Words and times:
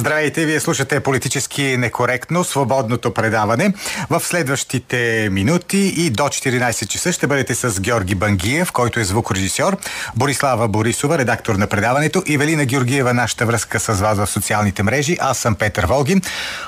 Здравейте, 0.00 0.46
вие 0.46 0.60
слушате 0.60 1.00
политически 1.00 1.76
некоректно, 1.76 2.44
свободното 2.44 3.14
предаване. 3.14 3.74
В 4.10 4.20
следващите 4.20 5.28
минути 5.30 5.78
и 5.78 6.10
до 6.10 6.22
14 6.22 6.86
часа 6.86 7.12
ще 7.12 7.26
бъдете 7.26 7.54
с 7.54 7.80
Георги 7.80 8.14
Бангиев, 8.14 8.72
който 8.72 9.00
е 9.00 9.04
звукорежисьор, 9.04 9.76
Борислава 10.16 10.68
Борисова, 10.68 11.18
редактор 11.18 11.54
на 11.54 11.66
предаването, 11.66 12.22
и 12.26 12.38
Велина 12.38 12.64
Георгиева, 12.64 13.14
нашата 13.14 13.46
връзка 13.46 13.80
с 13.80 13.86
вас 13.86 14.18
в 14.18 14.26
социалните 14.26 14.82
мрежи. 14.82 15.16
Аз 15.20 15.38
съм 15.38 15.54
Петър 15.54 15.86
Волгин. 15.86 16.22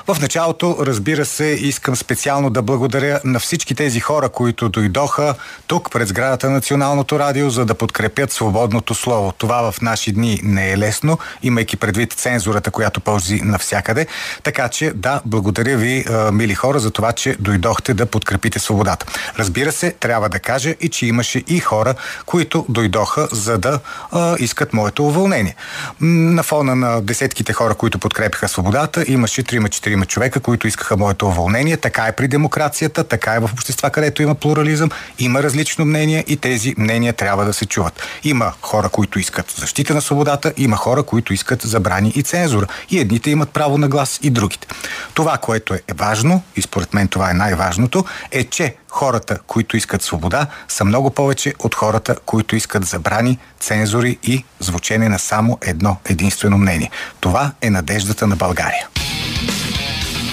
В 0.07 0.17
началото, 0.21 0.77
разбира 0.79 1.25
се, 1.25 1.45
искам 1.45 1.95
специално 1.95 2.49
да 2.49 2.61
благодаря 2.61 3.19
на 3.23 3.39
всички 3.39 3.75
тези 3.75 3.99
хора, 3.99 4.29
които 4.29 4.69
дойдоха 4.69 5.35
тук 5.67 5.91
пред 5.91 6.07
сградата 6.07 6.47
на 6.47 6.53
Националното 6.53 7.19
радио, 7.19 7.49
за 7.49 7.65
да 7.65 7.75
подкрепят 7.75 8.31
свободното 8.31 8.95
слово. 8.95 9.33
Това 9.37 9.71
в 9.71 9.81
наши 9.81 10.11
дни 10.11 10.39
не 10.43 10.71
е 10.71 10.77
лесно, 10.77 11.17
имайки 11.43 11.77
предвид 11.77 12.13
цензурата, 12.13 12.71
която 12.71 12.99
пълзи 13.23 13.41
навсякъде. 13.43 14.07
Така 14.43 14.69
че, 14.69 14.91
да, 14.95 15.21
благодаря 15.25 15.77
ви, 15.77 16.05
мили 16.31 16.55
хора, 16.55 16.79
за 16.79 16.91
това, 16.91 17.11
че 17.11 17.35
дойдохте 17.39 17.93
да 17.93 18.05
подкрепите 18.05 18.59
свободата. 18.59 19.05
Разбира 19.39 19.71
се, 19.71 19.91
трябва 19.91 20.29
да 20.29 20.39
кажа 20.39 20.75
и, 20.81 20.89
че 20.89 21.05
имаше 21.05 21.43
и 21.47 21.59
хора, 21.59 21.95
които 22.25 22.65
дойдоха 22.69 23.27
за 23.31 23.57
да 23.57 23.79
а, 24.11 24.35
искат 24.39 24.73
моето 24.73 25.05
уволнение. 25.05 25.55
На 26.01 26.43
фона 26.43 26.75
на 26.75 27.01
десетките 27.01 27.53
хора, 27.53 27.73
които 27.73 27.99
подкрепиха 27.99 28.47
свободата, 28.47 29.03
имаше 29.07 29.43
3-4 29.43 30.07
човека, 30.07 30.39
които 30.39 30.67
искаха 30.67 30.97
моето 30.97 31.27
уволнение. 31.27 31.77
Така 31.77 32.07
е 32.07 32.11
при 32.11 32.27
демокрацията, 32.27 33.03
така 33.03 33.33
е 33.33 33.39
в 33.39 33.49
общества, 33.53 33.89
където 33.89 34.21
има 34.21 34.35
плурализъм, 34.35 34.89
има 35.19 35.43
различно 35.43 35.85
мнение 35.85 36.23
и 36.27 36.37
тези 36.37 36.73
мнения 36.77 37.13
трябва 37.13 37.45
да 37.45 37.53
се 37.53 37.65
чуват. 37.65 38.01
Има 38.23 38.53
хора, 38.61 38.89
които 38.89 39.19
искат 39.19 39.53
защита 39.57 39.93
на 39.93 40.01
свободата, 40.01 40.53
има 40.57 40.75
хора, 40.75 41.03
които 41.03 41.33
искат 41.33 41.61
забрани 41.61 42.13
и 42.15 42.23
цензура. 42.23 42.67
И 42.89 42.99
едните 43.13 43.29
имат 43.29 43.49
право 43.49 43.77
на 43.77 43.87
глас 43.87 44.19
и 44.23 44.29
другите. 44.29 44.67
Това, 45.13 45.37
което 45.37 45.73
е 45.73 45.81
важно, 45.93 46.43
и 46.55 46.61
според 46.61 46.93
мен 46.93 47.07
това 47.07 47.29
е 47.31 47.33
най-важното, 47.33 48.05
е, 48.31 48.43
че 48.43 48.75
хората, 48.89 49.39
които 49.47 49.77
искат 49.77 50.01
свобода, 50.01 50.47
са 50.67 50.85
много 50.85 51.09
повече 51.09 51.53
от 51.59 51.75
хората, 51.75 52.15
които 52.25 52.55
искат 52.55 52.85
забрани, 52.85 53.37
цензури 53.59 54.17
и 54.23 54.43
звучене 54.59 55.09
на 55.09 55.19
само 55.19 55.57
едно 55.61 55.97
единствено 56.05 56.57
мнение. 56.57 56.89
Това 57.19 57.51
е 57.61 57.69
надеждата 57.69 58.27
на 58.27 58.35
България. 58.35 58.87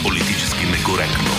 Политически 0.02 0.66
некоректно. 0.66 1.29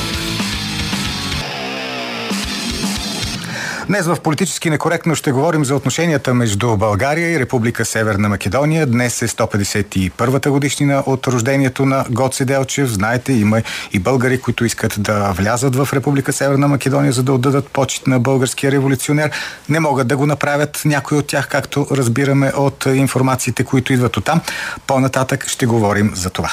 Днес 3.91 4.05
в 4.05 4.17
политически 4.23 4.69
некоректно 4.69 5.15
ще 5.15 5.31
говорим 5.31 5.65
за 5.65 5.75
отношенията 5.75 6.33
между 6.33 6.77
България 6.77 7.31
и 7.31 7.39
Република 7.39 7.85
Северна 7.85 8.29
Македония. 8.29 8.85
Днес 8.85 9.21
е 9.21 9.27
151-та 9.27 10.51
годишнина 10.51 11.03
от 11.05 11.27
рождението 11.27 11.85
на 11.85 12.05
Гоце 12.09 12.45
Делчев. 12.45 12.89
Знаете, 12.89 13.33
има 13.33 13.61
и 13.93 13.99
българи, 13.99 14.41
които 14.41 14.65
искат 14.65 14.95
да 14.99 15.31
влязат 15.31 15.75
в 15.75 15.89
Република 15.93 16.33
Северна 16.33 16.67
Македония, 16.67 17.11
за 17.11 17.23
да 17.23 17.33
отдадат 17.33 17.67
почет 17.67 18.07
на 18.07 18.19
българския 18.19 18.71
революционер. 18.71 19.31
Не 19.69 19.79
могат 19.79 20.07
да 20.07 20.17
го 20.17 20.25
направят 20.25 20.81
някои 20.85 21.17
от 21.17 21.27
тях, 21.27 21.47
както 21.47 21.87
разбираме 21.91 22.51
от 22.55 22.85
информациите, 22.85 23.63
които 23.63 23.93
идват 23.93 24.17
от 24.17 24.25
там. 24.25 24.41
По-нататък 24.87 25.47
ще 25.47 25.65
говорим 25.65 26.11
за 26.15 26.29
това. 26.29 26.51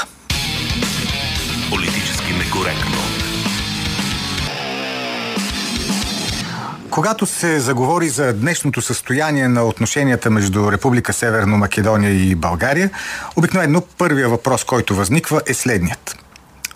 Когато 6.91 7.27
се 7.27 7.61
заговори 7.61 8.09
за 8.09 8.33
днешното 8.33 8.83
състояние 8.83 9.49
на 9.49 9.65
отношенията 9.65 10.31
между 10.31 10.73
Република 10.73 11.13
Северно 11.13 11.57
Македония 11.59 12.11
и 12.11 12.35
България, 12.35 12.91
обикновено 13.37 13.81
първия 13.81 14.29
въпрос, 14.29 14.65
който 14.65 14.95
възниква 14.95 15.41
е 15.47 15.55
следният. 15.55 16.17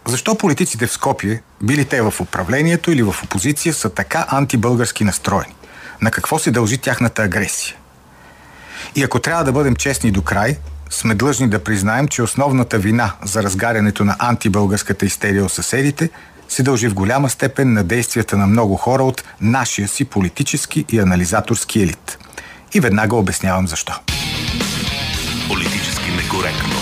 Защо 0.06 0.34
политиците 0.34 0.86
в 0.86 0.92
Скопие, 0.92 1.42
били 1.62 1.84
те 1.84 2.02
в 2.02 2.14
управлението 2.20 2.90
или 2.90 3.02
в 3.02 3.14
опозиция, 3.24 3.74
са 3.74 3.90
така 3.90 4.26
антибългарски 4.28 5.04
настроени? 5.04 5.54
На 6.00 6.10
какво 6.10 6.38
се 6.38 6.50
дължи 6.50 6.78
тяхната 6.78 7.22
агресия? 7.22 7.76
И 8.94 9.02
ако 9.02 9.18
трябва 9.18 9.44
да 9.44 9.52
бъдем 9.52 9.76
честни 9.76 10.10
до 10.10 10.22
край, 10.22 10.56
сме 10.90 11.14
длъжни 11.14 11.48
да 11.48 11.64
признаем, 11.64 12.08
че 12.08 12.22
основната 12.22 12.78
вина 12.78 13.12
за 13.24 13.42
разгарянето 13.42 14.04
на 14.04 14.16
антибългарската 14.18 15.06
истерия 15.06 15.44
от 15.44 15.52
съседите– 15.52 16.10
се 16.52 16.62
дължи 16.62 16.88
в 16.88 16.94
голяма 16.94 17.30
степен 17.30 17.72
на 17.72 17.84
действията 17.84 18.36
на 18.36 18.46
много 18.46 18.76
хора 18.76 19.02
от 19.02 19.24
нашия 19.40 19.88
си 19.88 20.04
политически 20.04 20.84
и 20.92 20.98
анализаторски 20.98 21.82
елит. 21.82 22.18
И 22.74 22.80
веднага 22.80 23.16
обяснявам 23.16 23.68
защо. 23.68 23.92
Политически 25.48 26.10
некоректно. 26.10 26.76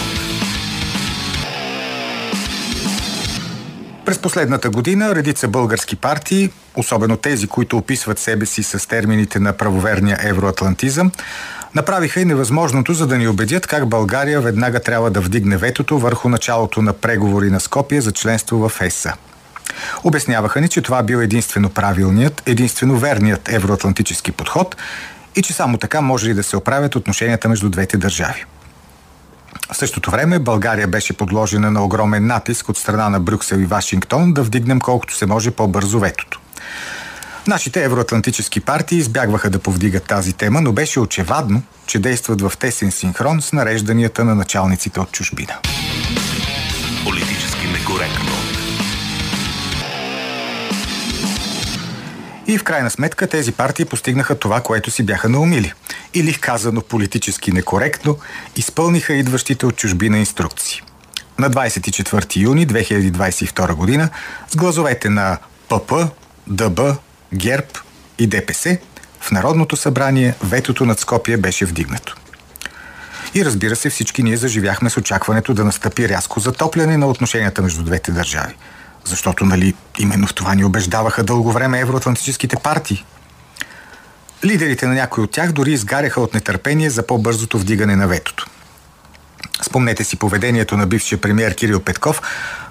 През 4.04 4.18
последната 4.18 4.70
година 4.70 5.14
редица 5.14 5.48
български 5.48 5.96
партии, 5.96 6.50
особено 6.76 7.16
тези, 7.16 7.46
които 7.46 7.78
описват 7.78 8.18
себе 8.18 8.46
си 8.46 8.62
с 8.62 8.88
термините 8.88 9.38
на 9.38 9.52
правоверния 9.52 10.18
евроатлантизъм, 10.22 11.12
направиха 11.74 12.20
и 12.20 12.24
невъзможното, 12.24 12.94
за 12.94 13.06
да 13.06 13.18
ни 13.18 13.28
убедят 13.28 13.66
как 13.66 13.88
България 13.88 14.40
веднага 14.40 14.80
трябва 14.80 15.10
да 15.10 15.20
вдигне 15.20 15.56
ветото 15.56 15.98
върху 15.98 16.28
началото 16.28 16.82
на 16.82 16.92
преговори 16.92 17.50
на 17.50 17.60
Скопия 17.60 18.02
за 18.02 18.12
членство 18.12 18.68
в 18.68 18.80
ЕСА. 18.80 19.14
Обясняваха 20.04 20.60
ни, 20.60 20.68
че 20.68 20.82
това 20.82 21.02
бил 21.02 21.16
единствено 21.16 21.70
правилният, 21.70 22.42
единствено 22.46 22.96
верният 22.98 23.48
евроатлантически 23.52 24.32
подход 24.32 24.76
и 25.36 25.42
че 25.42 25.52
само 25.52 25.78
така 25.78 26.00
може 26.00 26.30
и 26.30 26.34
да 26.34 26.42
се 26.42 26.56
оправят 26.56 26.96
отношенията 26.96 27.48
между 27.48 27.68
двете 27.68 27.96
държави. 27.96 28.44
В 29.72 29.76
същото 29.76 30.10
време 30.10 30.38
България 30.38 30.88
беше 30.88 31.12
подложена 31.12 31.70
на 31.70 31.84
огромен 31.84 32.26
натиск 32.26 32.68
от 32.68 32.78
страна 32.78 33.08
на 33.08 33.20
Брюксел 33.20 33.56
и 33.56 33.66
Вашингтон 33.66 34.32
да 34.32 34.42
вдигнем 34.42 34.80
колкото 34.80 35.16
се 35.16 35.26
може 35.26 35.50
по-бързо 35.50 36.00
ветото. 36.00 36.40
Нашите 37.46 37.84
евроатлантически 37.84 38.60
партии 38.60 38.98
избягваха 38.98 39.50
да 39.50 39.58
повдигат 39.58 40.04
тази 40.04 40.32
тема, 40.32 40.60
но 40.60 40.72
беше 40.72 41.00
очевадно, 41.00 41.62
че 41.86 41.98
действат 41.98 42.40
в 42.40 42.52
тесен 42.58 42.90
синхрон 42.90 43.42
с 43.42 43.52
нарежданията 43.52 44.24
на 44.24 44.34
началниците 44.34 45.00
от 45.00 45.12
чужбина. 45.12 45.54
Политически 47.04 47.66
некоректно. 47.66 48.39
И 52.50 52.58
в 52.58 52.64
крайна 52.64 52.90
сметка 52.90 53.26
тези 53.26 53.52
партии 53.52 53.84
постигнаха 53.84 54.38
това, 54.38 54.60
което 54.60 54.90
си 54.90 55.02
бяха 55.02 55.28
наумили. 55.28 55.72
Или 56.14 56.34
казано 56.34 56.80
политически 56.80 57.52
некоректно, 57.52 58.18
изпълниха 58.56 59.12
идващите 59.12 59.66
от 59.66 59.76
чужбина 59.76 60.18
инструкции. 60.18 60.82
На 61.38 61.50
24 61.50 62.36
юни 62.36 62.66
2022 62.66 63.74
година 63.74 64.08
с 64.48 64.56
глазовете 64.56 65.08
на 65.08 65.38
ПП, 65.68 65.92
ДБ, 66.46 66.80
ГЕРБ 67.34 67.68
и 68.18 68.26
ДПС 68.26 68.78
в 69.20 69.30
Народното 69.30 69.76
събрание 69.76 70.34
ветото 70.44 70.86
над 70.86 71.00
Скопие 71.00 71.36
беше 71.36 71.66
вдигнато. 71.66 72.16
И 73.34 73.44
разбира 73.44 73.76
се, 73.76 73.90
всички 73.90 74.22
ние 74.22 74.36
заживяхме 74.36 74.90
с 74.90 74.96
очакването 74.96 75.54
да 75.54 75.64
настъпи 75.64 76.08
рязко 76.08 76.40
затопляне 76.40 76.96
на 76.96 77.06
отношенията 77.06 77.62
между 77.62 77.82
двете 77.82 78.12
държави– 78.12 78.54
защото, 79.04 79.44
нали, 79.44 79.74
именно 79.98 80.26
в 80.26 80.34
това 80.34 80.54
ни 80.54 80.64
убеждаваха 80.64 81.24
дълго 81.24 81.52
време 81.52 81.80
евроатлантическите 81.80 82.56
партии. 82.56 83.04
Лидерите 84.44 84.86
на 84.86 84.94
някои 84.94 85.24
от 85.24 85.30
тях 85.30 85.52
дори 85.52 85.72
изгаряха 85.72 86.20
от 86.20 86.34
нетърпение 86.34 86.90
за 86.90 87.06
по-бързото 87.06 87.58
вдигане 87.58 87.96
на 87.96 88.08
ветото. 88.08 88.46
Спомнете 89.62 90.04
си 90.04 90.16
поведението 90.16 90.76
на 90.76 90.86
бившия 90.86 91.20
премьер 91.20 91.54
Кирил 91.54 91.80
Петков, 91.80 92.22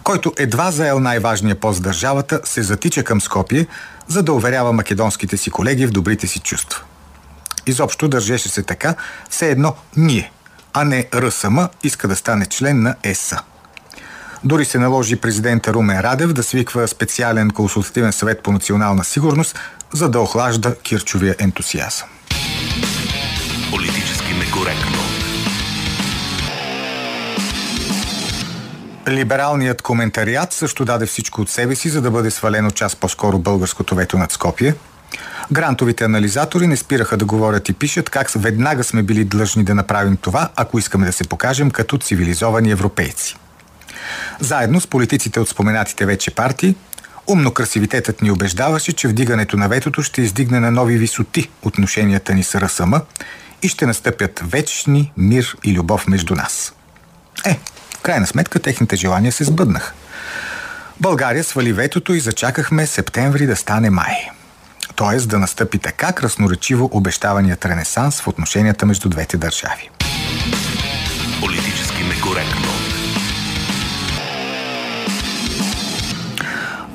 който 0.04 0.34
едва 0.38 0.72
заел 0.72 1.00
най-важния 1.00 1.60
пост 1.60 1.80
в 1.80 1.82
държавата, 1.82 2.42
се 2.44 2.64
затича 2.64 3.04
към 3.04 3.22
Скопие, 3.22 3.68
за 4.08 4.24
да 4.24 4.34
уверява 4.34 4.74
македонските 4.74 5.38
си 5.38 5.52
колеги 5.52 5.86
в 5.86 5.92
добрите 5.92 6.28
си 6.28 6.40
чувства. 6.40 6.82
Изобщо 7.66 8.08
държеше 8.08 8.50
се 8.50 8.64
така, 8.64 8.96
все 9.30 9.50
едно 9.50 9.76
ние, 9.98 10.32
а 10.74 10.84
не 10.84 11.08
РСМ 11.16 11.60
иска 11.84 12.08
да 12.08 12.16
стане 12.16 12.46
член 12.46 12.82
на 12.82 12.96
ЕСА. 13.04 13.42
Дори 14.44 14.66
се 14.66 14.80
наложи 14.80 15.16
президента 15.16 15.74
Румен 15.74 16.00
Радев 16.00 16.34
да 16.34 16.44
свиква 16.44 16.88
специален 16.88 17.50
консултативен 17.50 18.12
съвет 18.12 18.44
по 18.44 18.52
национална 18.52 19.04
сигурност, 19.04 19.60
за 19.94 20.10
да 20.10 20.20
охлажда 20.20 20.76
кирчовия 20.76 21.36
ентусиазъм. 21.40 22.08
Политически 23.72 24.34
некоректно. 24.34 24.98
Либералният 29.08 29.82
коментариат 29.82 30.54
също 30.54 30.86
даде 30.86 31.06
всичко 31.06 31.42
от 31.42 31.50
себе 31.50 31.76
си, 31.76 31.90
за 31.90 32.02
да 32.02 32.12
бъде 32.12 32.32
свалено 32.32 32.72
час 32.72 32.96
по-скоро 32.96 33.40
българското 33.40 33.96
вето 33.96 34.18
над 34.18 34.32
Скопие. 34.32 34.76
Грантовите 35.52 36.04
анализатори 36.04 36.68
не 36.68 36.78
спираха 36.78 37.18
да 37.18 37.26
говорят 37.26 37.70
и 37.70 37.74
пишат 37.74 38.10
как 38.10 38.30
веднага 38.36 38.84
сме 38.84 39.04
били 39.04 39.26
длъжни 39.26 39.64
да 39.64 39.76
направим 39.76 40.18
това, 40.18 40.50
ако 40.56 40.80
искаме 40.80 41.06
да 41.06 41.14
се 41.14 41.24
покажем 41.24 41.72
като 41.72 41.98
цивилизовани 41.98 42.72
европейци. 42.72 43.36
Заедно 44.40 44.82
с 44.82 44.88
политиците 44.88 45.40
от 45.40 45.50
споменатите 45.50 46.06
вече 46.06 46.32
партии, 46.32 46.76
умно 47.28 47.52
красивитетът 47.52 48.22
ни 48.22 48.32
убеждаваше, 48.32 48.94
че 48.94 49.08
вдигането 49.08 49.58
на 49.58 49.68
ветото 49.68 50.04
ще 50.04 50.22
издигне 50.22 50.60
на 50.60 50.72
нови 50.72 50.98
висоти 50.98 51.50
отношенията 51.62 52.34
ни 52.34 52.44
с 52.44 52.62
РСМ 52.62 52.94
и 53.62 53.68
ще 53.68 53.86
настъпят 53.86 54.42
вечни 54.44 55.12
мир 55.18 55.58
и 55.64 55.74
любов 55.74 56.08
между 56.08 56.36
нас. 56.36 56.74
Е, 57.46 57.60
В 57.94 58.02
крайна 58.02 58.28
сметка 58.28 58.60
техните 58.60 58.96
желания 58.96 59.32
се 59.32 59.44
сбъднаха. 59.44 59.94
България 61.02 61.44
свали 61.44 61.74
ветото 61.74 62.14
и 62.14 62.20
зачакахме 62.20 62.88
септември 62.88 63.46
да 63.46 63.56
стане 63.56 63.90
май. 63.90 64.30
Тоест 64.96 65.30
да 65.30 65.40
настъпи 65.40 65.80
така 65.80 66.14
красноречиво 66.14 66.90
обещаваният 66.94 67.66
ренесанс 67.66 68.22
в 68.22 68.28
отношенията 68.28 68.86
между 68.86 69.10
двете 69.10 69.38
държави. 69.38 69.90
Политически 71.42 72.04
некоректно. 72.04 72.79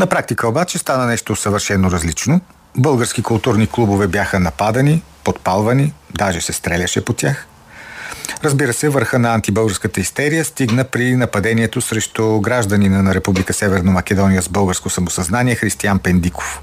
На 0.05 0.09
практика 0.09 0.49
обаче 0.49 0.79
стана 0.79 1.06
нещо 1.06 1.37
съвършено 1.37 1.91
различно. 1.91 2.41
Български 2.77 3.23
културни 3.23 3.67
клубове 3.67 4.06
бяха 4.06 4.41
нападани, 4.41 5.03
подпалвани, 5.25 5.93
даже 6.11 6.41
се 6.41 6.53
стреляше 6.53 7.05
по 7.05 7.12
тях. 7.12 7.47
Разбира 8.45 8.73
се, 8.73 8.89
върха 8.89 9.19
на 9.19 9.35
антибългарската 9.35 10.01
истерия 10.01 10.45
стигна 10.45 10.85
при 10.85 11.17
нападението 11.17 11.81
срещу 11.81 12.41
гражданина 12.41 13.03
на 13.03 13.15
Република 13.15 13.53
Северна 13.53 13.91
Македония 13.91 14.43
с 14.43 14.49
българско 14.49 14.91
самосъзнание 14.91 15.55
Християн 15.55 15.99
Пендиков. 15.99 16.61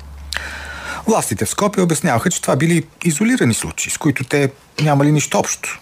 Властите 1.07 1.45
в 1.45 1.49
Скопия 1.49 1.83
обясняваха, 1.83 2.29
че 2.29 2.41
това 2.41 2.55
били 2.55 2.83
изолирани 3.03 3.53
случаи, 3.53 3.91
с 3.91 3.97
които 3.97 4.23
те 4.23 4.51
нямали 4.81 5.11
нищо 5.11 5.39
общо. 5.39 5.79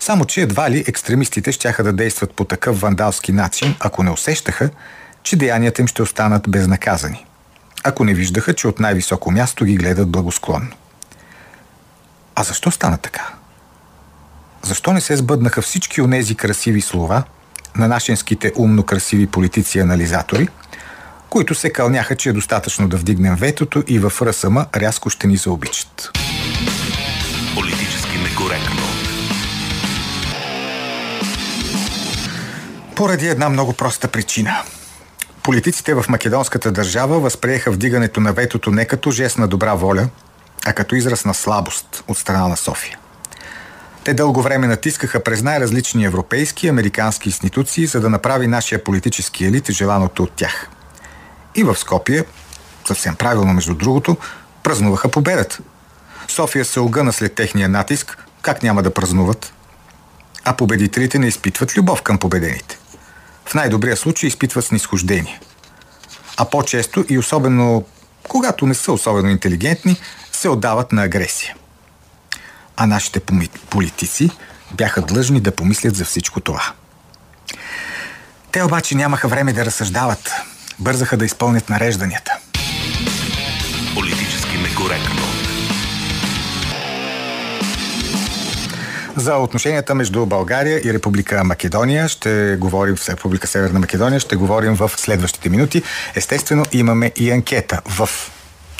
Само, 0.00 0.24
че 0.24 0.40
едва 0.40 0.70
ли 0.70 0.84
екстремистите 0.86 1.52
щяха 1.52 1.84
да 1.84 1.92
действат 1.92 2.32
по 2.32 2.44
такъв 2.44 2.80
вандалски 2.80 3.32
начин, 3.32 3.74
ако 3.80 4.02
не 4.02 4.10
усещаха, 4.10 4.70
че 5.28 5.36
деянията 5.36 5.82
им 5.82 5.88
ще 5.88 6.02
останат 6.02 6.48
безнаказани. 6.48 7.26
Ако 7.84 8.04
не 8.04 8.14
виждаха, 8.14 8.54
че 8.54 8.68
от 8.68 8.80
най-високо 8.80 9.30
място 9.30 9.64
ги 9.64 9.76
гледат 9.76 10.08
благосклонно. 10.08 10.70
А 12.34 12.42
защо 12.42 12.70
стана 12.70 12.98
така? 12.98 13.28
Защо 14.62 14.92
не 14.92 15.00
се 15.00 15.16
сбъднаха 15.16 15.62
всички 15.62 16.00
онези 16.00 16.34
красиви 16.34 16.80
слова 16.80 17.22
на 17.76 17.88
нашинските 17.88 18.52
умно 18.56 18.82
красиви 18.82 19.26
политици 19.26 19.78
и 19.78 19.80
анализатори, 19.80 20.48
които 21.30 21.54
се 21.54 21.72
кълняха, 21.72 22.16
че 22.16 22.28
е 22.28 22.32
достатъчно 22.32 22.88
да 22.88 22.96
вдигнем 22.96 23.34
ветото 23.34 23.84
и 23.86 23.98
в 23.98 24.12
РСМ 24.22 24.58
рязко 24.76 25.10
ще 25.10 25.26
ни 25.26 25.36
заобичат. 25.36 26.10
Политически 27.54 28.18
некоректно. 28.18 28.82
Поради 32.96 33.26
една 33.28 33.48
много 33.48 33.72
проста 33.72 34.08
причина. 34.08 34.62
Политиците 35.48 35.94
в 35.94 36.04
македонската 36.08 36.72
държава 36.72 37.20
възприеха 37.20 37.70
вдигането 37.70 38.20
на 38.20 38.32
ветото 38.32 38.70
не 38.70 38.84
като 38.84 39.10
жест 39.10 39.38
на 39.38 39.48
добра 39.48 39.74
воля, 39.74 40.08
а 40.66 40.72
като 40.72 40.94
израз 40.94 41.24
на 41.24 41.34
слабост 41.34 42.04
от 42.08 42.18
страна 42.18 42.48
на 42.48 42.56
София. 42.56 42.98
Те 44.04 44.14
дълго 44.14 44.42
време 44.42 44.66
натискаха 44.66 45.20
през 45.20 45.42
най-различни 45.42 46.04
европейски 46.04 46.66
и 46.66 46.68
американски 46.68 47.28
институции, 47.28 47.86
за 47.86 48.00
да 48.00 48.10
направи 48.10 48.46
нашия 48.46 48.84
политически 48.84 49.44
елит 49.44 49.70
желаното 49.70 50.22
от 50.22 50.32
тях. 50.32 50.68
И 51.54 51.62
в 51.62 51.76
Скопие, 51.76 52.24
съвсем 52.86 53.14
правилно 53.14 53.52
между 53.52 53.74
другото, 53.74 54.16
празнуваха 54.62 55.08
победата. 55.08 55.58
София 56.28 56.64
се 56.64 56.80
огъна 56.80 57.12
след 57.12 57.34
техния 57.34 57.68
натиск, 57.68 58.24
как 58.42 58.62
няма 58.62 58.82
да 58.82 58.94
празнуват? 58.94 59.52
А 60.44 60.56
победителите 60.56 61.18
не 61.18 61.26
изпитват 61.26 61.76
любов 61.76 62.02
към 62.02 62.18
победените. 62.18 62.78
В 63.48 63.54
най-добрия 63.54 63.96
случай 63.96 64.28
изпитват 64.28 64.64
снисхождение. 64.64 65.40
А 66.36 66.44
по-често 66.44 67.04
и 67.08 67.18
особено 67.18 67.84
когато 68.28 68.66
не 68.66 68.74
са 68.74 68.92
особено 68.92 69.28
интелигентни, 69.28 69.96
се 70.32 70.48
отдават 70.48 70.92
на 70.92 71.02
агресия 71.02 71.54
а 72.80 72.86
нашите 72.86 73.20
политици 73.70 74.30
бяха 74.74 75.02
длъжни 75.02 75.40
да 75.40 75.50
помислят 75.50 75.96
за 75.96 76.04
всичко 76.04 76.40
това. 76.40 76.72
Те 78.52 78.62
обаче 78.62 78.94
нямаха 78.94 79.28
време 79.28 79.52
да 79.52 79.64
разсъждават. 79.64 80.32
Бързаха 80.78 81.16
да 81.16 81.24
изпълнят 81.24 81.68
нарежданията. 81.68 82.32
Политически 83.94 84.58
некоректно. 84.58 85.37
За 89.18 89.36
отношенията 89.36 89.94
между 89.94 90.26
България 90.26 90.80
и 90.84 90.94
Република 90.94 91.44
Македония 91.44 92.08
ще 92.08 92.56
говорим 92.56 92.96
в 92.96 93.08
Република 93.08 93.46
Северна 93.46 93.78
Македония, 93.78 94.20
ще 94.20 94.36
говорим 94.36 94.74
в 94.74 94.90
следващите 94.96 95.48
минути. 95.48 95.82
Естествено, 96.14 96.64
имаме 96.72 97.12
и 97.16 97.30
анкета 97.30 97.80
в 97.86 98.08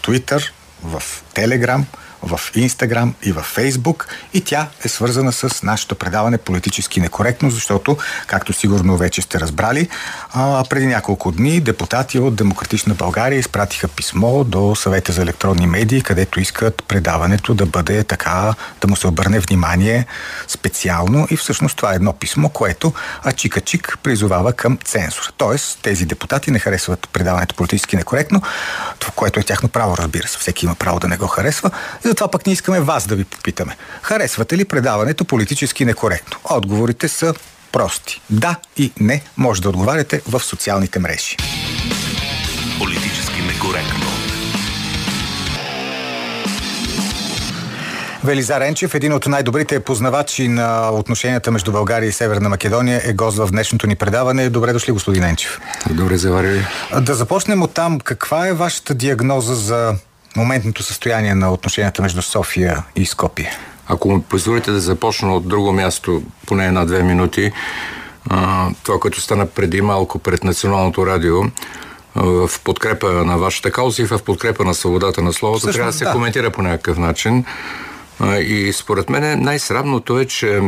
Twitter, 0.03 0.51
в 0.85 1.03
Telegram, 1.35 1.85
в 2.23 2.41
Инстаграм 2.55 3.15
и 3.23 3.33
в 3.33 3.43
Фейсбук 3.43 4.09
и 4.35 4.41
тя 4.41 4.69
е 4.85 4.89
свързана 4.89 5.33
с 5.33 5.63
нашето 5.63 5.95
предаване 5.95 6.39
политически 6.39 7.01
некоректно, 7.01 7.51
защото, 7.51 7.97
както 8.27 8.53
сигурно 8.53 8.97
вече 8.97 9.23
сте 9.23 9.41
разбрали, 9.41 9.89
преди 10.71 10.87
няколко 10.87 11.33
дни 11.33 11.61
депутати 11.61 12.19
от 12.19 12.37
Демократична 12.37 12.95
България 12.95 13.39
изпратиха 13.39 13.89
писмо 13.89 14.45
до 14.45 14.75
съвета 14.77 15.13
за 15.13 15.23
електронни 15.23 15.67
медии, 15.67 16.03
където 16.03 16.41
искат 16.41 16.83
предаването 16.89 17.55
да 17.55 17.67
бъде 17.67 18.05
така, 18.05 18.55
да 18.81 18.89
му 18.89 18.97
се 18.97 19.07
обърне 19.07 19.41
внимание 19.41 20.07
специално 20.49 21.27
и 21.31 21.37
всъщност 21.37 21.77
това 21.77 21.93
е 21.93 21.97
едно 21.97 22.13
писмо, 22.13 22.49
което 22.49 22.93
Ачика-Чик 23.25 23.99
призовава 24.03 24.53
към 24.53 24.79
цензура. 24.85 25.29
Тоест, 25.37 25.79
тези 25.83 26.07
депутати 26.07 26.51
не 26.51 26.59
харесват 26.59 27.09
предаването 27.13 27.55
политически 27.55 27.97
некоректно, 27.97 28.43
което 29.15 29.41
е 29.41 29.43
тяхно 29.43 29.69
право, 29.69 29.97
разбира 29.97 30.29
се. 30.29 30.39
Всеки 30.39 30.67
има 30.67 30.75
право 30.75 31.01
да 31.01 31.09
не 31.09 31.17
го 31.17 31.27
харесва. 31.27 31.71
Затова 32.09 32.29
пък 32.29 32.47
не 32.47 32.53
искаме 32.53 32.81
вас 32.81 33.07
да 33.07 33.17
ви 33.17 33.25
попитаме. 33.25 33.77
Харесвате 34.03 34.57
ли 34.59 34.65
предаването 34.65 35.25
политически 35.25 35.85
некоректно? 35.85 36.39
Отговорите 36.51 37.09
са 37.09 37.35
прости. 37.73 38.21
Да 38.31 38.57
и 38.77 38.93
не 39.01 39.23
може 39.37 39.63
да 39.63 39.69
отговаряте 39.69 40.21
в 40.29 40.41
социалните 40.41 40.99
мрежи. 40.99 41.37
Политически 42.79 43.43
некоректно. 43.43 44.07
Велизар 48.25 48.61
Енчев, 48.61 48.95
един 48.95 49.13
от 49.13 49.27
най-добрите 49.27 49.81
познавачи 49.81 50.49
на 50.49 50.91
отношенията 50.91 51.51
между 51.51 51.73
България 51.73 52.09
и 52.09 52.13
Северна 52.13 52.49
Македония, 52.49 53.01
е 53.05 53.13
гост 53.13 53.39
в 53.39 53.49
днешното 53.51 53.87
ни 53.87 53.97
предаване. 53.97 54.49
Добре 54.49 54.73
дошли, 54.73 54.93
господин 54.93 55.25
Енчев. 55.25 55.61
Добре 55.91 56.17
заварили. 56.17 56.67
Да 57.01 57.15
започнем 57.15 57.63
от 57.63 57.75
там. 57.75 58.01
Каква 58.01 58.49
е 58.49 58.53
вашата 58.53 58.95
диагноза 58.95 59.55
за 59.55 59.95
моментното 60.37 60.83
състояние 60.83 61.35
на 61.35 61.53
отношенията 61.53 62.03
между 62.03 62.23
София 62.23 62.85
и 62.97 63.07
Скопие? 63.07 63.53
Ако 63.89 64.13
ми 64.13 64.23
позволите 64.23 64.71
да 64.71 64.81
започна 64.81 65.35
от 65.35 65.49
друго 65.49 65.73
място, 65.73 66.23
поне 66.47 66.67
една-две 66.67 67.03
минути, 67.03 67.53
това, 68.83 69.01
което 69.01 69.21
стана 69.21 69.47
преди 69.47 69.81
малко 69.81 70.19
пред 70.19 70.45
Националното 70.45 71.07
радио, 71.07 71.43
в 72.15 72.51
подкрепа 72.65 73.13
на 73.13 73.39
вашата 73.39 73.71
кауза 73.71 74.03
и 74.03 74.07
в 74.07 74.19
подкрепа 74.25 74.65
на 74.65 74.75
свободата 74.75 75.23
на 75.23 75.33
словото, 75.33 75.73
трябва 75.73 75.93
да 75.93 75.99
се 75.99 76.05
да. 76.05 76.13
коментира 76.13 76.51
по 76.51 76.63
някакъв 76.63 76.99
начин. 76.99 77.45
И 78.25 78.73
според 78.73 79.11
мен 79.11 79.43
най-срамното 79.43 80.19
е, 80.19 80.25
че 80.25 80.61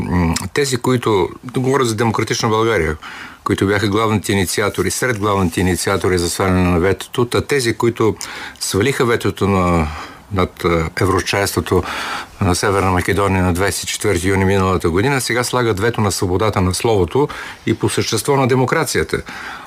тези, 0.54 0.76
които, 0.76 1.28
говоря 1.56 1.84
за 1.84 1.94
демократична 1.94 2.48
България, 2.48 2.96
които 3.44 3.66
бяха 3.66 3.88
главните 3.88 4.32
инициатори, 4.32 4.90
сред 4.90 5.18
главните 5.18 5.60
инициатори 5.60 6.18
за 6.18 6.30
сваляне 6.30 6.70
на 6.70 6.80
ветото, 6.80 7.24
та 7.24 7.40
тези, 7.40 7.74
които 7.74 8.16
свалиха 8.60 9.04
ветото 9.04 9.48
на 9.48 9.88
над 10.32 10.64
еврочайството 11.00 11.82
на 12.40 12.54
Северна 12.54 12.90
Македония 12.90 13.44
на 13.44 13.54
24 13.54 14.24
юни 14.24 14.44
миналата 14.44 14.90
година, 14.90 15.20
сега 15.20 15.44
слагат 15.44 15.80
вето 15.80 16.00
на 16.00 16.12
свободата 16.12 16.60
на 16.60 16.74
словото 16.74 17.28
и 17.66 17.74
по 17.74 17.88
същество 17.88 18.36
на 18.36 18.48
демокрацията. 18.48 19.22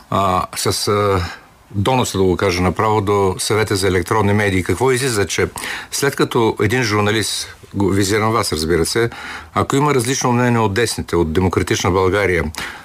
А, 0.09 0.45
с 0.55 0.87
а, 0.87 1.25
доноса, 1.71 2.17
да 2.17 2.23
го 2.23 2.37
кажа 2.37 2.61
направо, 2.61 3.01
до 3.01 3.35
съвета 3.39 3.75
за 3.75 3.87
електронни 3.87 4.33
медии. 4.33 4.63
Какво 4.63 4.91
излиза, 4.91 5.27
че 5.27 5.49
след 5.91 6.15
като 6.15 6.55
един 6.61 6.83
журналист, 6.83 7.55
визирам 7.75 8.31
вас, 8.31 8.53
разбира 8.53 8.85
се, 8.85 9.09
ако 9.53 9.75
има 9.75 9.93
различно 9.93 10.31
мнение 10.31 10.59
от 10.59 10.73
десните, 10.73 11.15
от 11.15 11.33
демократична 11.33 11.91
България, 11.91 12.43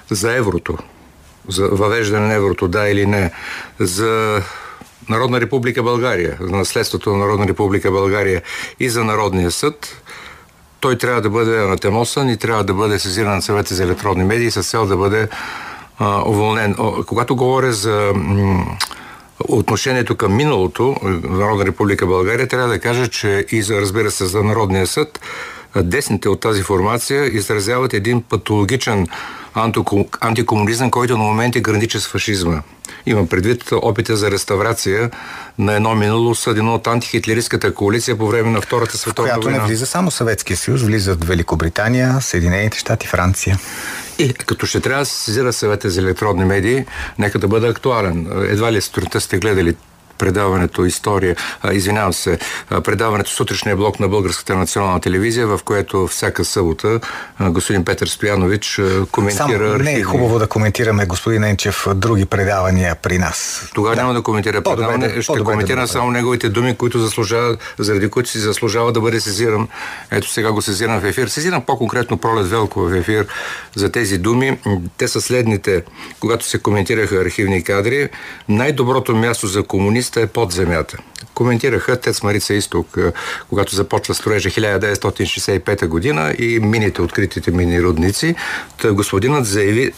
за 0.09 0.35
еврото, 0.35 0.77
за 1.47 1.67
въвеждане 1.67 2.27
на 2.27 2.33
еврото, 2.33 2.67
да 2.67 2.89
или 2.89 3.05
не, 3.05 3.31
за 3.79 4.41
Народна 5.09 5.41
република 5.41 5.83
България, 5.83 6.37
за 6.41 6.55
наследството 6.55 7.09
на 7.09 7.17
Народна 7.17 7.47
република 7.47 7.91
България 7.91 8.41
и 8.79 8.89
за 8.89 9.03
Народния 9.03 9.51
съд, 9.51 10.01
той 10.79 10.97
трябва 10.97 11.21
да 11.21 11.29
бъде 11.29 11.63
анатемосан 11.63 12.29
и 12.29 12.37
трябва 12.37 12.63
да 12.63 12.73
бъде 12.73 12.99
сезиран 12.99 13.35
на 13.35 13.41
съвета 13.41 13.75
за 13.75 13.83
електронни 13.83 14.23
медии 14.23 14.51
с 14.51 14.63
цел 14.63 14.85
да 14.85 14.97
бъде 14.97 15.27
а, 15.99 16.29
уволнен. 16.29 16.75
О, 16.77 17.03
когато 17.07 17.35
говоря 17.35 17.73
за 17.73 18.13
отношението 19.47 20.15
към 20.15 20.35
миналото 20.35 20.95
Народна 21.23 21.65
република 21.65 22.05
България, 22.07 22.47
трябва 22.47 22.67
да 22.67 22.79
кажа, 22.79 23.07
че 23.07 23.45
и 23.51 23.61
за, 23.61 23.81
разбира 23.81 24.11
се, 24.11 24.25
за 24.25 24.43
Народния 24.43 24.87
съд, 24.87 25.19
десните 25.75 26.29
от 26.29 26.39
тази 26.39 26.63
формация 26.63 27.37
изразяват 27.37 27.93
един 27.93 28.21
патологичен 28.21 29.07
антикомунизъм, 30.21 30.91
който 30.91 31.17
на 31.17 31.23
моменти 31.23 31.61
граничи 31.61 31.99
с 31.99 32.07
фашизма. 32.07 32.61
Имам 33.05 33.27
предвид 33.27 33.71
опита 33.71 34.17
за 34.17 34.31
реставрация 34.31 35.11
на 35.57 35.73
едно 35.73 35.95
минало, 35.95 36.35
съдено 36.35 36.75
от 36.75 36.87
антихитлеристската 36.87 37.73
коалиция 37.73 38.17
по 38.17 38.27
време 38.27 38.49
на 38.49 38.61
Втората 38.61 38.97
световна 38.97 39.33
война. 39.33 39.41
Която 39.41 39.61
не 39.61 39.67
влиза 39.67 39.85
само 39.85 40.11
Съветския 40.11 40.57
съюз, 40.57 40.81
влизат 40.81 41.25
Великобритания, 41.25 42.17
Съединените 42.21 42.77
щати, 42.79 43.07
Франция. 43.07 43.59
И 44.19 44.33
като 44.33 44.65
ще 44.65 44.79
трябва 44.79 45.01
да 45.01 45.05
се 45.05 45.23
сезира 45.23 45.53
съвета 45.53 45.89
за 45.89 46.01
електронни 46.01 46.45
медии, 46.45 46.85
нека 47.19 47.39
да 47.39 47.47
бъде 47.47 47.67
актуален. 47.67 48.27
Едва 48.49 48.71
ли 48.71 48.81
сутринта 48.81 49.21
сте 49.21 49.37
гледали 49.37 49.75
предаването 50.19 50.85
История, 50.85 51.35
а, 51.61 51.73
извинявам 51.73 52.13
се, 52.13 52.39
предаването 52.83 53.29
Сутрешния 53.29 53.75
блок 53.75 53.99
на 53.99 54.07
Българската 54.07 54.55
национална 54.55 54.99
телевизия, 54.99 55.47
в 55.47 55.59
което 55.65 56.07
всяка 56.07 56.45
събота 56.45 56.99
господин 57.41 57.85
Петър 57.85 58.07
Стоянович 58.07 58.81
коментира... 59.11 59.71
Сам, 59.71 59.81
не 59.81 59.93
е 59.93 60.03
хубаво 60.03 60.39
да 60.39 60.47
коментираме, 60.47 61.05
господин 61.05 61.43
Енчев, 61.43 61.87
други 61.95 62.25
предавания 62.25 62.95
при 62.95 63.17
нас. 63.17 63.69
Тогава 63.73 63.95
да. 63.95 64.01
няма 64.01 64.13
да 64.13 64.21
коментира 64.21 64.61
предаване, 64.61 65.07
да, 65.07 65.21
ще 65.21 65.39
коментирам 65.39 65.83
да 65.83 65.87
само 65.87 66.11
неговите 66.11 66.49
думи, 66.49 66.75
които 66.75 66.99
заслужава, 66.99 67.57
заради 67.77 68.09
които 68.09 68.29
си 68.29 68.39
заслужава 68.39 68.91
да 68.91 69.01
бъде 69.01 69.19
сезиран. 69.19 69.67
Ето 70.11 70.29
сега 70.29 70.51
го 70.51 70.61
сезирам 70.61 70.99
в 70.99 71.05
ефир. 71.05 71.27
Сезирам 71.27 71.61
по-конкретно 71.61 72.17
Пролет 72.17 72.47
Велко 72.47 72.81
в 72.81 72.95
ефир 72.95 73.27
за 73.75 73.91
тези 73.91 74.17
думи. 74.17 74.59
Те 74.97 75.07
са 75.07 75.21
следните. 75.21 75.83
Когато 76.19 76.45
се 76.45 76.59
коментираха 76.59 77.15
архивни 77.15 77.63
кадри, 77.63 78.09
най-доброто 78.49 79.15
място 79.15 79.47
за 79.47 79.63
комунист 79.63 80.08
е 80.17 80.27
под 80.27 80.51
земята. 80.51 80.97
Коментираха 81.33 81.99
Тец 81.99 82.23
Марица 82.23 82.53
Исток, 82.53 82.97
когато 83.49 83.75
започва 83.75 84.13
строежа 84.13 84.49
1965 84.49 85.87
година 85.87 86.33
и 86.39 86.59
мините, 86.59 87.01
откритите 87.01 87.51
мини 87.51 87.83
рудници. 87.83 88.35
Та 88.81 88.93
господинът 88.93 89.45
заяви 89.45 89.93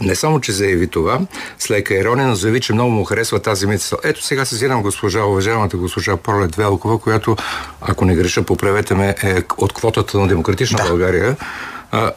не 0.00 0.14
само, 0.14 0.40
че 0.40 0.52
заяви 0.52 0.86
това, 0.86 1.20
с 1.58 1.70
лека 1.70 1.94
ирония, 1.94 2.26
но 2.26 2.34
заяви, 2.34 2.60
че 2.60 2.72
много 2.72 2.90
му 2.90 3.04
харесва 3.04 3.38
тази 3.38 3.66
мисъл. 3.66 3.98
Ето 4.04 4.24
сега 4.24 4.44
сезирам 4.44 4.82
госпожа, 4.82 5.24
уважаемата 5.24 5.76
госпожа 5.76 6.16
Пролет 6.16 6.56
Велкова, 6.56 6.98
която, 6.98 7.36
ако 7.80 8.04
не 8.04 8.14
греша, 8.14 8.42
поправете 8.42 8.94
ме, 8.94 9.14
е 9.22 9.42
от 9.58 9.72
квотата 9.72 10.18
на 10.18 10.28
Демократична 10.28 10.78
да. 10.82 10.88
България. 10.88 11.36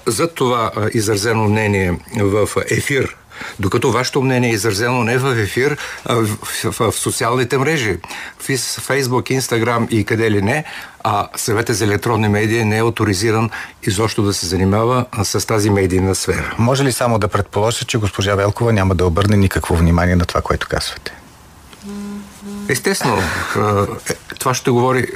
За 0.06 0.28
това 0.28 0.72
изразено 0.94 1.44
мнение 1.44 2.00
в 2.18 2.50
ефир 2.72 3.16
докато 3.60 3.92
вашето 3.92 4.22
мнение 4.22 4.50
е 4.50 4.54
изразено 4.54 5.04
не 5.04 5.18
в 5.18 5.40
ефир, 5.40 5.78
а 6.06 6.16
в, 6.16 6.26
в, 6.64 6.92
в 6.92 6.96
социалните 6.96 7.58
мрежи. 7.58 7.98
В 8.40 8.58
Фейсбук, 8.82 9.30
Инстаграм 9.30 9.88
и 9.92 10.04
къде 10.04 10.32
ли 10.32 10.42
не, 10.42 10.64
а 11.04 11.28
съвета 11.36 11.74
за 11.74 11.86
електронни 11.86 12.28
медии 12.28 12.64
не 12.64 12.78
е 12.78 12.84
авторизиран 12.84 13.50
изобщо 13.84 14.24
да 14.24 14.34
се 14.34 14.46
занимава 14.46 15.06
с 15.24 15.48
тази 15.48 15.70
медийна 15.70 16.16
сфера. 16.16 16.56
Може 16.58 16.84
ли 16.84 16.92
само 16.92 17.20
да 17.20 17.28
предположа, 17.28 17.86
че 17.86 17.98
госпожа 17.98 18.36
Велкова 18.36 18.74
няма 18.74 18.96
да 18.96 19.06
обърне 19.06 19.38
никакво 19.38 19.76
внимание 19.76 20.16
на 20.16 20.26
това, 20.26 20.42
което 20.42 20.68
казвате? 20.68 21.14
Естествено, 22.70 23.18
е, 23.18 23.22
това 24.40 24.54
ще 24.54 24.72
говори, 24.72 25.08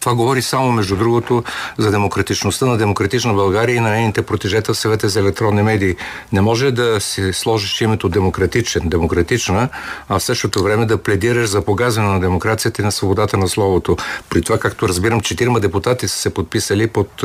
това 0.00 0.14
говори 0.14 0.42
само, 0.42 0.72
между 0.72 0.96
другото, 0.96 1.44
за 1.78 1.90
демократичността 1.90 2.66
на 2.66 2.76
демократична 2.78 3.34
България 3.34 3.76
и 3.76 3.80
на 3.80 3.90
нейните 3.90 4.22
протежета 4.22 4.74
в 4.74 4.78
съвета 4.78 5.08
за 5.08 5.20
електронни 5.20 5.62
медии. 5.62 5.96
Не 6.32 6.40
може 6.40 6.70
да 6.70 7.00
си 7.00 7.32
сложиш 7.32 7.80
името 7.80 8.08
демократичен, 8.08 8.82
демократична, 8.84 9.68
а 10.08 10.18
в 10.18 10.22
същото 10.22 10.62
време 10.62 10.86
да 10.86 11.02
пледираш 11.02 11.48
за 11.48 11.62
погазване 11.62 12.08
на 12.08 12.20
демокрацията 12.20 12.82
и 12.82 12.84
на 12.84 12.92
свободата 12.92 13.36
на 13.36 13.48
словото. 13.48 13.96
При 14.30 14.42
това, 14.42 14.58
както 14.58 14.88
разбирам, 14.88 15.20
четирима 15.20 15.60
депутати 15.60 16.08
са 16.08 16.18
се 16.18 16.34
подписали 16.34 16.86
под 16.86 17.24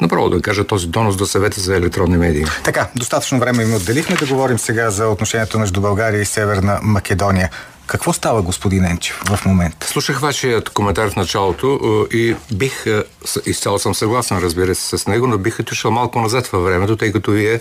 направо 0.00 0.30
да 0.30 0.42
кажа 0.42 0.64
този 0.64 0.86
донос 0.86 1.16
до 1.16 1.26
съвета 1.26 1.60
за 1.60 1.76
електронни 1.76 2.16
медии. 2.16 2.44
Така, 2.64 2.88
достатъчно 2.96 3.38
време 3.38 3.62
им 3.62 3.74
отделихме 3.74 4.16
да 4.16 4.26
говорим 4.26 4.58
сега 4.58 4.90
за 4.90 5.08
отношението 5.08 5.58
между 5.58 5.80
България 5.80 6.20
и 6.20 6.24
Северна 6.24 6.78
Македония. 6.82 7.50
Какво 7.86 8.12
става, 8.12 8.42
господин 8.42 8.84
Енчев, 8.84 9.22
в 9.26 9.44
момента? 9.46 9.86
Слушах 9.86 10.20
вашият 10.20 10.70
коментар 10.70 11.10
в 11.10 11.16
началото 11.16 11.80
е, 12.12 12.16
и 12.16 12.36
бих, 12.52 12.86
е, 12.86 13.02
изцяло 13.46 13.78
съм 13.78 13.94
съгласен, 13.94 14.38
разбира 14.38 14.74
се, 14.74 14.98
с 14.98 15.06
него, 15.06 15.26
но 15.26 15.38
бих 15.38 15.60
отишъл 15.60 15.90
малко 15.90 16.20
назад 16.20 16.46
във 16.46 16.64
времето, 16.64 16.96
тъй 16.96 17.12
като 17.12 17.30
вие 17.30 17.54
е, 17.54 17.60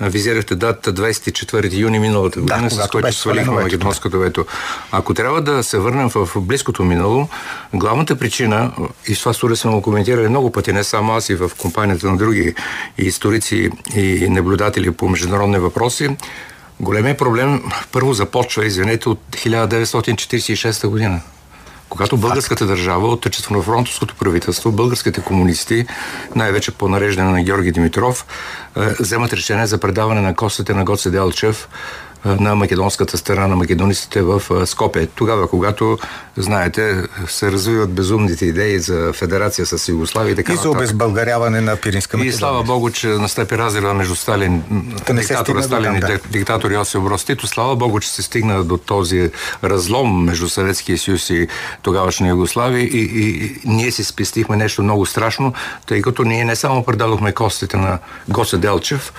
визирахте 0.00 0.54
дата 0.54 0.94
24 0.94 1.78
юни 1.78 1.98
миналата 1.98 2.40
година, 2.40 2.68
да, 2.68 2.70
с 2.70 2.88
който 2.88 3.12
свалихме 3.12 3.52
македонското 3.52 4.18
вето. 4.18 4.46
Ако 4.92 5.14
трябва 5.14 5.42
да 5.42 5.62
се 5.62 5.78
върнем 5.78 6.08
в 6.08 6.28
близкото 6.36 6.84
минало, 6.84 7.28
главната 7.74 8.16
причина, 8.16 8.72
и 9.08 9.14
с 9.14 9.18
това 9.18 9.32
стори 9.32 9.56
сме 9.56 9.70
го 9.70 9.82
коментирали 9.82 10.28
много 10.28 10.52
пъти, 10.52 10.72
не 10.72 10.84
само 10.84 11.12
аз 11.12 11.28
и 11.28 11.34
в 11.34 11.50
компанията 11.58 12.06
на 12.06 12.16
други 12.16 12.54
историци 12.98 13.70
и 13.94 14.28
наблюдатели 14.28 14.90
по 14.90 15.08
международни 15.08 15.58
въпроси, 15.58 16.16
Големият 16.80 17.18
проблем 17.18 17.62
първо 17.92 18.12
започва, 18.12 18.66
извинете, 18.66 19.08
от 19.08 19.20
1946 19.30 20.86
година. 20.86 21.20
Когато 21.88 22.16
българската 22.16 22.66
държава, 22.66 23.08
отечество 23.08 23.54
на 23.54 23.62
фронтовското 23.62 24.14
правителство, 24.14 24.72
българските 24.72 25.20
комунисти, 25.20 25.86
най-вече 26.36 26.70
по 26.70 26.88
нареждане 26.88 27.30
на 27.30 27.42
Георги 27.42 27.72
Димитров, 27.72 28.26
е, 28.76 28.80
вземат 29.00 29.32
решение 29.32 29.66
за 29.66 29.78
предаване 29.78 30.20
на 30.20 30.34
костите 30.34 30.74
на 30.74 30.84
Гоце 30.84 31.10
Делчев 31.10 31.68
на 32.24 32.54
македонската 32.54 33.18
страна 33.18 33.46
на 33.46 33.56
македонистите 33.56 34.22
в 34.22 34.66
Скопе. 34.66 35.06
Тогава, 35.06 35.48
когато, 35.48 35.98
знаете, 36.36 37.02
се 37.26 37.52
развиват 37.52 37.90
безумните 37.90 38.46
идеи 38.46 38.78
за 38.78 39.12
федерация 39.12 39.66
с 39.66 39.88
Югославия 39.88 40.32
и 40.32 40.36
така 40.36 40.52
И 40.52 40.56
за 40.56 40.70
обезбългаряване 40.70 41.60
на 41.60 41.76
Пиринска 41.76 42.16
Македония. 42.16 42.34
И 42.34 42.38
слава 42.38 42.62
Богу, 42.62 42.90
че 42.90 43.06
настъпи 43.06 43.58
разрива 43.58 43.94
между 43.94 44.14
Сталин, 44.14 44.62
диктатора 45.10 45.62
Сталин 45.62 46.00
да. 46.00 46.12
и 46.12 46.18
диктатор 46.30 46.70
Йосиф 46.70 47.00
Брос 47.00 47.24
Тито. 47.24 47.46
Слава 47.46 47.76
Богу, 47.76 48.00
че 48.00 48.08
се 48.08 48.22
стигна 48.22 48.64
до 48.64 48.76
този 48.76 49.30
разлом 49.64 50.24
между 50.24 50.48
Съветския 50.48 50.98
съюз 50.98 51.30
и 51.30 51.48
тогавашна 51.82 52.28
Югославия 52.28 52.82
и, 52.82 52.98
и, 52.98 53.44
и 53.44 53.60
ние 53.64 53.90
си 53.90 54.04
спестихме 54.04 54.56
нещо 54.56 54.82
много 54.82 55.06
страшно, 55.06 55.52
тъй 55.86 56.02
като 56.02 56.22
ние 56.22 56.44
не 56.44 56.56
само 56.56 56.84
предадохме 56.84 57.32
костите 57.32 57.76
на 57.76 57.98
Госе 58.28 58.58
Делчев, 58.58 59.12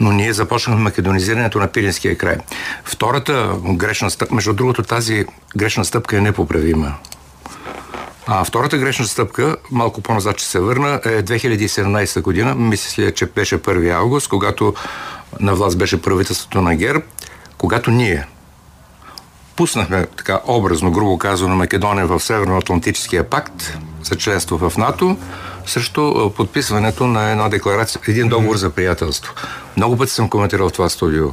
но 0.00 0.12
ние 0.12 0.32
започнахме 0.32 0.82
македонизирането 0.82 1.58
на 1.58 1.68
Пиринския 1.68 2.18
край. 2.18 2.36
Втората 2.84 3.54
грешна 3.64 4.10
стъпка, 4.10 4.34
между 4.34 4.52
другото 4.52 4.82
тази 4.82 5.24
грешна 5.56 5.84
стъпка 5.84 6.16
е 6.16 6.20
непоправима. 6.20 6.94
А 8.26 8.44
втората 8.44 8.78
грешна 8.78 9.06
стъпка, 9.06 9.56
малко 9.70 10.00
по-назад, 10.00 10.36
че 10.36 10.46
се 10.46 10.60
върна, 10.60 11.00
е 11.04 11.22
2017 11.22 12.22
година, 12.22 12.54
мисля, 12.54 13.12
че 13.12 13.26
беше 13.26 13.58
1 13.58 13.94
август, 13.94 14.28
когато 14.28 14.74
на 15.40 15.54
власт 15.54 15.78
беше 15.78 16.02
правителството 16.02 16.60
на 16.60 16.76
ГЕРБ, 16.76 17.04
когато 17.58 17.90
ние 17.90 18.26
пуснахме, 19.56 20.06
така 20.16 20.40
образно, 20.46 20.92
грубо 20.92 21.18
казано, 21.18 21.56
Македония 21.56 22.06
в 22.06 22.20
Северно-Атлантическия 22.20 23.22
пакт 23.22 23.78
за 24.02 24.16
членство 24.16 24.58
в 24.58 24.76
НАТО, 24.76 25.16
срещу 25.66 26.30
подписването 26.30 27.06
на 27.06 27.30
една 27.30 27.48
декларация, 27.48 28.00
един 28.08 28.28
договор 28.28 28.56
за 28.56 28.70
приятелство. 28.70 29.34
Много 29.76 29.96
пъти 29.96 30.12
съм 30.12 30.30
коментирал 30.30 30.70
това 30.70 30.88
студио. 30.88 31.26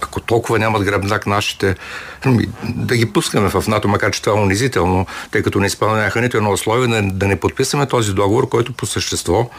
Ако 0.00 0.20
толкова 0.20 0.58
нямат 0.58 0.84
гръбнак 0.84 1.26
нашите, 1.26 1.76
ами, 2.24 2.46
да 2.64 2.96
ги 2.96 3.12
пускаме 3.12 3.48
в 3.48 3.64
НАТО, 3.68 3.88
макар 3.88 4.10
че 4.10 4.22
това 4.22 4.38
е 4.38 4.42
унизително, 4.42 5.06
тъй 5.30 5.42
като 5.42 5.60
не 5.60 5.66
изпълняха 5.66 6.20
нито 6.20 6.36
едно 6.36 6.52
условие, 6.52 7.02
да 7.02 7.26
не 7.26 7.40
подписаме 7.40 7.86
този 7.86 8.12
договор, 8.12 8.48
който 8.48 8.72
по 8.72 8.86
същество 8.86 9.50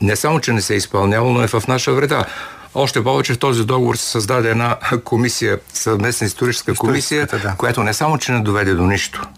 не 0.00 0.16
само, 0.16 0.40
че 0.40 0.52
не 0.52 0.62
се 0.62 0.74
е 0.74 0.76
изпълнявал, 0.76 1.32
но 1.32 1.42
е 1.42 1.48
в 1.48 1.62
наша 1.68 1.92
вреда. 1.92 2.24
Още 2.74 3.04
повече 3.04 3.34
в 3.34 3.38
този 3.38 3.64
договор 3.64 3.96
се 3.96 4.10
създаде 4.10 4.50
една 4.50 4.76
комисия, 5.04 5.58
съвместна 5.72 6.26
историческа 6.26 6.74
комисия, 6.74 7.26
да. 7.26 7.54
която 7.58 7.82
не 7.82 7.94
само, 7.94 8.18
че 8.18 8.32
не 8.32 8.40
доведе 8.40 8.74
до 8.74 8.86
нищо, 8.86 9.28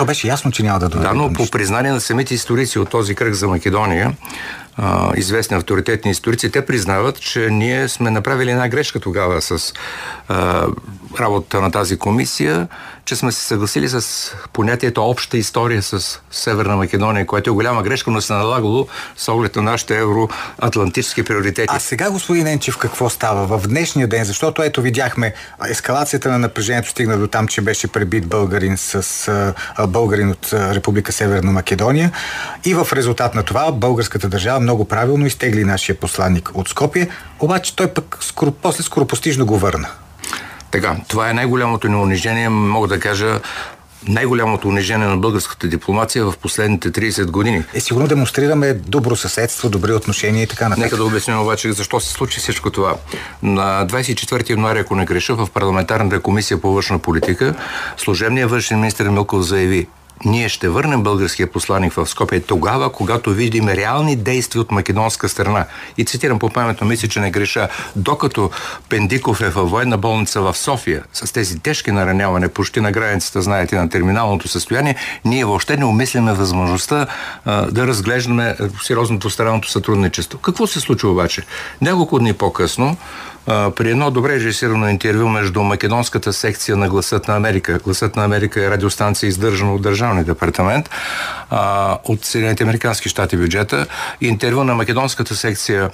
то 0.00 0.06
беше 0.06 0.28
ясно, 0.28 0.50
че 0.50 0.62
няма 0.62 0.78
да 0.78 0.88
доведе. 0.88 1.08
Да, 1.08 1.14
но 1.14 1.32
по 1.32 1.46
признание 1.50 1.92
на 1.92 2.00
самите 2.00 2.34
историци 2.34 2.78
от 2.78 2.90
този 2.90 3.14
кръг 3.14 3.34
за 3.34 3.48
Македония, 3.48 4.12
а, 4.76 5.12
известни 5.16 5.56
авторитетни 5.56 6.10
историци, 6.10 6.50
те 6.50 6.66
признават, 6.66 7.20
че 7.20 7.50
ние 7.50 7.88
сме 7.88 8.10
направили 8.10 8.50
една 8.50 8.68
грешка 8.68 9.00
тогава 9.00 9.42
с 9.42 9.72
а, 10.28 10.66
работата 11.20 11.60
на 11.60 11.70
тази 11.70 11.98
комисия, 11.98 12.68
че 13.04 13.16
сме 13.16 13.32
се 13.32 13.46
съгласили 13.46 13.88
с 13.88 14.32
понятието 14.52 15.04
обща 15.04 15.38
история 15.38 15.82
с 15.82 16.20
Северна 16.30 16.76
Македония, 16.76 17.26
което 17.26 17.50
е 17.50 17.52
голяма 17.52 17.82
грешка, 17.82 18.10
но 18.10 18.20
се 18.20 18.32
налагало 18.32 18.86
с 19.16 19.28
оглед 19.28 19.56
на 19.56 19.62
нашите 19.62 19.98
евроатлантически 19.98 21.22
приоритети. 21.22 21.68
А 21.68 21.80
сега, 21.80 22.10
господин 22.10 22.46
Енчев, 22.46 22.78
какво 22.78 23.10
става 23.10 23.58
в 23.58 23.68
днешния 23.68 24.08
ден? 24.08 24.24
Защото 24.24 24.62
ето 24.62 24.82
видяхме 24.82 25.34
ескалацията 25.68 26.30
на 26.30 26.38
напрежението 26.38 26.88
стигна 26.88 27.18
до 27.18 27.26
там, 27.26 27.48
че 27.48 27.60
беше 27.60 27.88
пребит 27.88 28.26
българин 28.26 28.76
с 28.76 29.54
българин 29.88 30.30
от 30.30 30.48
Република 30.52 31.12
Северна 31.12 31.52
Македония 31.52 32.12
и 32.64 32.74
в 32.74 32.88
резултат 32.92 33.34
на 33.34 33.42
това 33.42 33.72
българската 33.72 34.28
държава 34.28 34.60
много 34.60 34.84
правилно 34.84 35.26
изтегли 35.26 35.64
нашия 35.64 35.96
посланник 36.00 36.50
от 36.54 36.68
Скопие, 36.68 37.08
обаче 37.40 37.76
той 37.76 37.88
пък 37.88 38.18
скоро, 38.20 38.52
после 38.52 38.82
скоропостижно 38.82 39.46
го 39.46 39.58
върна. 39.58 39.88
Така, 40.70 40.96
това 41.08 41.30
е 41.30 41.32
най-голямото 41.32 41.88
ни 41.88 41.96
унижение, 41.96 42.48
мога 42.48 42.88
да 42.88 43.00
кажа, 43.00 43.40
най-голямото 44.08 44.68
унижение 44.68 45.06
на 45.06 45.16
българската 45.16 45.68
дипломация 45.68 46.24
в 46.24 46.34
последните 46.42 46.90
30 46.90 47.30
години. 47.30 47.64
Е, 47.74 47.80
сигурно 47.80 48.08
демонстрираме 48.08 48.74
добро 48.74 49.16
съседство, 49.16 49.68
добри 49.68 49.92
отношения 49.92 50.42
и 50.42 50.46
така 50.46 50.68
нататък. 50.68 50.84
Нека 50.84 50.96
да 50.96 51.04
обясним 51.04 51.40
обаче 51.40 51.72
защо 51.72 52.00
се 52.00 52.12
случи 52.12 52.40
всичко 52.40 52.70
това. 52.70 52.94
На 53.42 53.86
24 53.86 54.50
януари, 54.50 54.78
ако 54.78 54.96
не 54.96 55.04
греша, 55.04 55.34
в 55.34 55.48
парламентарната 55.54 56.20
комисия 56.20 56.60
по 56.60 56.72
външна 56.72 56.98
политика, 56.98 57.54
служебният 57.96 58.50
външен 58.50 58.80
министр 58.80 59.10
Милков 59.10 59.42
заяви, 59.42 59.86
ние 60.24 60.48
ще 60.48 60.68
върнем 60.68 61.02
българския 61.02 61.50
посланник 61.50 61.92
в 61.92 62.06
Скопие 62.06 62.40
тогава, 62.40 62.92
когато 62.92 63.30
видим 63.30 63.68
реални 63.68 64.16
действия 64.16 64.62
от 64.62 64.70
македонска 64.70 65.28
страна. 65.28 65.66
И 65.98 66.04
цитирам 66.04 66.38
по 66.38 66.50
паметно, 66.50 66.86
мисля, 66.86 67.08
че 67.08 67.20
не 67.20 67.30
греша, 67.30 67.68
докато 67.96 68.50
Пендиков 68.88 69.40
е 69.40 69.48
във 69.48 69.70
военна 69.70 69.98
болница 69.98 70.40
в 70.40 70.56
София 70.56 71.04
с 71.12 71.32
тези 71.32 71.58
тежки 71.58 71.90
нараняване 71.90 72.48
почти 72.48 72.80
на 72.80 72.92
границата, 72.92 73.42
знаете, 73.42 73.76
на 73.76 73.88
терминалното 73.88 74.48
състояние, 74.48 74.96
ние 75.24 75.44
въобще 75.44 75.76
не 75.76 75.84
умисляме 75.84 76.32
възможността 76.32 77.06
а, 77.44 77.66
да 77.70 77.86
разглеждаме 77.86 78.56
сериозното 78.82 79.30
стараното 79.30 79.70
сътрудничество. 79.70 80.38
Какво 80.38 80.66
се 80.66 80.80
случва 80.80 81.10
обаче? 81.10 81.42
Няколко 81.80 82.18
дни 82.18 82.32
по-късно 82.32 82.96
при 83.46 83.90
едно 83.90 84.10
добре 84.10 84.32
режисирано 84.32 84.88
интервю 84.88 85.28
между 85.28 85.62
македонската 85.62 86.32
секция 86.32 86.76
на 86.76 86.88
Гласът 86.88 87.28
на 87.28 87.36
Америка. 87.36 87.78
Гласът 87.84 88.16
на 88.16 88.24
Америка 88.24 88.64
е 88.64 88.70
радиостанция, 88.70 89.28
издържана 89.28 89.74
от 89.74 89.82
Държавния 89.82 90.24
департамент 90.24 90.90
а, 91.50 91.98
от 92.04 92.24
Съединените 92.24 92.62
Американски 92.62 93.08
щати 93.08 93.36
бюджета. 93.36 93.86
Интервю 94.20 94.64
на 94.64 94.74
македонската 94.74 95.36
секция 95.36 95.90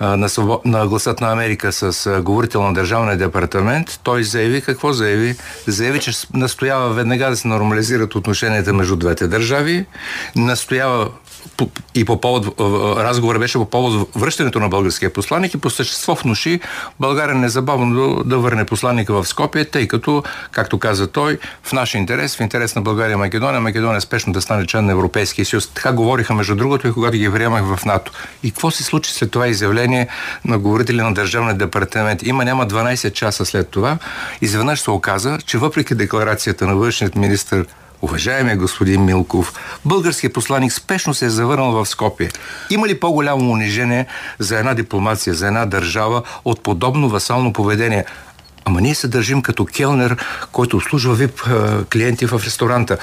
на, 0.00 0.28
на 0.64 0.86
гласът 0.86 1.20
на 1.20 1.32
Америка 1.32 1.72
с 1.72 2.20
говорител 2.22 2.62
на 2.62 2.74
Държавния 2.74 3.16
департамент, 3.16 4.00
той 4.02 4.24
заяви 4.24 4.60
какво 4.62 4.92
заяви? 4.92 5.36
Заяви, 5.66 6.00
че 6.00 6.10
настоява 6.34 6.92
веднага 6.92 7.30
да 7.30 7.36
се 7.36 7.48
нормализират 7.48 8.14
отношенията 8.14 8.72
между 8.72 8.96
двете 8.96 9.26
държави, 9.26 9.86
настоява 10.36 11.08
и 11.94 12.04
по 12.04 12.20
повод, 12.20 12.60
разговор 12.98 13.38
беше 13.38 13.58
по 13.58 13.70
повод 13.70 14.08
връщането 14.16 14.60
на 14.60 14.68
българския 14.68 15.12
посланник 15.12 15.54
и 15.54 15.58
по 15.58 15.70
същество 15.70 16.14
внуши 16.14 16.60
България 17.00 17.34
незабавно 17.34 18.24
да, 18.24 18.38
върне 18.38 18.64
посланника 18.64 19.14
в 19.14 19.28
Скопие, 19.28 19.64
тъй 19.64 19.88
като, 19.88 20.22
както 20.50 20.78
каза 20.78 21.06
той, 21.06 21.38
в 21.62 21.72
наш 21.72 21.94
интерес, 21.94 22.36
в 22.36 22.40
интерес 22.40 22.74
на 22.74 22.82
България 22.82 23.14
и 23.14 23.16
Македония, 23.16 23.60
Македония 23.60 24.00
спешно 24.00 24.32
да 24.32 24.40
стане 24.40 24.66
член 24.66 24.86
на 24.86 24.92
Европейския 24.92 25.44
съюз. 25.44 25.68
Така 25.68 25.92
говориха 25.92 26.34
между 26.34 26.56
другото 26.56 26.88
и 26.88 26.92
когато 26.92 27.16
ги 27.16 27.32
приемах 27.32 27.76
в 27.76 27.84
НАТО. 27.84 28.12
И 28.42 28.50
какво 28.50 28.70
се 28.70 28.82
случи 28.82 29.12
след 29.12 29.30
това 29.30 29.48
изявление 29.48 30.08
на 30.44 30.58
говорители 30.58 31.02
на 31.02 31.14
Държавния 31.14 31.54
департамент? 31.54 32.22
Има 32.22 32.44
няма 32.44 32.66
12 32.66 33.12
часа 33.12 33.44
след 33.44 33.68
това. 33.68 33.98
Изведнъж 34.40 34.80
се 34.80 34.90
оказа, 34.90 35.38
че 35.46 35.58
въпреки 35.58 35.94
декларацията 35.94 36.66
на 36.66 36.76
външният 36.76 37.16
министр 37.16 37.64
Уважаемия 38.02 38.56
господин 38.56 39.04
Милков, 39.04 39.52
българският 39.84 40.32
посланник 40.32 40.72
спешно 40.72 41.14
се 41.14 41.26
е 41.26 41.30
завърнал 41.30 41.72
в 41.72 41.86
Скопие. 41.86 42.30
Има 42.70 42.88
ли 42.88 43.00
по-голямо 43.00 43.50
унижение 43.50 44.06
за 44.38 44.58
една 44.58 44.74
дипломация, 44.74 45.34
за 45.34 45.46
една 45.46 45.66
държава 45.66 46.22
от 46.44 46.62
подобно 46.62 47.08
васално 47.08 47.52
поведение? 47.52 48.04
Ама 48.64 48.80
ние 48.80 48.94
се 48.94 49.08
държим 49.08 49.42
като 49.42 49.64
келнер, 49.64 50.16
който 50.52 50.76
обслужва 50.76 51.14
вип 51.14 51.40
клиенти 51.92 52.26
в 52.26 52.40
ресторанта. 52.44 52.98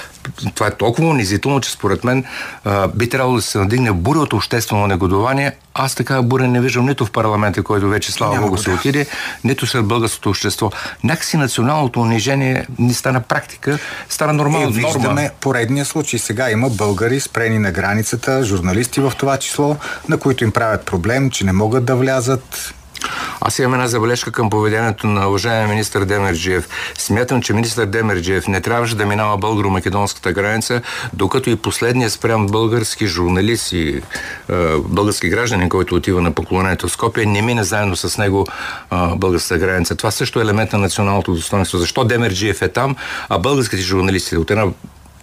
Това 0.55 0.67
е 0.67 0.75
толкова 0.75 1.07
унизително, 1.07 1.61
че 1.61 1.71
според 1.71 2.03
мен 2.03 2.25
би 2.95 3.09
трябвало 3.09 3.35
да 3.35 3.41
се 3.41 3.57
надигне 3.57 3.91
буря 3.91 4.19
от 4.19 4.33
обществено 4.33 4.87
негодование. 4.87 5.51
Аз 5.73 5.95
така 5.95 6.21
буря 6.21 6.47
не 6.47 6.61
виждам 6.61 6.85
нито 6.85 7.05
в 7.05 7.11
парламента, 7.11 7.63
който 7.63 7.89
вече 7.89 8.11
слава 8.11 8.41
Богу 8.41 8.57
се 8.57 8.71
отиде, 8.71 9.05
нито 9.43 9.67
сред 9.67 9.85
българското 9.85 10.29
общество. 10.29 10.71
Някакси 11.03 11.37
националното 11.37 12.01
унижение 12.01 12.67
ни 12.79 12.93
стана 12.93 13.21
практика, 13.21 13.79
стана 14.09 14.33
нормално. 14.33 14.69
И 14.69 14.73
виждаме 14.73 15.29
поредния 15.41 15.85
случай. 15.85 16.19
Сега 16.19 16.51
има 16.51 16.69
българи 16.69 17.19
спрени 17.19 17.59
на 17.59 17.71
границата, 17.71 18.43
журналисти 18.43 18.99
в 18.99 19.13
това 19.17 19.37
число, 19.37 19.77
на 20.09 20.17
които 20.17 20.43
им 20.43 20.51
правят 20.51 20.85
проблем, 20.85 21.29
че 21.29 21.45
не 21.45 21.53
могат 21.53 21.85
да 21.85 21.95
влязат 21.95 22.73
аз 23.47 23.59
имам 23.59 23.73
една 23.73 23.87
забележка 23.87 24.31
към 24.31 24.49
поведението 24.49 25.07
на 25.07 25.27
уважаемия 25.27 25.67
министр 25.67 26.05
Демерджиев. 26.05 26.69
Смятам, 26.97 27.41
че 27.41 27.53
министр 27.53 27.85
Демерджиев 27.85 28.47
не 28.47 28.61
трябваше 28.61 28.95
да 28.95 29.05
минава 29.05 29.37
българо-македонската 29.37 30.33
граница, 30.33 30.81
докато 31.13 31.49
и 31.49 31.55
последният 31.55 32.13
спрям 32.13 32.47
български 32.47 33.07
журналист 33.07 33.71
и 33.71 33.89
е, 33.89 34.01
български 34.77 35.29
гражданин, 35.29 35.69
който 35.69 35.95
отива 35.95 36.21
на 36.21 36.31
поклонението 36.31 36.87
в 36.87 36.91
Скопия, 36.91 37.27
не 37.27 37.41
мине 37.41 37.63
заедно 37.63 37.95
с 37.95 38.17
него 38.17 38.47
е, 38.91 38.95
българската 39.15 39.57
граница. 39.57 39.95
Това 39.95 40.11
също 40.11 40.39
е 40.39 40.43
елемент 40.43 40.73
на 40.73 40.79
националното 40.79 41.33
достоинство. 41.33 41.77
Защо 41.77 42.03
Демерджиев 42.03 42.61
е 42.61 42.67
там, 42.67 42.95
а 43.29 43.39
българските 43.39 43.81
журналисти 43.81 44.37
от 44.37 44.51
една 44.51 44.65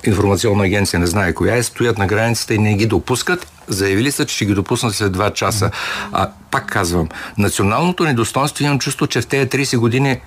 информационна 0.06 0.64
агенция, 0.64 1.00
не 1.00 1.06
знае 1.06 1.32
коя 1.32 1.56
е, 1.56 1.62
стоят 1.62 1.98
на 1.98 2.06
границата 2.06 2.54
и 2.54 2.58
не 2.58 2.74
ги 2.74 2.86
допускат. 2.86 3.53
Заявили 3.68 4.12
са, 4.12 4.24
че 4.24 4.34
ще 4.34 4.44
ги 4.44 4.54
допуснат 4.54 4.94
след 4.94 5.16
2 5.16 5.32
часа. 5.32 5.70
А 6.12 6.30
пак 6.50 6.66
казвам, 6.66 7.08
националното 7.38 8.04
ни 8.04 8.14
достоинство 8.14 8.64
имам 8.64 8.78
чувство, 8.78 9.06
че 9.06 9.20
в 9.20 9.26
тези 9.26 9.48
30 9.48 9.76
години 9.78 10.20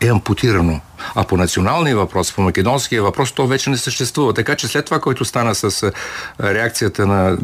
е 0.00 0.08
ампутирано. 0.08 0.80
А 1.14 1.24
по 1.24 1.36
националния 1.36 1.96
въпрос, 1.96 2.32
по 2.32 2.42
македонския 2.42 3.02
въпрос, 3.02 3.32
то 3.32 3.46
вече 3.46 3.70
не 3.70 3.76
съществува. 3.76 4.34
Така 4.34 4.54
че 4.54 4.68
след 4.68 4.84
това, 4.84 5.00
което 5.00 5.24
стана 5.24 5.54
с 5.54 5.92
реакцията 6.40 7.06
на 7.06 7.38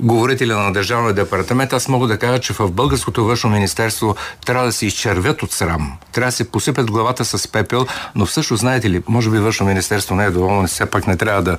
говорителя 0.00 0.56
на 0.56 0.72
Държавния 0.72 1.14
департамент, 1.14 1.72
аз 1.72 1.88
мога 1.88 2.08
да 2.08 2.18
кажа, 2.18 2.40
че 2.40 2.52
в 2.52 2.70
българското 2.70 3.24
външно 3.24 3.50
министерство 3.50 4.16
трябва 4.46 4.66
да 4.66 4.72
се 4.72 4.86
изчервят 4.86 5.42
от 5.42 5.52
срам. 5.52 5.98
Трябва 6.12 6.28
да 6.28 6.36
се 6.36 6.50
посипят 6.50 6.90
главата 6.90 7.24
с 7.24 7.48
пепел, 7.48 7.86
но 8.14 8.26
всъщност, 8.26 8.60
знаете 8.60 8.90
ли, 8.90 9.02
може 9.08 9.30
би 9.30 9.38
външно 9.38 9.66
министерство 9.66 10.14
не 10.14 10.24
е 10.24 10.30
доволно, 10.30 10.66
все 10.66 10.86
пак 10.86 11.06
не 11.06 11.16
трябва 11.16 11.42
да 11.42 11.58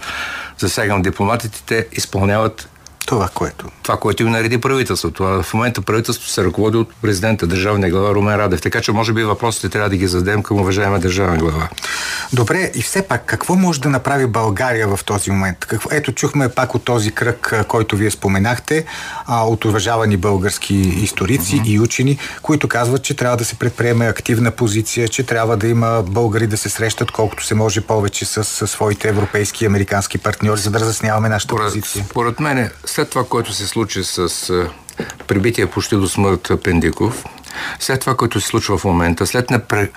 засягам 0.58 1.02
дипломатите, 1.02 1.64
те 1.66 1.88
изпълняват 1.92 2.70
това, 3.12 3.30
което. 3.34 3.66
Това, 3.84 3.98
което 3.98 4.24
им 4.24 4.30
нареди 4.30 4.58
правителството. 4.58 5.24
В 5.24 5.54
момента 5.54 5.82
правителството 5.82 6.32
се 6.32 6.44
ръководи 6.44 6.78
от 6.78 6.90
президента, 7.02 7.48
държавния 7.48 7.90
глава 7.90 8.14
Румен 8.14 8.36
Радев. 8.36 8.62
Така 8.62 8.82
че, 8.82 8.92
може 8.92 9.14
би, 9.14 9.24
въпросите 9.24 9.70
трябва 9.70 9.90
да 9.90 9.98
ги 9.98 10.08
зададем 10.08 10.44
към 10.44 10.60
уважаема 10.60 11.00
държавна 11.00 11.38
глава. 11.38 11.70
Добре, 12.34 12.72
и 12.76 12.82
все 12.82 13.02
пак, 13.02 13.26
какво 13.26 13.56
може 13.56 13.82
да 13.82 13.90
направи 13.90 14.28
България 14.28 14.88
в 14.88 15.00
този 15.06 15.32
момент? 15.32 15.58
Какво... 15.60 15.90
Ето, 15.92 16.12
чухме 16.12 16.50
пак 16.50 16.76
от 16.76 16.84
този 16.84 17.12
кръг, 17.12 17.54
който 17.68 17.96
вие 17.96 18.12
споменахте, 18.12 18.86
от 19.28 19.66
уважавани 19.66 20.18
български 20.18 20.76
историци 20.76 21.56
mm-hmm. 21.56 21.68
и 21.68 21.80
учени, 21.80 22.18
които 22.42 22.68
казват, 22.68 23.04
че 23.04 23.14
трябва 23.14 23.38
да 23.38 23.46
се 23.46 23.56
предприеме 23.56 24.06
активна 24.06 24.52
позиция, 24.52 25.08
че 25.08 25.24
трябва 25.24 25.58
да 25.58 25.68
има 25.68 26.04
българи 26.08 26.48
да 26.48 26.58
се 26.58 26.70
срещат 26.70 27.12
колкото 27.12 27.46
се 27.46 27.56
може 27.56 27.82
повече 27.82 28.26
с, 28.26 28.44
с 28.44 28.68
своите 28.68 29.10
европейски 29.10 29.64
и 29.64 29.68
американски 29.68 30.18
партньори, 30.18 30.60
за 30.60 30.72
да 30.72 30.80
разясняваме 30.80 31.30
нашата 31.30 31.54
според, 31.54 31.68
позиция. 31.68 32.06
Според 32.10 32.40
мен, 32.40 32.70
след 32.86 33.01
това, 33.10 33.24
което 33.24 33.54
се 33.54 33.68
случи 33.68 34.04
с 34.04 34.30
прибития 35.28 35.72
почти 35.72 35.96
до 35.96 36.08
смърт 36.08 36.52
Пендиков, 36.64 37.26
след 37.80 38.00
това, 38.00 38.16
което 38.16 38.42
се 38.42 38.48
случва 38.48 38.78
в 38.78 38.84
момента, 38.84 39.28
след 39.28 39.50
непре, 39.50 39.90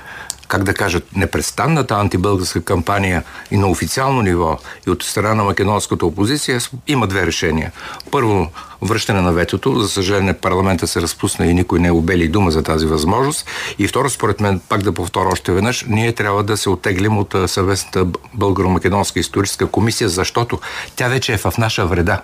как 0.48 0.64
да 0.64 0.74
кажат, 0.74 1.16
непрестанната 1.16 1.94
антибългарска 1.94 2.64
кампания 2.64 3.22
и 3.50 3.56
на 3.56 3.68
официално 3.68 4.22
ниво 4.22 4.58
и 4.86 4.90
от 4.90 5.02
страна 5.02 5.34
на 5.34 5.44
македонската 5.44 6.06
опозиция, 6.06 6.60
има 6.86 7.06
две 7.06 7.26
решения. 7.26 7.72
Първо, 8.10 8.50
връщане 8.82 9.20
на 9.20 9.32
ветото. 9.32 9.80
За 9.80 9.88
съжаление, 9.88 10.32
парламента 10.32 10.86
се 10.86 11.02
разпусна 11.02 11.46
и 11.46 11.54
никой 11.54 11.80
не 11.80 11.88
е 11.88 11.92
обели 11.92 12.28
дума 12.28 12.50
за 12.50 12.62
тази 12.62 12.86
възможност. 12.86 13.46
И 13.78 13.88
второ, 13.88 14.10
според 14.10 14.40
мен, 14.40 14.60
пак 14.68 14.82
да 14.82 14.92
повторя 14.92 15.28
още 15.28 15.52
веднъж, 15.52 15.84
ние 15.88 16.12
трябва 16.12 16.42
да 16.42 16.56
се 16.56 16.70
отеглим 16.70 17.18
от 17.18 17.34
съвестната 17.46 18.06
българо-македонска 18.36 19.20
историческа 19.20 19.66
комисия, 19.66 20.08
защото 20.08 20.60
тя 20.96 21.08
вече 21.08 21.32
е 21.32 21.38
в 21.38 21.52
наша 21.58 21.86
вреда 21.86 22.20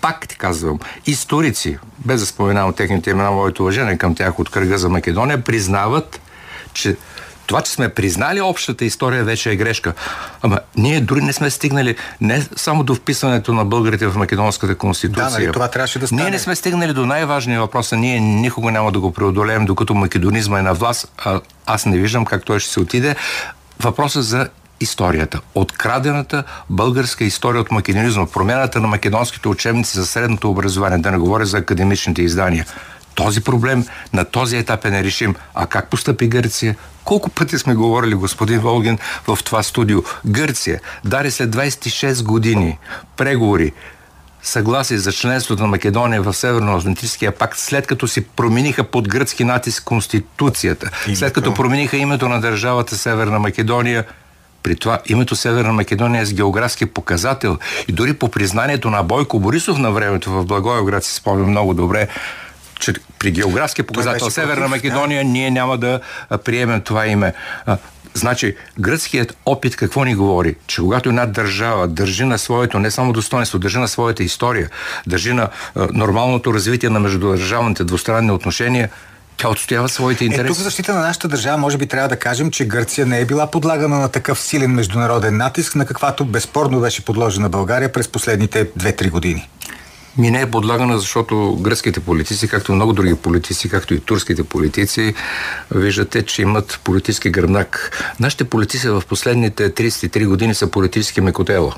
пак 0.00 0.28
ти 0.28 0.36
казвам, 0.36 0.78
историци, 1.06 1.78
без 1.98 2.20
да 2.20 2.26
споменавам 2.26 2.72
техните 2.72 3.10
имена, 3.10 3.30
моето 3.30 3.62
уважение 3.62 3.98
към 3.98 4.14
тях 4.14 4.38
от 4.38 4.50
кръга 4.50 4.78
за 4.78 4.88
Македония, 4.88 5.44
признават, 5.44 6.20
че 6.72 6.96
това, 7.46 7.62
че 7.62 7.72
сме 7.72 7.88
признали 7.88 8.40
общата 8.40 8.84
история, 8.84 9.24
вече 9.24 9.50
е 9.50 9.56
грешка. 9.56 9.94
Ама 10.42 10.58
ние 10.76 11.00
дори 11.00 11.20
не 11.20 11.32
сме 11.32 11.50
стигнали 11.50 11.96
не 12.20 12.46
само 12.56 12.82
до 12.82 12.94
вписването 12.94 13.52
на 13.52 13.64
българите 13.64 14.06
в 14.06 14.16
Македонската 14.16 14.74
конституция. 14.74 15.30
Да, 15.30 15.38
нали, 15.38 15.52
това 15.52 15.68
трябваше 15.68 15.98
да 15.98 16.06
стане. 16.06 16.22
Ние 16.22 16.30
не 16.30 16.38
сме 16.38 16.56
стигнали 16.56 16.92
до 16.92 17.06
най-важния 17.06 17.60
въпрос, 17.60 17.92
ние 17.92 18.20
никога 18.20 18.70
няма 18.70 18.92
да 18.92 19.00
го 19.00 19.12
преодолеем, 19.12 19.64
докато 19.64 19.94
македонизма 19.94 20.58
е 20.58 20.62
на 20.62 20.74
власт. 20.74 21.12
А, 21.18 21.40
аз 21.66 21.86
не 21.86 21.98
виждам 21.98 22.24
как 22.24 22.44
той 22.44 22.60
ще 22.60 22.70
се 22.70 22.80
отиде. 22.80 23.16
Въпросът 23.80 24.24
за 24.24 24.48
историята. 24.80 25.40
Открадената 25.54 26.44
българска 26.70 27.24
история 27.24 27.60
от 27.60 27.70
македонизма, 27.70 28.26
промяната 28.26 28.80
на 28.80 28.88
македонските 28.88 29.48
учебници 29.48 29.98
за 29.98 30.06
средното 30.06 30.50
образование, 30.50 30.98
да 30.98 31.10
не 31.10 31.18
говоря 31.18 31.46
за 31.46 31.58
академичните 31.58 32.22
издания. 32.22 32.66
Този 33.14 33.40
проблем 33.40 33.84
на 34.12 34.24
този 34.24 34.56
етап 34.56 34.84
е 34.84 34.90
нерешим. 34.90 35.34
А 35.54 35.66
как 35.66 35.90
постъпи 35.90 36.28
Гърция? 36.28 36.76
Колко 37.04 37.30
пъти 37.30 37.58
сме 37.58 37.74
говорили, 37.74 38.14
господин 38.14 38.60
Волгин, 38.60 38.98
в 39.26 39.38
това 39.44 39.62
студио? 39.62 40.02
Гърция 40.26 40.80
дари 41.04 41.30
след 41.30 41.50
26 41.50 42.22
години 42.22 42.78
преговори, 43.16 43.72
съгласие 44.42 44.98
за 44.98 45.12
членството 45.12 45.62
на 45.62 45.68
Македония 45.68 46.22
в 46.22 46.34
Северно-Атлантическия 46.34 47.30
пакт, 47.30 47.58
след 47.58 47.86
като 47.86 48.08
си 48.08 48.24
промениха 48.24 48.84
под 48.84 49.08
гръцки 49.08 49.44
натиск 49.44 49.84
Конституцията, 49.84 50.90
след 51.14 51.32
като 51.32 51.54
промениха 51.54 51.96
името 51.96 52.28
на 52.28 52.40
държавата 52.40 52.96
Северна 52.96 53.38
Македония, 53.38 54.04
при 54.62 54.76
това 54.76 54.98
името 55.06 55.36
Северна 55.36 55.72
Македония 55.72 56.22
е 56.22 56.26
с 56.26 56.34
географски 56.34 56.86
показател 56.86 57.58
и 57.88 57.92
дори 57.92 58.14
по 58.14 58.28
признанието 58.28 58.90
на 58.90 59.02
Бойко 59.02 59.40
Борисов 59.40 59.78
на 59.78 59.90
времето 59.90 60.30
в 60.30 60.44
Благоевград 60.44 61.04
си 61.04 61.14
спомня 61.14 61.46
много 61.46 61.74
добре, 61.74 62.08
че 62.80 62.92
при 63.18 63.30
географски 63.30 63.82
показател 63.82 64.30
Северна 64.30 64.68
Македония 64.68 65.24
да. 65.24 65.30
ние 65.30 65.50
няма 65.50 65.78
да 65.78 66.00
приемем 66.44 66.80
това 66.80 67.06
име. 67.06 67.34
Значи, 68.14 68.56
гръцкият 68.78 69.36
опит 69.46 69.76
какво 69.76 70.04
ни 70.04 70.14
говори? 70.14 70.54
Че 70.66 70.80
когато 70.80 71.08
една 71.08 71.26
държава 71.26 71.88
държи 71.88 72.24
на 72.24 72.38
своето 72.38 72.78
не 72.78 72.90
само 72.90 73.12
достоинство, 73.12 73.58
държи 73.58 73.78
на 73.78 73.88
своята 73.88 74.22
история, 74.22 74.70
държи 75.06 75.32
на 75.32 75.42
е, 75.42 75.48
нормалното 75.92 76.54
развитие 76.54 76.88
на 76.88 77.00
междудържавните 77.00 77.84
двустранни 77.84 78.30
отношения, 78.30 78.88
тя 79.38 79.48
отстоява 79.48 79.88
своите 79.88 80.24
интереси. 80.24 80.44
Е, 80.44 80.48
тук 80.48 80.56
в 80.56 80.62
защита 80.62 80.94
на 80.94 81.00
нашата 81.00 81.28
държава, 81.28 81.58
може 81.58 81.78
би 81.78 81.86
трябва 81.86 82.08
да 82.08 82.16
кажем, 82.16 82.50
че 82.50 82.64
Гърция 82.64 83.06
не 83.06 83.20
е 83.20 83.24
била 83.24 83.50
подлагана 83.50 83.98
на 83.98 84.08
такъв 84.08 84.40
силен 84.40 84.70
международен 84.70 85.36
натиск, 85.36 85.74
на 85.74 85.86
каквато 85.86 86.24
безспорно 86.24 86.80
беше 86.80 87.04
подложена 87.04 87.48
България 87.48 87.92
през 87.92 88.08
последните 88.08 88.70
2-3 88.70 89.10
години 89.10 89.48
ми 90.18 90.30
не 90.30 90.40
е 90.40 90.50
подлагана, 90.50 90.98
защото 90.98 91.58
гръцките 91.60 92.00
политици, 92.00 92.48
както 92.48 92.72
много 92.72 92.92
други 92.92 93.14
политици, 93.14 93.68
както 93.68 93.94
и 93.94 94.00
турските 94.00 94.44
политици, 94.44 95.14
виждате, 95.70 96.22
че 96.22 96.42
имат 96.42 96.80
политически 96.84 97.30
гръбнак. 97.30 97.92
Нашите 98.20 98.44
политици 98.44 98.88
в 98.88 99.02
последните 99.08 99.74
33 99.74 100.26
години 100.26 100.54
са 100.54 100.66
политически 100.66 101.20
мекотела. 101.20 101.74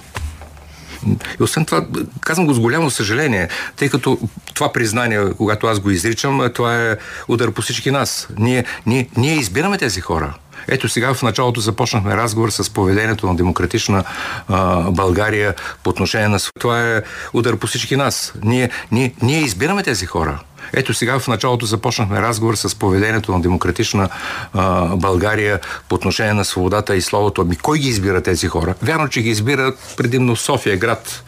И 1.40 1.42
освен 1.42 1.64
това, 1.64 1.86
казвам 2.20 2.46
го 2.46 2.54
с 2.54 2.60
голямо 2.60 2.90
съжаление, 2.90 3.48
тъй 3.76 3.88
като 3.88 4.18
това 4.54 4.72
признание, 4.72 5.20
когато 5.36 5.66
аз 5.66 5.80
го 5.80 5.90
изричам, 5.90 6.50
това 6.54 6.90
е 6.90 6.96
удар 7.28 7.50
по 7.50 7.62
всички 7.62 7.90
нас. 7.90 8.28
Ние, 8.38 8.64
ние, 8.86 9.08
ние 9.16 9.34
избираме 9.34 9.78
тези 9.78 10.00
хора. 10.00 10.34
Ето 10.68 10.88
сега 10.88 11.14
в 11.14 11.22
началото 11.22 11.60
започнахме 11.60 12.16
разговор 12.16 12.50
с 12.50 12.70
поведението 12.70 13.26
на 13.26 13.36
демократична 13.36 14.04
а, 14.48 14.90
България 14.90 15.54
по 15.82 15.90
отношение 15.90 16.28
на... 16.28 16.38
Това 16.60 16.90
е 16.90 17.02
удар 17.32 17.56
по 17.56 17.66
всички 17.66 17.96
нас. 17.96 18.32
Ние, 18.42 18.70
ние, 18.92 19.14
ние 19.22 19.40
избираме 19.40 19.82
тези 19.82 20.06
хора. 20.06 20.40
Ето 20.72 20.94
сега 20.94 21.18
в 21.18 21.28
началото 21.28 21.66
започнахме 21.66 22.22
разговор 22.22 22.54
с 22.54 22.74
поведението 22.74 23.32
на 23.32 23.40
демократична 23.40 24.08
а, 24.54 24.96
България 24.96 25.60
по 25.88 25.94
отношение 25.94 26.34
на 26.34 26.44
свободата 26.44 26.96
и 26.96 27.02
словото. 27.02 27.40
Ами 27.40 27.56
кой 27.56 27.78
ги 27.78 27.88
избира 27.88 28.22
тези 28.22 28.46
хора? 28.46 28.74
Вярно, 28.82 29.08
че 29.08 29.22
ги 29.22 29.30
избира 29.30 29.74
предимно 29.96 30.36
София 30.36 30.76
град 30.76 31.22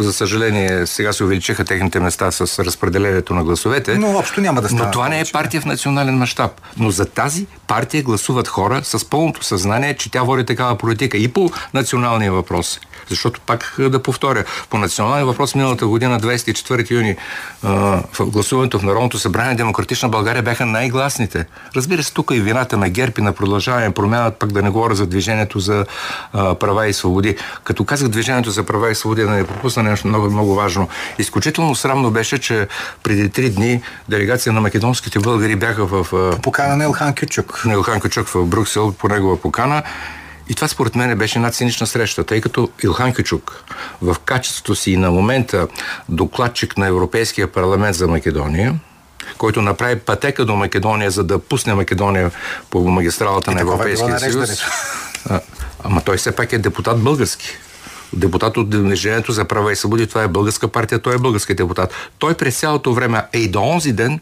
за 0.00 0.12
съжаление, 0.12 0.86
сега 0.86 1.12
се 1.12 1.24
увеличиха 1.24 1.64
техните 1.64 2.00
места 2.00 2.30
с 2.30 2.64
разпределението 2.64 3.34
на 3.34 3.44
гласовете. 3.44 3.98
Но 3.98 4.18
общо 4.18 4.40
няма 4.40 4.62
да 4.62 4.68
стане. 4.68 4.84
Но 4.84 4.90
това 4.90 5.08
не 5.08 5.20
е 5.20 5.24
партия 5.32 5.60
в 5.60 5.64
национален 5.64 6.16
мащаб. 6.16 6.50
Но 6.76 6.90
за 6.90 7.04
тази 7.04 7.46
партия 7.66 8.02
гласуват 8.02 8.48
хора 8.48 8.80
с 8.84 9.10
пълното 9.10 9.44
съзнание, 9.44 9.94
че 9.94 10.10
тя 10.10 10.22
води 10.22 10.44
такава 10.44 10.78
политика 10.78 11.16
и 11.16 11.28
по 11.28 11.50
националния 11.74 12.32
въпрос. 12.32 12.80
Защото 13.08 13.40
пак 13.40 13.76
е, 13.78 13.88
да 13.88 14.02
повторя, 14.02 14.44
по 14.70 14.78
националния 14.78 15.26
въпрос 15.26 15.54
миналата 15.54 15.86
година, 15.86 16.20
24 16.20 16.90
юни, 16.90 17.10
е, 17.10 17.16
в 17.62 18.26
гласуването 18.26 18.78
в 18.78 18.82
Народното 18.82 19.18
събрание 19.18 19.54
Демократична 19.54 20.08
България 20.08 20.42
бяха 20.42 20.66
най-гласните. 20.66 21.46
Разбира 21.76 22.02
се, 22.02 22.12
тук 22.12 22.30
и 22.34 22.40
вината 22.40 22.76
на 22.76 22.88
ГЕРБ 22.88 23.14
и 23.18 23.22
на 23.22 23.32
продължаване 23.32 23.90
промяната, 23.90 24.38
пак 24.38 24.52
да 24.52 24.62
не 24.62 24.70
говоря 24.70 24.94
за 24.94 25.06
движението 25.06 25.60
за 25.60 25.86
права 26.32 26.88
и 26.88 26.92
свободи. 26.92 27.36
Като 27.64 27.84
казах 27.84 28.08
движението 28.08 28.50
за 28.50 28.62
права 28.62 28.90
и 28.90 28.94
свободи, 28.94 29.22
да 29.22 29.30
не 29.30 29.43
пропусна 29.46 29.82
нещо 29.82 30.08
много, 30.08 30.30
много 30.30 30.54
важно. 30.54 30.88
Изключително 31.18 31.74
срамно 31.74 32.10
беше, 32.10 32.38
че 32.38 32.68
преди 33.02 33.28
три 33.28 33.50
дни 33.50 33.82
делегация 34.08 34.52
на 34.52 34.60
македонските 34.60 35.18
българи 35.18 35.56
бяха 35.56 35.86
в... 35.86 36.06
Покана 36.42 36.76
на 36.76 36.84
Елхан 36.84 37.14
Кючук. 37.14 37.62
На 37.64 37.72
Елхан 37.72 38.00
Кючук 38.00 38.28
в 38.28 38.44
Брюксел 38.44 38.92
по 38.92 39.08
негова 39.08 39.40
покана. 39.40 39.82
И 40.48 40.54
това 40.54 40.68
според 40.68 40.94
мен 40.94 41.18
беше 41.18 41.38
една 41.38 41.50
цинична 41.50 41.86
среща, 41.86 42.24
тъй 42.24 42.40
като 42.40 42.68
Илхан 42.82 43.14
Кючук 43.14 43.64
в 44.02 44.16
качеството 44.24 44.74
си 44.74 44.96
на 44.96 45.10
момента 45.10 45.68
докладчик 46.08 46.76
на 46.78 46.86
Европейския 46.86 47.52
парламент 47.52 47.96
за 47.96 48.08
Македония, 48.08 48.74
който 49.38 49.62
направи 49.62 49.98
пътека 49.98 50.44
до 50.44 50.56
Македония, 50.56 51.10
за 51.10 51.24
да 51.24 51.38
пусне 51.38 51.74
Македония 51.74 52.30
по 52.70 52.80
магистралата 52.80 53.50
и 53.50 53.54
на 53.54 53.60
е 53.60 53.62
Европейския 53.62 54.20
съюз. 54.20 54.62
А, 55.30 55.40
ама 55.84 56.00
той 56.00 56.16
все 56.16 56.32
пак 56.36 56.52
е 56.52 56.58
депутат 56.58 57.00
български 57.02 57.58
депутат 58.16 58.56
от 58.56 58.70
Движението 58.70 59.32
за 59.32 59.44
права 59.44 59.72
и 59.72 59.76
свободи, 59.76 60.06
това 60.06 60.22
е 60.22 60.28
българска 60.28 60.68
партия, 60.68 60.98
той 60.98 61.14
е 61.14 61.18
български 61.18 61.54
депутат. 61.54 61.94
Той 62.18 62.34
през 62.34 62.60
цялото 62.60 62.94
време, 62.94 63.22
е 63.32 63.38
и 63.38 63.48
до 63.48 63.62
онзи 63.62 63.92
ден, 63.92 64.20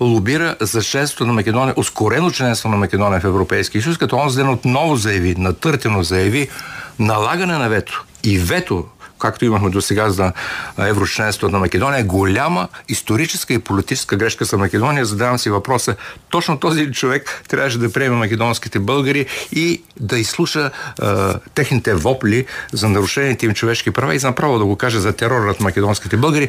лобира 0.00 0.56
за 0.60 0.82
членството 0.82 1.26
на 1.26 1.32
Македония, 1.32 1.74
ускорено 1.76 2.30
членство 2.30 2.68
на 2.68 2.76
Македония 2.76 3.20
в 3.20 3.24
Европейския 3.24 3.82
съюз, 3.82 3.98
като 3.98 4.16
онзи 4.16 4.36
ден 4.36 4.48
отново 4.48 4.96
заяви, 4.96 5.34
натъртено 5.38 6.02
заяви 6.02 6.48
налагане 6.98 7.58
на 7.58 7.68
вето 7.68 8.04
и 8.24 8.38
вето 8.38 8.84
както 9.20 9.44
имахме 9.44 9.70
до 9.70 9.80
сега 9.80 10.10
за 10.10 10.32
еврочленство 10.78 11.48
на 11.48 11.58
Македония, 11.58 12.04
голяма 12.04 12.68
историческа 12.88 13.54
и 13.54 13.58
политическа 13.58 14.16
грешка 14.16 14.44
за 14.44 14.58
Македония. 14.58 15.04
Задавам 15.04 15.38
си 15.38 15.50
въпроса, 15.50 15.96
точно 16.30 16.58
този 16.58 16.92
човек 16.92 17.42
трябваше 17.48 17.78
да 17.78 17.92
приеме 17.92 18.16
македонските 18.16 18.78
българи 18.78 19.26
и 19.52 19.82
да 20.00 20.18
изслуша 20.18 20.70
е, 21.02 21.06
техните 21.54 21.94
вопли 21.94 22.46
за 22.72 22.88
нарушените 22.88 23.46
им 23.46 23.54
човешки 23.54 23.90
права 23.90 24.14
и 24.14 24.18
направо 24.18 24.58
да 24.58 24.64
го 24.64 24.76
каже 24.76 24.98
за 24.98 25.12
терор 25.12 25.46
над 25.46 25.60
македонските 25.60 26.16
българи. 26.16 26.48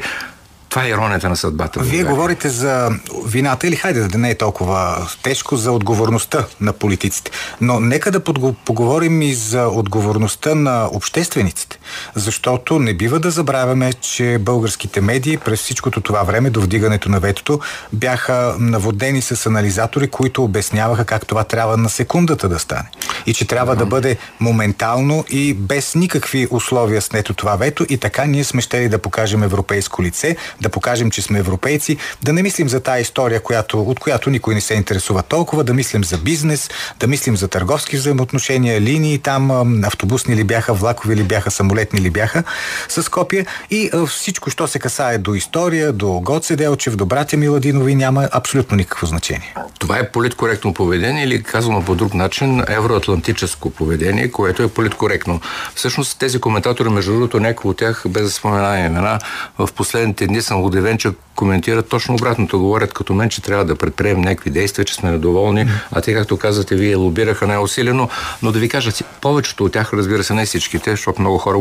Това 0.72 0.84
е 0.84 0.88
иронията 0.88 1.28
на 1.28 1.36
съдбата. 1.36 1.80
Вие 1.82 2.04
говорите 2.04 2.48
за 2.48 2.90
вината 3.26 3.66
или 3.66 3.76
хайде 3.76 4.00
да 4.00 4.18
не 4.18 4.30
е 4.30 4.34
толкова 4.34 5.08
тежко 5.22 5.56
за 5.56 5.72
отговорността 5.72 6.44
на 6.60 6.72
политиците. 6.72 7.30
Но 7.60 7.80
нека 7.80 8.10
да 8.10 8.20
поговорим 8.64 9.22
и 9.22 9.34
за 9.34 9.66
отговорността 9.66 10.54
на 10.54 10.88
обществениците. 10.92 11.78
Защото 12.14 12.78
не 12.78 12.94
бива 12.94 13.20
да 13.20 13.30
забравяме, 13.30 13.92
че 13.92 14.38
българските 14.40 15.00
медии 15.00 15.36
през 15.36 15.60
всичкото 15.60 16.00
това 16.00 16.22
време 16.22 16.50
до 16.50 16.60
вдигането 16.60 17.08
на 17.08 17.20
ветото 17.20 17.60
бяха 17.92 18.56
наводени 18.58 19.22
с 19.22 19.46
анализатори, 19.46 20.08
които 20.08 20.44
обясняваха 20.44 21.04
как 21.04 21.26
това 21.26 21.44
трябва 21.44 21.76
на 21.76 21.88
секундата 21.88 22.48
да 22.48 22.58
стане. 22.58 22.90
И 23.26 23.34
че 23.34 23.46
трябва 23.46 23.76
да 23.76 23.86
бъде 23.86 24.16
моментално 24.40 25.24
и 25.30 25.54
без 25.54 25.94
никакви 25.94 26.48
условия 26.50 27.02
снето 27.02 27.34
това 27.34 27.56
вето 27.56 27.86
и 27.88 27.98
така 27.98 28.24
ние 28.24 28.44
сме 28.44 28.60
щели 28.60 28.88
да 28.88 28.98
покажем 28.98 29.42
европейско 29.42 30.02
лице, 30.02 30.36
да 30.62 30.68
покажем, 30.68 31.10
че 31.10 31.22
сме 31.22 31.38
европейци, 31.38 31.96
да 32.22 32.32
не 32.32 32.42
мислим 32.42 32.68
за 32.68 32.80
тая 32.80 33.00
история, 33.00 33.40
която, 33.40 33.82
от 33.82 34.00
която 34.00 34.30
никой 34.30 34.54
не 34.54 34.60
се 34.60 34.74
интересува 34.74 35.22
толкова, 35.22 35.64
да 35.64 35.74
мислим 35.74 36.04
за 36.04 36.18
бизнес, 36.18 36.70
да 37.00 37.06
мислим 37.06 37.36
за 37.36 37.48
търговски 37.48 37.96
взаимоотношения, 37.96 38.80
линии 38.80 39.18
там, 39.18 39.50
автобусни 39.84 40.36
ли 40.36 40.44
бяха, 40.44 40.74
влакови 40.74 41.16
ли 41.16 41.22
бяха, 41.22 41.50
самолетни 41.50 42.00
ли 42.00 42.10
бяха 42.10 42.44
с 42.88 43.10
копия 43.10 43.46
и 43.70 43.90
всичко, 44.08 44.50
що 44.50 44.66
се 44.66 44.78
касае 44.78 45.18
до 45.18 45.34
история, 45.34 45.92
до 45.92 46.20
Гоце 46.20 46.56
Делчев, 46.56 46.96
до 46.96 47.06
братя 47.06 47.36
Миладинови, 47.36 47.94
няма 47.94 48.28
абсолютно 48.32 48.76
никакво 48.76 49.06
значение. 49.06 49.54
Това 49.78 49.98
е 49.98 50.10
политкоректно 50.10 50.74
поведение 50.74 51.24
или 51.24 51.42
казано 51.42 51.84
по 51.84 51.94
друг 51.94 52.14
начин 52.14 52.62
евроатлантическо 52.68 53.70
поведение, 53.70 54.30
което 54.30 54.62
е 54.62 54.68
политкоректно. 54.68 55.40
Всъщност 55.74 56.18
тези 56.18 56.40
коментатори, 56.40 56.88
между 56.88 57.12
другото, 57.12 57.40
някои 57.40 57.70
от 57.70 57.76
тях, 57.76 58.04
без 58.08 58.22
да 58.22 58.30
споменаваме 58.30 58.86
имена, 58.86 59.18
в 59.58 59.68
последните 59.76 60.26
дни 60.26 60.42
съм 60.52 60.64
удивен, 60.64 60.98
че 60.98 61.10
коментират 61.36 61.88
точно 61.88 62.14
обратното. 62.14 62.58
Говорят 62.58 62.92
като 62.92 63.14
мен, 63.14 63.28
че 63.28 63.42
трябва 63.42 63.64
да 63.64 63.76
предприемем 63.76 64.20
някакви 64.20 64.50
действия, 64.50 64.84
че 64.84 64.94
сме 64.94 65.10
недоволни, 65.10 65.68
а 65.92 66.00
те, 66.00 66.14
както 66.14 66.36
казвате, 66.36 66.74
вие 66.74 66.96
лобираха 66.96 67.46
най-усилено. 67.46 68.08
Но 68.42 68.52
да 68.52 68.58
ви 68.58 68.68
кажа, 68.68 68.90
повечето 69.20 69.64
от 69.64 69.72
тях, 69.72 69.92
разбира 69.92 70.24
се, 70.24 70.34
не 70.34 70.46
всичките, 70.46 70.90
защото 70.90 71.20
много 71.20 71.38
хора 71.38 71.58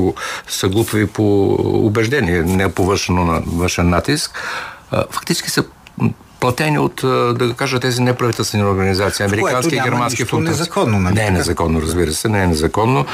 са 0.47 0.69
глупави 0.69 1.07
по 1.07 1.53
убеждение, 1.85 2.41
не 2.41 2.71
по 2.71 2.85
външен, 2.85 3.43
външен 3.47 3.89
натиск. 3.89 4.31
Фактически 5.11 5.49
са 5.49 5.63
платени 6.39 6.79
от, 6.79 7.01
да 7.37 7.53
кажа, 7.57 7.79
тези 7.79 8.01
неправителствени 8.01 8.63
организации, 8.63 9.25
американски 9.25 9.75
и 9.75 9.79
германски 9.79 10.25
функции. 10.25 10.51
незаконно, 10.51 10.99
нали? 10.99 11.15
Не 11.15 11.25
е 11.25 11.31
незаконно, 11.31 11.81
разбира 11.81 12.13
се, 12.13 12.29
не 12.29 12.43
е 12.43 12.47
незаконно. 12.47 13.05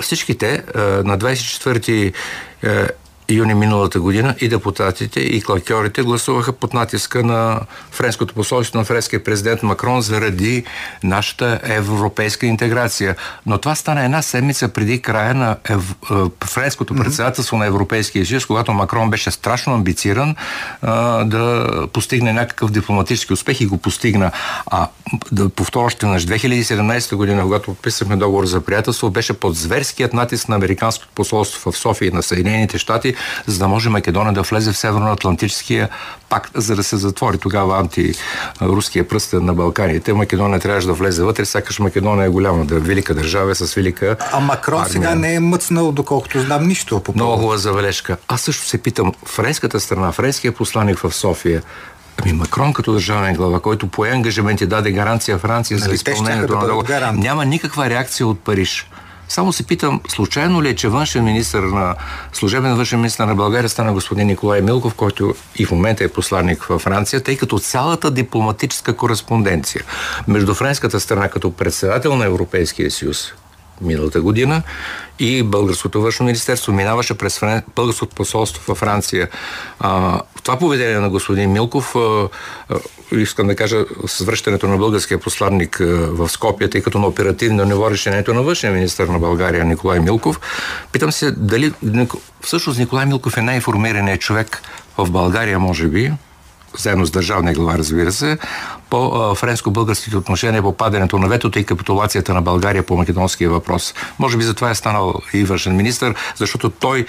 Всичките 0.00 0.62
на 1.04 1.18
24 1.18 2.12
юни 3.34 3.54
миналата 3.54 4.00
година 4.00 4.34
и 4.40 4.48
депутатите, 4.48 5.20
и 5.20 5.42
клакьорите 5.42 6.02
гласуваха 6.02 6.52
под 6.52 6.74
натиска 6.74 7.24
на 7.24 7.60
френското 7.90 8.34
посолство 8.34 8.78
на 8.78 8.84
френския 8.84 9.24
президент 9.24 9.62
Макрон 9.62 10.00
заради 10.00 10.64
нашата 11.04 11.60
европейска 11.62 12.46
интеграция. 12.46 13.16
Но 13.46 13.58
това 13.58 13.74
стана 13.74 14.04
една 14.04 14.22
седмица 14.22 14.68
преди 14.68 15.02
края 15.02 15.34
на 15.34 15.56
ев... 15.70 15.94
Е, 16.10 16.14
френското 16.44 16.94
председателство 16.94 17.56
на 17.56 17.66
Европейския 17.66 18.26
съюз, 18.26 18.46
когато 18.46 18.72
Макрон 18.72 19.10
беше 19.10 19.30
страшно 19.30 19.74
амбициран 19.74 20.36
а, 20.82 21.24
да 21.24 21.66
постигне 21.92 22.32
някакъв 22.32 22.70
дипломатически 22.70 23.32
успех 23.32 23.60
и 23.60 23.66
го 23.66 23.78
постигна. 23.78 24.30
А 24.66 24.88
да 25.32 25.48
повторя 25.48 25.84
още 25.84 26.06
на 26.06 26.20
2017 26.20 27.16
година, 27.16 27.42
когато 27.42 27.64
подписахме 27.64 28.16
договор 28.16 28.46
за 28.46 28.60
приятелство, 28.60 29.10
беше 29.10 29.32
под 29.32 29.56
зверският 29.56 30.12
натиск 30.12 30.48
на 30.48 30.56
Американското 30.56 31.08
посолство 31.14 31.72
в 31.72 31.78
София 31.78 32.08
и 32.08 32.12
на 32.12 32.22
Съединените 32.22 32.78
щати, 32.78 33.14
за 33.46 33.58
да 33.58 33.68
може 33.68 33.88
Македония 33.90 34.32
да 34.32 34.42
влезе 34.42 34.72
в 34.72 34.76
Северноатлантическия 34.76 35.88
пакт, 36.28 36.50
за 36.54 36.76
да 36.76 36.82
се 36.82 36.96
затвори 36.96 37.38
тогава 37.38 37.78
антируския 37.78 39.08
пръстен 39.08 39.44
на 39.44 39.54
Балканите. 39.54 40.12
Македония 40.12 40.60
трябваше 40.60 40.86
да 40.86 40.92
влезе 40.92 41.22
вътре, 41.22 41.44
сякаш 41.44 41.78
Македония 41.78 42.26
е 42.26 42.28
голяма, 42.28 42.64
да 42.64 42.76
е 42.76 42.78
велика 42.78 43.14
държава 43.14 43.54
с 43.54 43.74
велика. 43.74 44.16
А 44.32 44.40
Макрон 44.40 44.80
армия. 44.80 44.92
сега 44.92 45.14
не 45.14 45.34
е 45.34 45.40
мъцнал, 45.40 45.92
доколкото 45.92 46.40
знам 46.40 46.66
нищо. 46.66 47.00
По 47.00 47.12
Много 47.14 47.36
хубава 47.36 47.56
забележка. 47.56 48.16
Аз 48.28 48.40
също 48.40 48.66
се 48.66 48.78
питам, 48.78 49.12
френската 49.26 49.80
страна, 49.80 50.12
френския 50.12 50.52
посланник 50.52 50.98
в 50.98 51.12
София, 51.14 51.62
Ами 52.22 52.32
Макрон 52.32 52.72
като 52.72 52.92
държавен 52.92 53.34
глава, 53.34 53.60
който 53.60 53.86
пое 53.86 54.10
ангажимент 54.10 54.60
и 54.60 54.66
даде 54.66 54.92
гаранция 54.92 55.38
Франция 55.38 55.78
нали, 55.78 55.88
за 55.88 55.94
изпълнението 55.94 56.54
на 56.54 56.66
договор, 56.66 56.88
няма 57.14 57.44
никаква 57.44 57.90
реакция 57.90 58.26
от 58.26 58.40
Париж. 58.40 58.90
Само 59.30 59.52
се 59.52 59.62
питам, 59.62 60.00
случайно 60.08 60.62
ли 60.62 60.68
е, 60.68 60.74
че 60.74 60.88
външен 60.88 61.24
министр 61.24 61.60
на 61.60 61.94
служебен 62.32 62.74
външен 62.74 63.00
министр 63.00 63.26
на 63.26 63.34
България 63.34 63.68
стана 63.68 63.92
господин 63.92 64.26
Николай 64.26 64.60
Милков, 64.60 64.94
който 64.94 65.34
и 65.56 65.66
в 65.66 65.70
момента 65.70 66.04
е 66.04 66.08
посланник 66.08 66.62
във 66.62 66.82
Франция, 66.82 67.22
тъй 67.22 67.36
като 67.36 67.58
цялата 67.58 68.10
дипломатическа 68.10 68.96
кореспонденция 68.96 69.84
между 70.28 70.54
френската 70.54 71.00
страна 71.00 71.28
като 71.28 71.50
председател 71.50 72.16
на 72.16 72.26
Европейския 72.26 72.90
съюз 72.90 73.32
миналата 73.80 74.20
година 74.20 74.62
и 75.20 75.42
Българското 75.42 76.00
външно 76.00 76.26
министерство 76.26 76.72
минаваше 76.72 77.14
през 77.14 77.38
Френ... 77.38 77.62
Българското 77.76 78.14
посолство 78.14 78.62
във 78.68 78.78
Франция. 78.78 79.28
А, 79.80 80.20
това 80.42 80.58
поведение 80.58 80.98
на 80.98 81.10
господин 81.10 81.52
Милков, 81.52 81.96
а, 81.96 82.28
а, 82.68 82.78
искам 83.12 83.46
да 83.46 83.56
кажа, 83.56 83.84
с 84.06 84.24
връщането 84.24 84.68
на 84.68 84.76
българския 84.76 85.18
посланник 85.18 85.80
а, 85.80 85.84
в 85.86 86.28
Скопия, 86.28 86.70
тъй 86.70 86.80
като 86.82 86.98
на 86.98 87.06
оперативно 87.06 87.64
ниво 87.64 87.90
решението 87.90 88.34
на 88.34 88.42
външния 88.42 88.72
министр 88.72 89.06
на 89.06 89.18
България 89.18 89.64
Николай 89.64 90.00
Милков, 90.00 90.40
питам 90.92 91.12
се 91.12 91.30
дали 91.30 91.72
всъщност 92.40 92.78
Николай 92.78 93.06
Милков 93.06 93.36
е 93.36 93.42
най-информираният 93.42 94.20
човек 94.20 94.62
в 94.98 95.10
България, 95.10 95.58
може 95.58 95.86
би, 95.86 96.12
заедно 96.78 97.06
с 97.06 97.10
държавния 97.10 97.54
глава, 97.54 97.78
разбира 97.78 98.12
се, 98.12 98.38
по 98.90 99.34
френско-българските 99.34 100.16
отношения, 100.16 100.62
по 100.62 100.76
падането 100.76 101.18
на 101.18 101.28
ветото 101.28 101.58
и 101.58 101.64
капитулацията 101.64 102.34
на 102.34 102.42
България 102.42 102.82
по 102.82 102.96
македонския 102.96 103.50
въпрос. 103.50 103.94
Може 104.18 104.36
би 104.36 104.42
затова 104.42 104.70
е 104.70 104.74
станал 104.74 105.14
и 105.32 105.44
външен 105.44 105.76
министр, 105.76 106.14
защото 106.36 106.70
той 106.70 107.06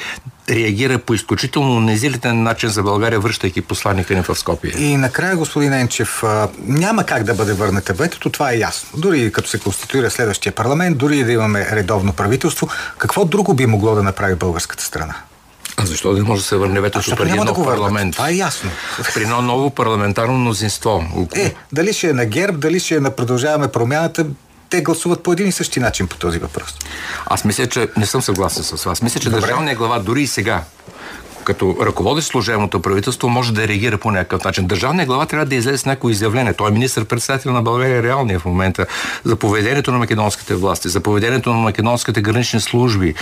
реагира 0.50 1.00
по 1.00 1.13
изключително 1.13 1.80
незилитен 1.80 2.43
начин 2.43 2.69
за 2.69 2.84
България, 2.84 3.19
връщайки 3.19 3.62
посланника 3.62 4.15
ни 4.15 4.21
в 4.21 4.36
Скопие. 4.36 4.71
И 4.78 4.97
накрая, 4.97 5.36
господин 5.36 5.74
Енчев, 5.74 6.24
няма 6.67 7.04
как 7.04 7.24
да 7.24 7.34
бъде 7.34 7.54
върната 7.54 7.93
ветото, 7.93 8.30
това 8.30 8.52
е 8.52 8.58
ясно. 8.58 8.89
Дори 8.97 9.32
като 9.32 9.50
се 9.50 9.60
конституира 9.60 10.10
следващия 10.10 10.54
парламент, 10.56 10.97
дори 10.97 11.24
да 11.24 11.32
имаме 11.32 11.67
редовно 11.71 12.13
правителство, 12.13 12.67
какво 12.97 13.26
друго 13.26 13.54
би 13.54 13.65
могло 13.65 13.95
да 13.95 14.04
направи 14.04 14.36
българската 14.36 14.84
страна? 14.84 15.15
А 15.81 15.85
защо 15.85 16.13
не 16.13 16.23
може 16.23 16.41
да 16.41 16.47
се 16.47 16.55
върне 16.55 16.81
ветото 16.81 17.15
преди 17.15 17.37
нов 17.37 17.45
да 17.45 17.53
парламент? 17.53 18.13
Това 18.13 18.29
е 18.29 18.33
ясно. 18.33 18.69
При 19.13 19.23
едно 19.23 19.41
ново 19.41 19.69
парламентарно 19.69 20.33
мнозинство. 20.33 21.03
Е, 21.35 21.53
дали 21.71 21.93
ще 21.93 22.09
е 22.09 22.13
на 22.13 22.25
ГЕРБ, 22.25 22.57
дали 22.57 22.79
ще 22.79 22.95
е 22.95 22.99
на 22.99 23.11
продължаваме 23.11 23.67
промяната, 23.67 24.25
те 24.69 24.81
гласуват 24.81 25.23
по 25.23 25.33
един 25.33 25.47
и 25.47 25.51
същи 25.51 25.79
начин 25.79 26.07
по 26.07 26.17
този 26.17 26.39
въпрос. 26.39 26.75
Аз 27.25 27.45
мисля, 27.45 27.67
че 27.67 27.87
не 27.97 28.05
съм 28.05 28.21
съгласен 28.21 28.63
с 28.63 28.83
вас. 28.83 29.01
Мисля, 29.01 29.19
че 29.19 29.29
Добре. 29.29 29.41
държавният 29.41 29.77
глава 29.77 29.99
дори 29.99 30.21
и 30.21 30.27
сега 30.27 30.63
като 31.43 31.77
ръководещ 31.82 32.27
служебното 32.27 32.80
правителство 32.82 33.30
може 33.30 33.54
да 33.54 33.67
реагира 33.67 33.97
по 33.97 34.12
някакъв 34.12 34.43
начин. 34.43 34.67
Държавният 34.67 35.08
глава 35.08 35.25
трябва 35.25 35.45
да 35.45 35.56
излезе 35.56 35.77
с 35.77 35.86
някои 35.86 36.12
изявление. 36.12 36.54
Той 36.54 36.69
е 36.69 36.71
министр-председател 36.71 37.51
на 37.51 37.62
България 37.62 38.04
реалния 38.04 38.39
в 38.39 38.45
момента 38.45 38.86
за 39.23 39.36
поведението 39.36 39.91
на 39.91 39.97
македонските 39.97 40.56
власти, 40.56 40.89
за 40.89 40.99
поведението 40.99 41.49
на 41.49 41.56
македонските 41.56 42.21
гранични 42.21 42.62
служби 42.62 43.13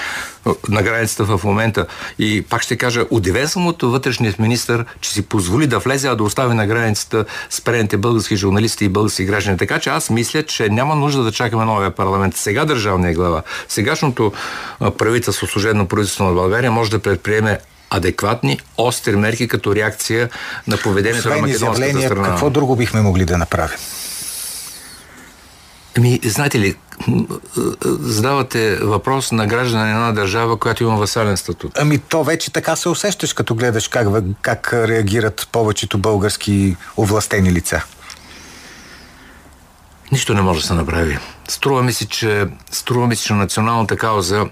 на 0.69 0.81
границата 0.81 1.23
в 1.23 1.43
момента. 1.43 1.85
И 2.19 2.41
пак 2.41 2.61
ще 2.61 2.77
кажа, 2.77 3.05
удивен 3.09 3.47
съм 3.47 3.67
от 3.67 3.81
вътрешният 3.83 4.39
министр, 4.39 4.85
че 5.01 5.11
си 5.11 5.21
позволи 5.21 5.67
да 5.67 5.79
влезе, 5.79 6.07
а 6.07 6.15
да 6.15 6.23
остави 6.23 6.53
на 6.53 6.67
границата 6.67 7.25
спрените 7.49 7.97
български 7.97 8.35
журналисти 8.35 8.85
и 8.85 8.89
български 8.89 9.25
граждани. 9.25 9.57
Така 9.57 9.79
че 9.79 9.89
аз 9.89 10.09
мисля, 10.09 10.43
че 10.43 10.69
няма 10.69 10.95
нужда 10.95 11.23
да 11.23 11.31
чакаме 11.31 11.65
новия 11.65 11.91
парламент. 11.91 12.37
Сега 12.37 12.65
държавния 12.65 13.13
глава, 13.13 13.41
сегашното 13.67 14.31
правителство, 14.97 15.47
служебно 15.47 15.87
правителство 15.87 16.23
на 16.23 16.33
България 16.33 16.71
може 16.71 16.91
да 16.91 16.99
предприеме 16.99 17.59
адекватни, 17.89 18.59
остри 18.77 19.15
мерки 19.15 19.47
като 19.47 19.75
реакция 19.75 20.29
на 20.67 20.77
поведението 20.77 21.19
Освен 21.27 21.41
на 21.41 21.47
македонската 21.47 22.01
страна. 22.01 22.27
Какво 22.27 22.49
друго 22.49 22.75
бихме 22.75 23.01
могли 23.01 23.25
да 23.25 23.37
направим? 23.37 23.77
Ами, 25.97 26.19
знаете 26.23 26.59
ли, 26.59 26.75
задавате 27.83 28.75
въпрос 28.75 29.31
на 29.31 29.47
граждане 29.47 29.83
на 29.83 29.91
една 29.91 30.11
държава, 30.11 30.57
която 30.57 30.83
има 30.83 30.95
васален 30.95 31.37
статут. 31.37 31.71
Ами 31.77 31.97
то 31.97 32.23
вече 32.23 32.51
така 32.51 32.75
се 32.75 32.89
усещаш, 32.89 33.33
като 33.33 33.55
гледаш 33.55 33.87
как, 33.87 34.07
как 34.41 34.73
реагират 34.73 35.47
повечето 35.51 35.97
български 35.97 36.75
овластени 36.97 37.53
лица. 37.53 37.83
Нищо 40.11 40.33
не 40.33 40.41
може 40.41 40.61
да 40.61 40.67
се 40.67 40.73
направи. 40.73 41.17
Струва 41.47 41.83
ми 41.83 41.93
се, 41.93 42.07
че, 42.07 42.47
струва 42.71 43.07
ми 43.07 43.15
се, 43.15 43.23
че 43.23 43.33
националната 43.33 43.97
кауза 43.97 44.45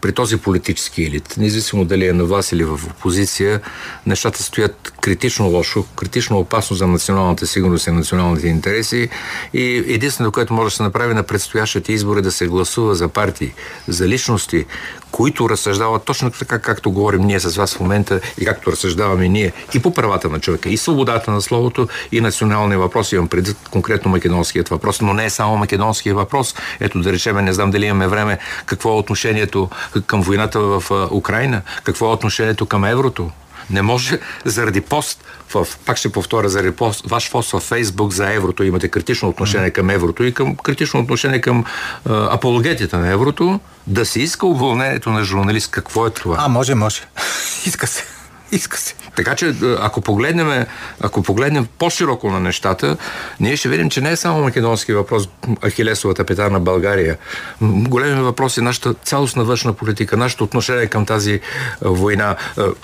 при 0.00 0.12
този 0.12 0.36
политически 0.36 1.02
елит, 1.02 1.34
независимо 1.38 1.84
дали 1.84 2.06
е 2.06 2.12
на 2.12 2.24
власт 2.24 2.52
или 2.52 2.64
в 2.64 2.80
опозиция, 2.90 3.60
нещата 4.06 4.42
стоят 4.42 4.92
критично 5.00 5.48
лошо, 5.48 5.84
критично 5.96 6.38
опасно 6.38 6.76
за 6.76 6.86
националната 6.86 7.46
сигурност 7.46 7.86
и 7.86 7.90
националните 7.90 8.48
интереси 8.48 9.08
и 9.54 9.76
единственото, 9.76 10.32
което 10.32 10.54
може 10.54 10.72
да 10.72 10.76
се 10.76 10.82
направи 10.82 11.14
на 11.14 11.22
предстоящите 11.22 11.92
избори 11.92 12.18
е 12.18 12.22
да 12.22 12.32
се 12.32 12.46
гласува 12.46 12.94
за 12.94 13.08
партии, 13.08 13.52
за 13.88 14.08
личности, 14.08 14.66
които 15.10 15.50
разсъждават 15.50 16.04
точно 16.04 16.30
така, 16.30 16.58
както 16.58 16.90
говорим 16.90 17.22
ние 17.22 17.40
с 17.40 17.56
вас 17.56 17.74
в 17.74 17.80
момента 17.80 18.20
и 18.40 18.44
както 18.44 18.72
разсъждаваме 18.72 19.28
ние 19.28 19.52
и 19.74 19.82
по 19.82 19.94
правата 19.94 20.28
на 20.28 20.40
човека, 20.40 20.68
и 20.68 20.76
свободата 20.76 21.30
на 21.30 21.42
словото, 21.42 21.88
и 22.12 22.20
националния 22.20 22.78
въпрос. 22.78 23.12
Имам 23.12 23.28
преди 23.28 23.54
конкретно 23.70 24.10
македонският 24.10 24.68
въпрос, 24.68 25.00
но 25.00 25.14
не 25.14 25.24
е 25.24 25.30
само 25.30 25.56
македонския 25.56 26.14
въпрос. 26.14 26.54
Ето 26.80 27.00
да 27.00 27.12
речем, 27.12 27.36
не 27.36 27.52
знам 27.52 27.70
дали 27.70 27.86
имаме 27.86 28.08
време, 28.08 28.38
какво 28.66 28.90
е 28.90 28.98
отношението 28.98 29.68
към 30.06 30.22
войната 30.22 30.60
в 30.60 31.08
Украина, 31.12 31.62
какво 31.84 32.06
е 32.06 32.12
отношението 32.12 32.66
към 32.66 32.84
еврото. 32.84 33.30
Не 33.70 33.82
може 33.82 34.18
заради 34.44 34.80
пост, 34.80 35.24
в, 35.54 35.66
пак 35.86 35.96
ще 35.96 36.12
повторя, 36.12 36.48
заради 36.48 36.76
пост, 36.76 37.10
ваш 37.10 37.30
пост 37.30 37.50
в 37.50 37.60
Фейсбук 37.60 38.12
за 38.12 38.32
еврото, 38.32 38.64
имате 38.64 38.88
критично 38.88 39.28
отношение 39.28 39.70
към 39.70 39.90
еврото 39.90 40.24
и 40.24 40.34
към 40.34 40.56
критично 40.56 41.00
отношение 41.00 41.40
към 41.40 41.64
а, 42.08 42.34
апологетите 42.34 42.96
на 42.96 43.08
еврото, 43.08 43.60
да 43.86 44.06
се 44.06 44.20
иска 44.20 44.46
уволнението 44.46 45.10
на 45.10 45.24
журналист. 45.24 45.70
Какво 45.70 46.06
е 46.06 46.10
това? 46.10 46.36
А, 46.38 46.48
може, 46.48 46.74
може. 46.74 47.00
Иска 47.66 47.86
се. 47.86 48.11
Иска 48.52 48.78
се. 48.78 48.94
Така 49.16 49.34
че, 49.34 49.54
ако 49.80 50.00
погледнем, 50.00 50.66
ако 51.00 51.22
погледнем 51.22 51.66
по-широко 51.78 52.30
на 52.30 52.40
нещата, 52.40 52.96
ние 53.40 53.56
ще 53.56 53.68
видим, 53.68 53.90
че 53.90 54.00
не 54.00 54.10
е 54.10 54.16
само 54.16 54.42
македонски 54.42 54.92
въпрос, 54.92 55.28
Ахилесовата 55.66 56.24
пета 56.24 56.50
на 56.50 56.60
България. 56.60 57.18
Големи 57.60 58.22
въпрос 58.22 58.58
е 58.58 58.60
нашата 58.60 58.94
цялостна 58.94 59.44
външна 59.44 59.72
политика, 59.72 60.16
нашето 60.16 60.44
отношение 60.44 60.86
към 60.86 61.06
тази 61.06 61.40
война. 61.80 62.36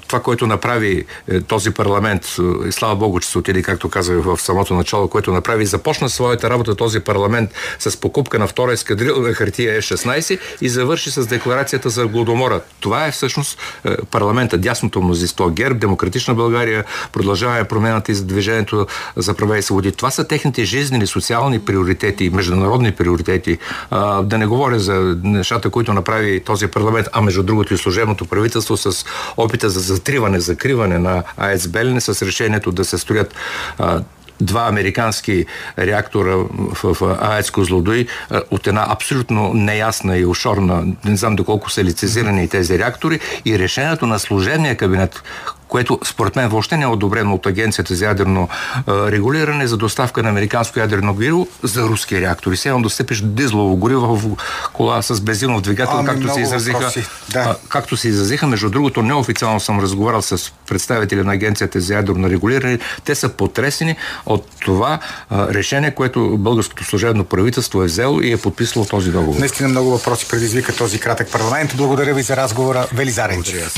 Това, 0.07 0.23
което 0.23 0.47
направи 0.47 1.05
е, 1.29 1.41
този 1.41 1.71
парламент, 1.71 2.37
и 2.69 2.73
слава 2.73 2.97
Богу, 2.97 3.21
че 3.21 3.29
се 3.29 3.39
отиде, 3.39 3.63
както 3.63 3.89
казах 3.89 4.17
в 4.25 4.41
самото 4.41 4.75
начало, 4.75 5.09
което 5.09 5.33
направи, 5.33 5.67
започна 5.67 6.09
своята 6.09 6.51
работа 6.51 6.75
този 6.75 7.01
парламент 7.01 7.51
с 7.79 8.01
покупка 8.01 8.39
на 8.39 8.47
втора 8.47 8.73
ескадрила 8.73 9.29
на 9.29 9.35
хартия 9.35 9.77
Е-16 9.77 10.39
и 10.61 10.69
завърши 10.69 11.11
с 11.11 11.27
декларацията 11.27 11.91
за 11.91 12.07
Гладомора. 12.07 12.61
Това 12.81 13.07
е 13.07 13.11
всъщност 13.11 13.59
е, 13.85 13.97
парламента, 14.11 14.59
дясното 14.59 15.03
мнозинство, 15.03 15.51
ГЕРБ, 15.59 15.79
Демократична 15.79 16.35
България, 16.35 16.85
продължаваме 17.13 17.65
промената 17.65 18.13
и 18.13 18.15
за 18.15 18.25
движението 18.25 18.87
за 19.17 19.35
права 19.35 19.59
и 19.59 19.63
свободи. 19.63 19.93
Това 19.93 20.11
са 20.11 20.25
техните 20.25 20.65
жизнени, 20.65 21.07
социални 21.07 21.59
приоритети, 21.59 22.31
международни 22.31 22.93
приоритети. 22.93 23.59
А, 23.91 24.23
да 24.23 24.39
не 24.39 24.47
говоря 24.47 24.79
за 24.79 25.19
нещата, 25.25 25.71
които 25.71 25.93
направи 25.93 26.41
този 26.41 26.67
парламент, 26.67 27.07
а 27.13 27.21
между 27.21 27.43
другото 27.43 27.75
и 27.75 27.79
служебното 27.79 28.25
правителство 28.25 28.77
с 28.77 29.05
опита 29.37 29.71
за 29.71 29.81
затриване, 29.81 30.41
закриване 30.41 30.99
на 30.99 31.23
АЕЦ 31.37 31.69
Белене, 31.69 32.01
с 32.01 32.23
решението 32.23 32.73
да 32.73 32.85
се 32.85 32.99
строят 32.99 33.35
а, 33.79 34.03
два 34.41 34.69
американски 34.69 35.47
реактора 35.79 36.37
в, 36.83 37.19
АЕЦ 37.21 37.51
Козлодуй 37.51 38.07
от 38.51 38.67
една 38.67 38.87
абсолютно 38.89 39.55
неясна 39.55 40.17
и 40.17 40.27
ошорна, 40.27 40.85
не 41.05 41.17
знам 41.17 41.37
доколко 41.37 41.71
са 41.71 41.85
лицезирани 41.85 42.49
тези 42.49 42.79
реактори 42.79 43.21
и 43.45 43.59
решението 43.59 44.07
на 44.07 44.19
служебния 44.19 44.77
кабинет, 44.77 45.23
което 45.69 45.99
според 46.05 46.37
мен 46.37 46.49
въобще 46.49 46.77
не 46.77 46.83
е 46.83 46.87
одобрено 46.87 47.35
от 47.35 47.47
Агенцията 47.47 47.95
за 47.95 48.05
ядрено 48.05 48.49
а, 48.87 49.13
регулиране 49.13 49.67
за 49.67 49.77
доставка 49.77 50.23
на 50.23 50.29
американско 50.29 50.79
ядрено 50.79 51.15
гориво 51.15 51.49
за 51.63 51.83
руски 51.83 52.21
реактори. 52.21 52.57
Сега 52.57 52.79
да 52.79 52.91
степиш 52.91 53.21
дизлово 53.23 53.77
гориво 53.77 54.17
в 54.17 54.37
кола 54.73 55.03
с 55.03 55.21
бензинов 55.21 55.61
двигател, 55.61 55.99
ами, 55.99 56.09
както 56.09 56.35
се 56.35 56.41
изразиха. 56.41 56.93
Да. 57.33 57.39
А, 57.41 57.57
както 57.69 57.97
се 57.97 58.09
изразиха, 58.09 58.47
между 58.47 58.71
другото, 58.71 59.03
неофициално 59.03 59.61
съм 59.61 59.81
разговарял 59.81 60.23
с 60.23 60.53
представители 60.69 61.23
на 61.23 61.33
Агенцията 61.33 61.81
за 61.81 61.95
ядрено 61.95 62.31
регулиране. 62.31 62.79
Те 63.05 63.15
са 63.15 63.29
потресени 63.29 63.97
от 64.27 64.47
това 64.65 64.99
а, 65.31 65.55
решение, 65.55 65.91
което 65.91 66.39
българското 66.39 66.85
служебно 66.85 67.25
правителство 67.25 67.83
е 67.83 67.87
взело 67.87 68.21
и 68.21 68.33
е 68.33 68.37
подписало 68.37 68.87
този 68.87 69.11
договор. 69.11 69.41
Наистина 69.41 69.69
много 69.69 69.91
въпроси 69.91 70.29
предизвика 70.29 70.77
този 70.77 71.01
кратък 71.01 71.31
парламент. 71.33 71.75
Благодаря 71.77 72.15
ви 72.15 72.23
за 72.23 72.37
разговора. 72.37 72.87
Велизаренчев. 72.93 73.75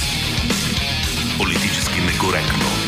Политически 2.23 2.80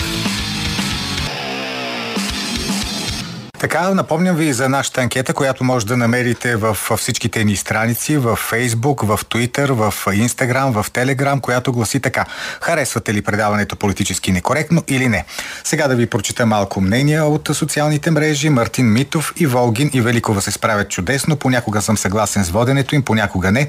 Така, 3.62 3.94
напомням 3.94 4.37
ви 4.37 4.53
за 4.53 4.68
нашата 4.68 5.01
анкета, 5.01 5.35
която 5.35 5.64
може 5.64 5.87
да 5.87 5.96
намерите 5.96 6.57
в 6.57 6.77
всичките 6.96 7.44
ни 7.44 7.57
страници, 7.57 8.16
в 8.16 8.38
Facebook, 8.53 9.07
в 9.07 9.25
Twitter, 9.25 9.72
в 9.72 9.94
Instagram, 10.07 10.83
в 10.83 10.90
Telegram, 10.90 11.40
която 11.40 11.72
гласи 11.72 12.01
така. 12.01 12.25
Харесвате 12.61 13.14
ли 13.14 13.22
предаването 13.22 13.77
политически 13.77 14.33
некоректно 14.33 14.83
или 14.88 15.09
не? 15.09 15.25
Сега 15.64 15.88
да 15.88 15.96
ви 15.96 16.07
прочита 16.07 16.46
малко 16.46 16.81
мнения 16.81 17.25
от 17.25 17.48
социалните 17.53 18.11
мрежи. 18.11 18.48
Мартин 18.48 18.92
Митов 18.92 19.33
и 19.37 19.46
Волгин 19.46 19.90
и 19.92 20.01
Великова 20.01 20.42
се 20.42 20.51
справят 20.51 20.90
чудесно. 20.90 21.37
Понякога 21.37 21.83
съм 21.83 21.98
съгласен 21.98 22.44
с 22.44 22.51
воденето 22.51 22.94
им, 22.94 23.03
понякога 23.03 23.53
не. 23.53 23.68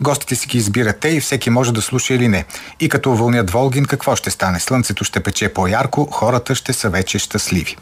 Гостите 0.00 0.34
си 0.34 0.46
ги 0.46 0.58
избират 0.58 1.00
те 1.00 1.08
и 1.08 1.20
всеки 1.20 1.50
може 1.50 1.72
да 1.72 1.82
слуша 1.82 2.14
или 2.14 2.28
не. 2.28 2.44
И 2.80 2.88
като 2.88 3.12
уволнят 3.12 3.50
Волгин, 3.50 3.84
какво 3.84 4.16
ще 4.16 4.30
стане? 4.30 4.60
Слънцето 4.60 5.04
ще 5.04 5.20
пече 5.20 5.48
по-ярко, 5.48 6.08
хората 6.12 6.54
ще 6.54 6.72
са 6.72 6.90
вече 6.90 7.18
щастливи. 7.18 7.76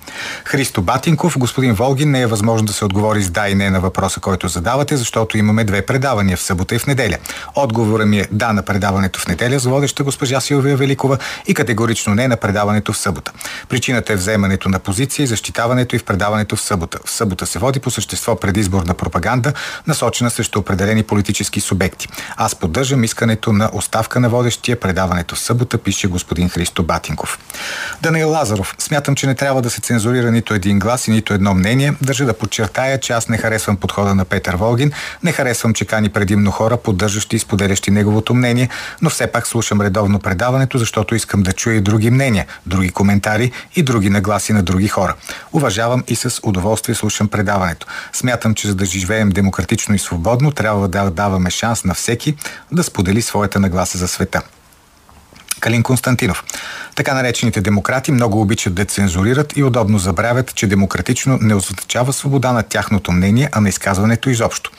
Христо 0.44 0.82
Батинков, 0.82 1.36
господин 1.50 1.74
Волгин, 1.74 2.10
не 2.10 2.20
е 2.20 2.26
възможно 2.26 2.66
да 2.66 2.72
се 2.72 2.84
отговори 2.84 3.22
с 3.22 3.30
да 3.30 3.48
и 3.48 3.54
не 3.54 3.70
на 3.70 3.80
въпроса, 3.80 4.20
който 4.20 4.48
задавате, 4.48 4.96
защото 4.96 5.38
имаме 5.38 5.64
две 5.64 5.82
предавания 5.82 6.36
в 6.36 6.42
събота 6.42 6.74
и 6.74 6.78
в 6.78 6.86
неделя. 6.86 7.16
Отговорът 7.54 8.08
ми 8.08 8.20
е 8.20 8.28
да 8.30 8.52
на 8.52 8.62
предаването 8.62 9.20
в 9.20 9.28
неделя 9.28 9.58
с 9.58 9.64
водеща 9.64 10.04
госпожа 10.04 10.40
Силвия 10.40 10.76
Великова 10.76 11.18
и 11.46 11.54
категорично 11.54 12.14
не 12.14 12.28
на 12.28 12.36
предаването 12.36 12.92
в 12.92 12.98
събота. 12.98 13.32
Причината 13.68 14.12
е 14.12 14.16
вземането 14.16 14.68
на 14.68 14.78
позиция 14.78 15.24
и 15.24 15.26
защитаването 15.26 15.96
и 15.96 15.98
в 15.98 16.04
предаването 16.04 16.56
в 16.56 16.60
събота. 16.60 16.98
В 17.04 17.10
събота 17.10 17.46
се 17.46 17.58
води 17.58 17.80
по 17.80 17.90
същество 17.90 18.36
предизборна 18.36 18.94
пропаганда, 18.94 19.52
насочена 19.86 20.30
срещу 20.30 20.58
определени 20.58 21.02
политически 21.02 21.60
субекти. 21.60 22.08
Аз 22.36 22.54
поддържам 22.54 23.04
искането 23.04 23.52
на 23.52 23.70
оставка 23.72 24.20
на 24.20 24.28
водещия 24.28 24.80
предаването 24.80 25.34
в 25.34 25.40
събота, 25.40 25.78
пише 25.78 26.06
господин 26.06 26.48
Христо 26.48 26.82
Батинков. 26.82 27.38
Даниел 28.02 28.30
Лазаров. 28.30 28.74
Смятам, 28.78 29.14
че 29.14 29.26
не 29.26 29.34
трябва 29.34 29.62
да 29.62 29.70
се 29.70 29.80
цензурира 29.80 30.30
нито 30.30 30.54
един 30.54 30.78
глас 30.78 31.08
и 31.08 31.10
нито 31.10 31.34
едно 31.34 31.39
мнение. 31.40 31.94
Държа 32.03 32.24
да 32.24 32.35
подчертая, 32.35 33.00
че 33.00 33.12
аз 33.12 33.29
не 33.29 33.38
харесвам 33.38 33.76
подхода 33.76 34.14
на 34.14 34.24
Петър 34.24 34.57
Волгин, 34.57 34.92
не 35.22 35.33
харесвам, 35.33 35.74
че 35.74 35.85
кани 35.85 36.09
предимно 36.09 36.50
хора, 36.50 36.76
поддържащи 36.76 37.37
и 37.37 37.38
споделящи 37.38 37.90
неговото 37.90 38.35
мнение, 38.35 38.68
но 39.03 39.11
все 39.11 39.26
пак 39.26 39.46
слушам 39.46 39.81
редовно 39.81 40.18
предаването, 40.18 40.79
защото 40.79 41.14
искам 41.14 41.42
да 41.42 41.53
чуя 41.53 41.76
и 41.76 41.81
други 41.81 42.11
мнения, 42.11 42.46
други 42.66 42.90
коментари 42.90 43.53
и 43.76 43.83
други 43.83 44.11
нагласи 44.11 44.53
на 44.53 44.62
други 44.62 44.88
хора. 44.88 45.14
Уважавам 45.53 46.05
и 46.09 46.16
с 46.16 46.40
удоволствие 46.42 46.94
слушам 46.94 47.29
предаването. 47.29 47.87
Смятам, 48.12 48.55
че 48.55 48.68
за 48.68 48.74
да 48.74 48.85
живеем 48.85 49.31
демократично 49.31 49.94
и 49.94 49.98
свободно, 49.98 50.53
трябва 50.53 50.88
да 50.88 51.11
даваме 51.11 51.50
шанс 51.50 51.85
на 51.85 51.94
всеки 51.94 52.35
да 52.72 52.83
сподели 52.83 53.22
своята 53.22 53.61
нагласа 53.61 53.98
за 53.98 54.09
света. 54.09 54.42
Калин 55.61 55.83
Константинов. 55.83 56.44
Така 57.00 57.14
наречените 57.14 57.60
демократи 57.60 58.12
много 58.12 58.40
обичат 58.40 58.74
да 58.74 58.84
цензурират 58.84 59.56
и 59.56 59.64
удобно 59.64 59.98
забравят, 59.98 60.54
че 60.54 60.66
демократично 60.66 61.38
не 61.40 61.54
означава 61.54 62.12
свобода 62.12 62.52
на 62.52 62.62
тяхното 62.62 63.12
мнение, 63.12 63.48
а 63.52 63.60
на 63.60 63.68
изказването 63.68 64.30
изобщо. 64.30 64.70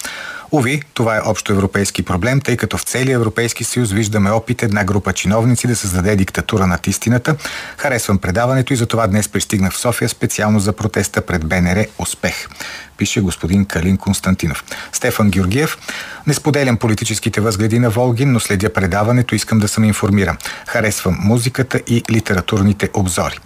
Ови, 0.52 0.82
това 0.94 1.18
е 1.18 1.22
общо 1.26 1.54
европейски 1.54 2.04
проблем, 2.04 2.42
тъй 2.42 2.58
като 2.58 2.78
в 2.78 2.84
целия 2.84 3.16
Европейски 3.16 3.64
съюз 3.64 3.92
виждаме 3.92 4.32
опит 4.32 4.64
една 4.64 4.84
група 4.84 5.14
чиновници 5.14 5.68
да 5.68 5.76
създаде 5.76 6.16
диктатура 6.16 6.68
над 6.68 6.88
истината. 6.88 7.36
Харесвам 7.78 8.18
предаването 8.18 8.74
и 8.74 8.76
затова 8.76 9.08
днес 9.08 9.30
пристигнах 9.30 9.74
в 9.74 9.78
София 9.78 10.10
специално 10.10 10.60
за 10.60 10.74
протеста 10.74 11.22
пред 11.22 11.46
БНР 11.46 11.86
Успех 12.00 12.48
пише 13.02 13.22
господин 13.22 13.66
Калин 13.66 13.98
Константинов. 13.98 14.64
Стефан 14.92 15.30
Георгиев. 15.30 15.78
Не 16.28 16.34
споделям 16.34 16.78
политическите 16.78 17.42
възгледи 17.42 17.80
на 17.80 17.90
Волгин, 17.90 18.32
но 18.32 18.40
следя 18.40 18.74
предаването, 18.74 19.36
искам 19.36 19.60
да 19.60 19.68
съм 19.68 19.84
информиран. 19.84 20.38
Харесвам 20.68 21.18
музиката 21.20 21.82
и 21.88 22.04
литературните 22.12 22.90
обзори. 22.94 23.40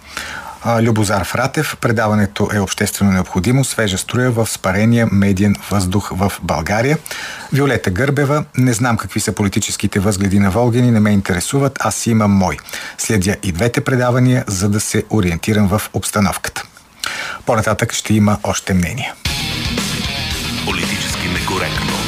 Любозар 0.80 1.24
Фратев. 1.24 1.76
Предаването 1.80 2.48
е 2.52 2.60
обществено 2.60 3.12
необходимо. 3.12 3.64
Свежа 3.64 3.98
струя 3.98 4.30
в 4.30 4.46
спарения 4.46 5.08
медиен 5.12 5.56
въздух 5.70 6.10
в 6.12 6.32
България. 6.42 6.98
Виолета 7.52 7.90
Гърбева. 7.90 8.44
Не 8.56 8.72
знам 8.72 8.96
какви 8.96 9.20
са 9.20 9.32
политическите 9.32 10.00
възгледи 10.00 10.38
на 10.38 10.50
Волгини, 10.50 10.90
не 10.90 11.00
ме 11.00 11.10
интересуват, 11.10 11.78
аз 11.80 11.94
си 11.94 12.10
имам 12.10 12.30
мой. 12.30 12.56
Следя 12.98 13.36
и 13.42 13.52
двете 13.52 13.80
предавания, 13.80 14.44
за 14.46 14.68
да 14.68 14.80
се 14.80 15.04
ориентирам 15.10 15.68
в 15.68 15.82
обстановката. 15.92 16.62
По-нататък 17.46 17.92
ще 17.92 18.14
има 18.14 18.38
още 18.42 18.74
мнения. 18.74 19.14
Политически 20.64 21.28
некоректно. 21.28 22.05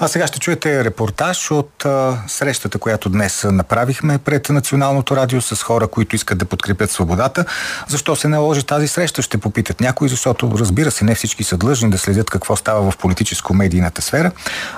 А 0.00 0.08
сега 0.08 0.26
ще 0.26 0.38
чуете 0.38 0.84
репортаж 0.84 1.50
от 1.50 1.84
а, 1.84 2.22
срещата, 2.28 2.78
която 2.78 3.08
днес 3.08 3.46
направихме 3.50 4.18
пред 4.18 4.48
Националното 4.48 5.16
радио 5.16 5.40
с 5.40 5.62
хора, 5.62 5.86
които 5.86 6.16
искат 6.16 6.38
да 6.38 6.44
подкрепят 6.44 6.90
свободата. 6.90 7.44
Защо 7.88 8.16
се 8.16 8.28
наложи 8.28 8.62
тази 8.62 8.88
среща, 8.88 9.22
ще 9.22 9.38
попитат 9.38 9.80
някои, 9.80 10.08
защото 10.08 10.52
разбира 10.58 10.90
се, 10.90 11.04
не 11.04 11.14
всички 11.14 11.44
са 11.44 11.56
длъжни 11.56 11.90
да 11.90 11.98
следят 11.98 12.30
какво 12.30 12.56
става 12.56 12.90
в 12.90 12.96
политическо-медийната 12.98 14.02
сфера. 14.02 14.32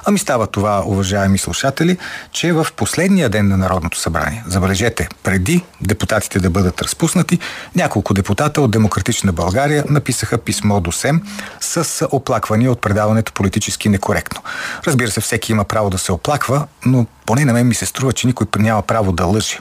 Ами 0.04 0.18
става 0.18 0.46
това, 0.46 0.83
уважаеми 0.87 1.38
слушатели, 1.38 1.98
че 2.33 2.52
в 2.52 2.66
последния 2.76 3.28
ден 3.28 3.48
на 3.48 3.57
Народното 3.57 3.98
събрание, 3.98 4.44
забележете, 4.46 5.09
преди 5.22 5.64
депутатите 5.81 6.40
да 6.40 6.50
бъдат 6.50 6.83
разпуснати, 6.83 7.38
няколко 7.76 8.14
депутата 8.14 8.61
от 8.61 8.70
Демократична 8.70 9.33
България 9.33 9.85
написаха 9.88 10.38
писмо 10.38 10.81
до 10.81 10.92
СЕМ 10.92 11.22
с 11.61 12.09
оплаквания 12.12 12.72
от 12.72 12.81
предаването 12.81 13.33
политически 13.33 13.88
некоректно. 13.88 14.40
Разбира 14.87 15.08
Разбира 15.09 15.21
се, 15.23 15.27
всеки 15.27 15.53
има 15.53 15.64
право 15.64 15.90
да 15.90 15.99
се 15.99 16.12
оплаква, 16.12 16.66
но 16.87 17.07
поне 17.27 17.44
на 17.44 17.53
мен 17.53 17.68
ми 17.68 17.75
се 17.75 17.87
струва, 17.87 18.12
че 18.12 18.27
никой 18.27 18.47
няма 18.59 18.83
право 18.83 19.12
да 19.12 19.25
лъже. 19.25 19.59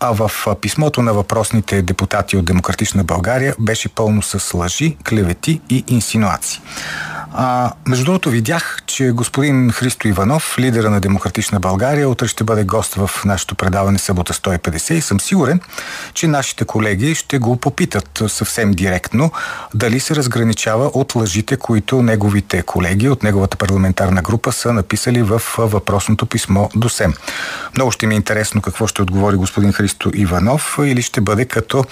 А 0.00 0.12
в 0.12 0.30
писмото 0.60 1.02
на 1.02 1.12
въпросните 1.12 1.82
депутати 1.82 2.36
от 2.36 2.44
Демократична 2.44 3.04
България 3.04 3.54
беше 3.58 3.88
пълно 3.88 4.22
с 4.22 4.54
лъжи, 4.54 4.96
клевети 5.08 5.60
и 5.70 5.84
инсинуации. 5.88 6.60
А, 7.32 7.72
между 7.88 8.04
другото, 8.04 8.30
видях, 8.30 8.78
че 8.86 9.10
господин 9.10 9.70
Христо 9.70 10.08
Иванов, 10.08 10.58
лидера 10.58 10.90
на 10.90 11.00
Демократична 11.00 11.60
България, 11.60 12.08
утре 12.08 12.28
ще 12.28 12.44
бъде 12.44 12.64
гост 12.64 12.94
в 12.94 13.10
нашето 13.24 13.54
предаване 13.54 13.98
Събота 13.98 14.32
150 14.32 14.92
и 14.92 15.00
съм 15.00 15.20
сигурен, 15.20 15.60
че 16.14 16.28
нашите 16.28 16.64
колеги 16.64 17.14
ще 17.14 17.38
го 17.38 17.56
попитат 17.56 18.22
съвсем 18.28 18.72
директно 18.72 19.32
дали 19.74 20.00
се 20.00 20.16
разграничава 20.16 20.86
от 20.86 21.14
лъжите, 21.14 21.56
които 21.56 22.02
неговите 22.02 22.62
колеги 22.62 23.08
от 23.08 23.22
неговата 23.22 23.56
парламентарна 23.56 24.22
група 24.22 24.52
са 24.52 24.72
написали 24.72 25.22
в 25.22 25.42
въпросното 25.58 26.26
писмо 26.26 26.68
до 26.74 26.88
СЕМ. 26.88 27.14
Много 27.76 27.90
ще 27.90 28.06
ми 28.06 28.14
е 28.14 28.16
интересно 28.16 28.62
какво 28.62 28.86
ще 28.86 29.02
отговори 29.02 29.36
господин 29.36 29.72
Христо 29.72 30.10
Иванов 30.14 30.78
или 30.82 31.02
ще 31.02 31.20
бъде 31.20 31.44
като 31.44 31.84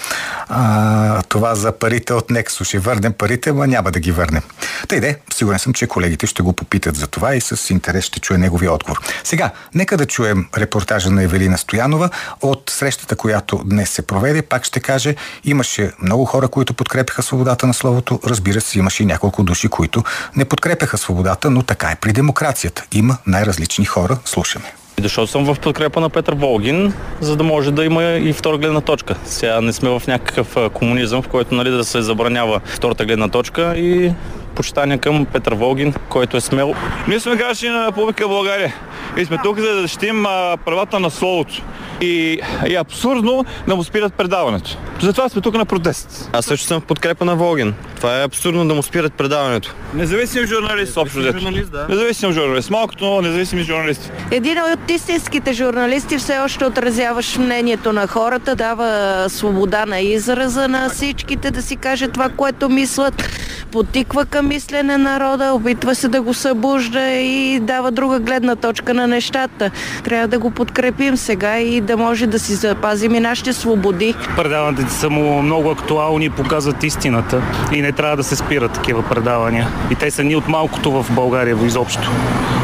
а, 0.48 1.22
това 1.22 1.55
за 1.55 1.72
парите 1.72 2.12
от 2.12 2.31
Нексо. 2.31 2.64
Ще 2.64 2.79
върнем 2.79 3.12
парите, 3.12 3.53
но 3.53 3.64
няма 3.64 3.90
да 3.90 4.01
ги 4.01 4.12
върнем. 4.12 4.42
Та 4.88 4.96
иде, 4.96 5.18
Сигурен 5.35 5.59
съм, 5.59 5.73
че 5.73 5.87
колегите 5.87 6.27
ще 6.27 6.43
го 6.43 6.53
попитат 6.53 6.97
за 6.97 7.07
това 7.07 7.35
и 7.35 7.41
с 7.41 7.71
интерес 7.71 8.05
ще 8.05 8.21
чуе 8.21 8.38
неговия 8.38 8.73
отговор. 8.73 9.01
Сега, 9.25 9.51
нека 9.75 9.97
да 9.97 10.07
чуем 10.07 10.49
репортажа 10.59 11.11
на 11.11 11.23
Евелина 11.23 11.59
Стоянова 11.59 12.11
от 12.41 12.71
срещата, 12.71 13.17
която 13.17 13.61
днес 13.64 13.91
се 13.91 14.03
проведе. 14.03 14.43
Пак 14.43 14.64
ще 14.64 14.81
каже, 14.81 15.14
имаше 15.45 15.93
много 16.03 16.25
хора, 16.25 16.49
които 16.49 16.75
подкрепяха 16.75 17.23
свободата 17.23 17.67
на 17.67 17.75
словото. 17.75 18.21
Разбира 18.27 18.61
се, 18.61 18.79
имаше 18.79 19.03
и 19.03 19.07
няколко 19.07 19.43
души, 19.43 19.69
които 19.69 20.05
не 20.37 20.45
подкрепяха 20.45 20.99
свободата, 20.99 21.51
но 21.51 21.62
така 21.62 21.91
е 21.91 21.97
при 21.97 22.12
демокрацията. 22.12 22.85
Има 22.93 23.17
най-различни 23.27 23.85
хора. 23.85 24.19
Слушаме. 24.25 24.73
Дошъл 25.01 25.27
съм 25.27 25.45
в 25.45 25.57
подкрепа 25.61 26.01
на 26.01 26.11
Петър 26.11 26.35
Волгин, 26.35 26.93
за 27.21 27.37
да 27.37 27.45
може 27.45 27.71
да 27.71 27.85
има 27.85 28.03
и 28.03 28.33
втора 28.33 28.59
гледна 28.59 28.81
точка. 28.81 29.14
Сега 29.25 29.61
не 29.61 29.73
сме 29.73 29.88
в 29.88 30.03
някакъв 30.07 30.57
комунизъм, 30.75 31.23
в 31.23 31.29
който 31.29 31.55
нали, 31.55 31.71
да 31.71 31.85
се 31.85 32.03
забранява 32.03 32.61
втората 32.64 33.05
гледна 33.05 33.29
точка 33.29 33.75
и 33.77 34.12
почитание 34.59 34.99
към 34.99 35.27
Петър 35.27 35.55
Волгин, 35.55 35.94
който 36.09 36.37
е 36.37 36.40
смел. 36.40 36.75
Ние 37.09 37.21
сме 37.21 37.37
граждани 37.37 37.73
на 37.73 37.87
Република 37.87 38.29
България 38.29 38.75
и 39.18 39.24
сме 39.24 39.38
тук 39.42 39.59
за 39.59 39.74
да 39.74 39.81
защитим 39.81 40.22
правата 40.64 41.00
на 41.00 41.11
словото. 41.11 41.62
И 42.00 42.40
е 42.66 42.74
абсурдно 42.74 43.44
да 43.68 43.76
му 43.76 43.85
спират 43.85 44.14
предаването. 44.14 44.78
Затова 45.02 45.28
сме 45.28 45.42
тук 45.42 45.54
на 45.54 45.64
протест. 45.64 46.31
Аз 46.33 46.44
също 46.44 46.66
съм 46.66 46.81
в 46.81 46.85
подкрепа 46.85 47.24
на 47.24 47.37
Волгин. 47.37 47.74
Това 47.96 48.20
е 48.20 48.24
абсурдно 48.24 48.68
да 48.68 48.74
му 48.74 48.83
спират 48.83 49.12
предаването. 49.12 49.75
Независим 49.94 50.46
журналист, 50.46 50.96
общо 50.96 51.19
взето. 51.19 51.38
Журналист, 51.38 51.71
да. 51.71 51.87
Независим 51.88 52.33
журналист. 52.33 52.71
Малкото, 52.71 53.04
но 53.04 53.21
независими 53.21 53.62
журналисти. 53.62 54.10
Един 54.31 54.58
от 54.58 54.90
истинските 54.90 55.52
журналисти 55.52 56.19
все 56.19 56.38
още 56.38 56.64
отразяваш 56.64 57.37
мнението 57.37 57.92
на 57.92 58.06
хората, 58.06 58.56
дава 58.56 59.25
свобода 59.29 59.87
на 59.87 60.00
израза 60.00 60.69
на 60.69 60.88
всичките 60.88 61.50
да 61.50 61.62
си 61.62 61.77
каже 61.77 62.08
това, 62.08 62.29
което 62.29 62.69
мислят, 62.69 63.29
потиква 63.73 64.27
към 64.27 64.48
мислене 64.48 64.96
народа, 64.96 65.52
опитва 65.52 65.94
се 65.94 66.08
да 66.08 66.23
го 66.23 66.35
събужда 66.35 67.10
и 67.10 67.60
дава 67.60 67.90
друга 67.90 68.19
гледна 68.19 68.56
точка 68.56 68.94
на 68.94 69.08
нещата. 69.09 69.71
Трябва 70.04 70.29
да 70.29 70.38
го 70.38 70.50
подкрепим 70.50 71.17
сега 71.17 71.59
и 71.59 71.81
да 71.81 71.96
може 71.96 72.27
да 72.27 72.38
си 72.38 72.54
запазим 72.54 73.15
и 73.15 73.21
нашите 73.21 73.52
свободи. 73.52 74.15
Предаването 74.37 74.92
са 74.92 75.11
му 75.11 75.42
много 75.42 75.71
актуални 75.71 76.25
и 76.25 76.31
показват 76.31 76.85
истината 76.85 77.42
и 77.73 77.83
не 77.83 77.92
трябва 77.92 78.17
да 78.17 78.25
се 78.25 78.37
спират 78.37 78.73
такива 78.73 79.02
предавания. 79.02 79.69
И 79.90 79.94
те 79.94 80.11
са 80.11 80.25
ни 80.25 80.37
от 80.37 80.48
малкото 80.48 81.02
в 81.02 81.06
България 81.15 81.56
изобщо. 81.67 82.11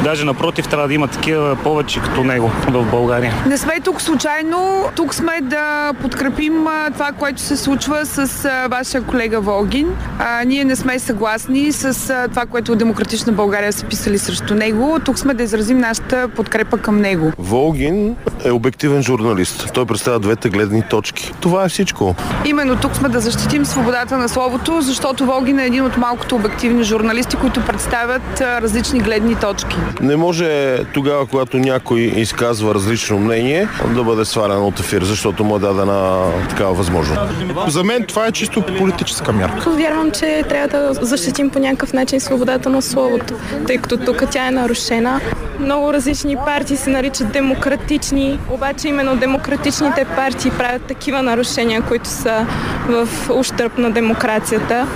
Даже 0.04 0.24
напротив, 0.24 0.68
трябва 0.68 0.88
да 0.88 0.94
има 0.94 1.08
такива 1.08 1.56
повече 1.56 2.00
като 2.00 2.24
него 2.24 2.50
в 2.68 2.90
България. 2.90 3.34
Не 3.46 3.58
сме 3.58 3.80
тук 3.80 4.02
случайно. 4.02 4.84
Тук 4.96 5.14
сме 5.14 5.40
да 5.42 5.92
подкрепим 6.02 6.66
това, 6.92 7.12
което 7.18 7.40
се 7.40 7.56
случва 7.56 8.06
с 8.06 8.48
вашия 8.70 9.02
колега 9.02 9.40
Волгин. 9.40 9.88
А, 10.18 10.44
ние 10.44 10.64
не 10.64 10.76
сме 10.76 10.98
съгласни 10.98 11.72
с 11.72 12.14
това, 12.30 12.46
което 12.46 12.76
Демократична 12.76 13.32
България 13.32 13.72
са 13.72 13.86
писали 13.86 14.18
срещу 14.18 14.54
него. 14.54 14.98
Тук 15.04 15.18
сме 15.18 15.34
да 15.34 15.42
изразим 15.42 15.78
нашата 15.78 16.28
подкрепа 16.36 16.78
към 16.78 16.96
него. 16.96 17.32
Волгин 17.38 18.16
е 18.44 18.50
обективен 18.50 19.02
журналист. 19.02 19.70
Той 19.74 19.86
представя 19.86 20.18
двете 20.18 20.48
гледни 20.48 20.82
точки. 20.82 21.32
Това 21.40 21.64
е 21.64 21.68
всичко. 21.68 22.14
Именно 22.44 22.76
тук 22.76 22.96
сме 22.96 23.08
да 23.08 23.20
защитим 23.20 23.64
свободата 23.64 24.18
на 24.18 24.28
словото, 24.28 24.80
защото 24.80 25.26
Волгин 25.26 25.58
е 25.58 25.66
един 25.66 25.84
от 25.84 25.96
малкото 25.96 26.36
обективни 26.36 26.82
журналисти, 26.82 27.36
които 27.36 27.60
представят 27.60 28.40
различни 28.40 29.00
гледни 29.00 29.34
точки. 29.34 29.76
Не 30.00 30.16
може 30.16 30.78
тогава, 30.84 31.26
когато 31.26 31.58
някой 31.58 32.00
изказва 32.00 32.74
различно 32.74 33.18
мнение, 33.18 33.68
да 33.94 34.04
бъде 34.04 34.24
свален 34.24 34.62
от 34.62 34.80
ефир, 34.80 35.02
защото 35.02 35.44
му 35.44 35.56
е 35.56 35.58
дадена 35.58 36.22
такава 36.48 36.74
възможност. 36.74 37.20
За 37.68 37.84
мен 37.84 38.04
това 38.08 38.26
е 38.26 38.32
чисто 38.32 38.62
политическа 38.78 39.32
мярка. 39.32 39.70
Вярвам, 39.70 40.10
че 40.10 40.42
трябва 40.48 40.68
да 40.68 40.94
защитим 40.94 41.50
по 41.50 41.58
някакъв 41.58 41.92
начин 41.92 42.20
свободата 42.20 42.70
на 42.70 42.82
словото, 42.82 43.34
тъй 43.66 43.78
като 43.78 43.96
тук 43.96 44.24
тя 44.30 44.46
е 44.46 44.50
нарушена. 44.50 45.20
Много 45.60 45.92
различни 45.92 46.36
партии 46.36 46.76
се 46.76 46.90
наричат 46.90 47.32
демократични, 47.32 48.38
обаче 48.50 48.88
именно 48.88 49.16
демократичните 49.16 50.04
партии 50.04 50.50
правят 50.50 50.82
такива 50.82 51.22
нарушения, 51.22 51.82
които 51.82 52.08
са 52.08 52.46
в 52.88 53.08
ущърп 53.30 53.78
на 53.78 53.90
демокрацията 53.90 54.86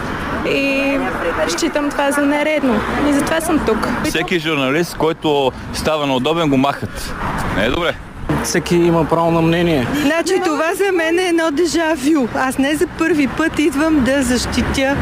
и 0.46 0.98
считам 1.48 1.90
това 1.90 2.10
за 2.10 2.20
нередно. 2.20 2.80
И 3.10 3.12
затова 3.12 3.40
съм 3.40 3.58
тук. 3.66 3.88
Всеки 4.04 4.38
журналист, 4.38 4.96
който 4.96 5.52
става 5.74 6.06
неудобен, 6.06 6.48
го 6.48 6.56
махат. 6.56 7.14
Не 7.56 7.64
е 7.64 7.70
добре. 7.70 7.94
Всеки 8.44 8.76
има 8.76 9.04
право 9.04 9.30
на 9.30 9.42
мнение. 9.42 9.86
Значи 10.02 10.40
това 10.44 10.74
за 10.74 10.92
мен 10.92 11.18
е 11.18 11.22
едно 11.22 11.50
дежавю. 11.52 12.28
Аз 12.34 12.58
не 12.58 12.74
за 12.74 12.86
първи 12.86 13.26
път 13.26 13.58
идвам 13.58 14.04
да 14.04 14.22
защитя 14.22 14.96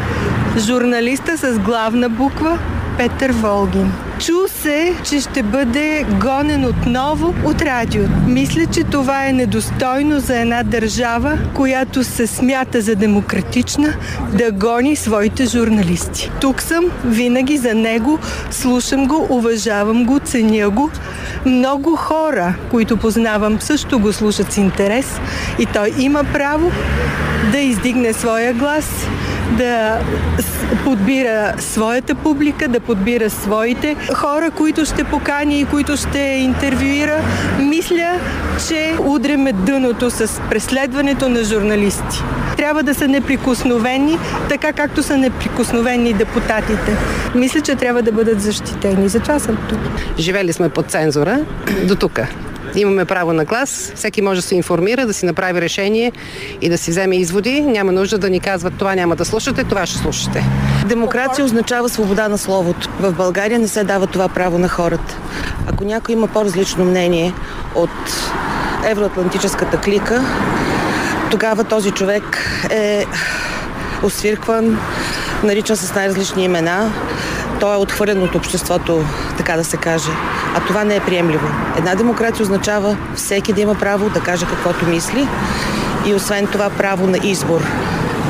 журналиста 0.57 1.37
с 1.37 1.59
главна 1.59 2.09
буква 2.09 2.59
Петър 2.97 3.31
Волгин. 3.31 3.91
Чу 4.19 4.47
се, 4.47 4.93
че 5.03 5.19
ще 5.19 5.43
бъде 5.43 6.05
гонен 6.21 6.65
отново 6.65 7.33
от 7.45 7.61
радиото. 7.61 8.11
Мисля, 8.27 8.65
че 8.71 8.83
това 8.83 9.27
е 9.27 9.33
недостойно 9.33 10.19
за 10.19 10.39
една 10.39 10.63
държава, 10.63 11.37
която 11.53 12.03
се 12.03 12.27
смята 12.27 12.81
за 12.81 12.95
демократична, 12.95 13.93
да 14.33 14.51
гони 14.51 14.95
своите 14.95 15.45
журналисти. 15.45 16.31
Тук 16.41 16.61
съм 16.61 16.85
винаги 17.05 17.57
за 17.57 17.73
него, 17.73 18.19
слушам 18.51 19.07
го, 19.07 19.27
уважавам 19.29 20.05
го, 20.05 20.19
ценя 20.19 20.69
го. 20.69 20.89
Много 21.45 21.95
хора, 21.95 22.53
които 22.71 22.97
познавам, 22.97 23.61
също 23.61 23.99
го 23.99 24.13
слушат 24.13 24.53
с 24.53 24.57
интерес 24.57 25.19
и 25.59 25.65
той 25.65 25.93
има 25.99 26.23
право 26.23 26.71
да 27.51 27.57
издигне 27.57 28.13
своя 28.13 28.53
глас, 28.53 29.07
да 29.57 29.99
подбира 30.87 31.53
своята 31.59 32.15
публика, 32.15 32.67
да 32.67 32.79
подбира 32.79 33.29
своите 33.29 33.95
хора, 34.13 34.51
които 34.51 34.85
ще 34.85 35.03
покани 35.03 35.59
и 35.59 35.65
които 35.65 35.97
ще 35.97 36.19
интервюира. 36.19 37.21
Мисля, 37.59 38.19
че 38.67 38.93
удреме 39.05 39.53
дъното 39.53 40.09
с 40.09 40.41
преследването 40.49 41.29
на 41.29 41.43
журналисти. 41.43 42.23
Трябва 42.57 42.83
да 42.83 42.95
са 42.95 43.07
неприкосновени, 43.07 44.17
така 44.49 44.73
както 44.73 45.03
са 45.03 45.17
неприкосновени 45.17 46.13
депутатите. 46.13 46.97
Мисля, 47.35 47.61
че 47.61 47.75
трябва 47.75 48.01
да 48.01 48.11
бъдат 48.11 48.41
защитени. 48.41 49.09
Затова 49.09 49.39
съм 49.39 49.57
тук. 49.69 49.79
Живели 50.19 50.53
сме 50.53 50.69
под 50.69 50.91
цензура 50.91 51.39
до 51.83 51.95
тук. 51.95 52.19
Имаме 52.77 53.05
право 53.05 53.33
на 53.33 53.45
глас, 53.45 53.91
всеки 53.95 54.21
може 54.21 54.41
да 54.41 54.47
се 54.47 54.55
информира, 54.55 55.05
да 55.05 55.13
си 55.13 55.25
направи 55.25 55.61
решение 55.61 56.11
и 56.61 56.69
да 56.69 56.77
си 56.77 56.91
вземе 56.91 57.15
изводи. 57.15 57.61
Няма 57.61 57.91
нужда 57.91 58.17
да 58.17 58.29
ни 58.29 58.39
казват 58.39 58.73
това 58.77 58.95
няма 58.95 59.15
да 59.15 59.25
слушате, 59.25 59.63
това 59.63 59.85
ще 59.85 59.97
слушате. 59.97 60.45
Демокрация 60.85 61.45
означава 61.45 61.89
свобода 61.89 62.27
на 62.27 62.37
словото. 62.37 62.89
В 62.99 63.11
България 63.11 63.59
не 63.59 63.67
се 63.67 63.83
дава 63.83 64.07
това 64.07 64.29
право 64.29 64.57
на 64.57 64.67
хората. 64.69 65.17
Ако 65.67 65.83
някой 65.83 66.13
има 66.13 66.27
по-различно 66.27 66.85
мнение 66.85 67.33
от 67.75 68.23
евроатлантическата 68.85 69.77
клика, 69.77 70.25
тогава 71.31 71.63
този 71.63 71.91
човек 71.91 72.23
е 72.69 73.05
освиркван, 74.03 74.79
наричан 75.43 75.77
с 75.77 75.95
най-различни 75.95 76.43
имена. 76.43 76.91
Той 77.59 77.73
е 77.73 77.77
отхвърлен 77.77 78.23
от 78.23 78.35
обществото, 78.35 79.03
така 79.37 79.55
да 79.55 79.63
се 79.63 79.77
каже. 79.77 80.11
А 80.55 80.59
това 80.59 80.83
не 80.83 80.95
е 80.95 80.99
приемливо. 80.99 81.47
Една 81.77 81.95
демокрация 81.95 82.43
означава 82.43 82.97
всеки 83.15 83.53
да 83.53 83.61
има 83.61 83.75
право 83.75 84.09
да 84.09 84.19
каже 84.19 84.45
каквото 84.45 84.85
мисли 84.85 85.27
и 86.05 86.13
освен 86.13 86.47
това 86.47 86.69
право 86.69 87.07
на 87.07 87.17
избор, 87.23 87.61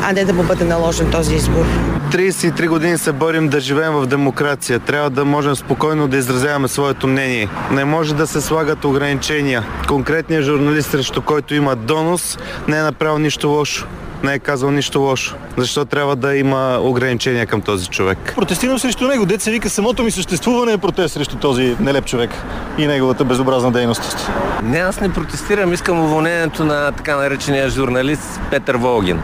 а 0.04 0.14
не 0.14 0.26
да 0.26 0.34
му 0.34 0.44
бъде 0.44 0.64
наложен 0.64 1.12
този 1.12 1.36
избор. 1.36 1.66
33 2.12 2.68
години 2.68 2.98
се 2.98 3.12
борим 3.12 3.50
да 3.50 3.60
живеем 3.60 3.94
в 3.94 4.06
демокрация. 4.06 4.80
Трябва 4.80 5.10
да 5.10 5.26
можем 5.26 5.56
спокойно 5.56 6.08
да 6.08 6.18
изразяваме 6.18 6.68
своето 6.68 7.08
мнение. 7.08 7.50
Не 7.72 7.86
може 7.86 8.16
да 8.16 8.28
се 8.28 8.42
слагат 8.42 8.86
ограничения. 8.86 9.64
Конкретният 9.88 10.46
журналист, 10.46 10.92
срещу 10.92 11.22
който 11.22 11.56
има 11.56 11.76
донос, 11.76 12.38
не 12.68 12.78
е 12.78 12.82
направил 12.82 13.18
нищо 13.18 13.50
лошо 13.50 13.88
не 14.24 14.34
е 14.34 14.40
казал 14.40 14.72
нищо 14.72 15.00
лошо. 15.00 15.36
Защо 15.58 15.86
трябва 15.86 16.16
да 16.16 16.36
има 16.36 16.80
ограничения 16.82 17.46
към 17.46 17.62
този 17.62 17.88
човек? 17.88 18.34
Протестирам 18.36 18.80
срещу 18.80 19.08
него. 19.08 19.26
Дет 19.26 19.42
се 19.42 19.52
вика 19.52 19.70
самото 19.70 20.04
ми 20.04 20.12
съществуване 20.12 20.74
е 20.74 20.78
протест 20.78 21.14
срещу 21.14 21.36
този 21.36 21.76
нелеп 21.80 22.06
човек 22.06 22.30
и 22.78 22.88
неговата 22.88 23.26
безобразна 23.26 23.72
дейност. 23.72 24.30
Не, 24.64 24.78
аз 24.78 25.02
не 25.02 25.14
протестирам. 25.14 25.74
Искам 25.74 26.00
уволнението 26.00 26.66
на 26.66 26.92
така 26.92 27.16
наречения 27.16 27.70
журналист 27.70 28.40
Петър 28.52 28.76
Волгин. 28.76 29.20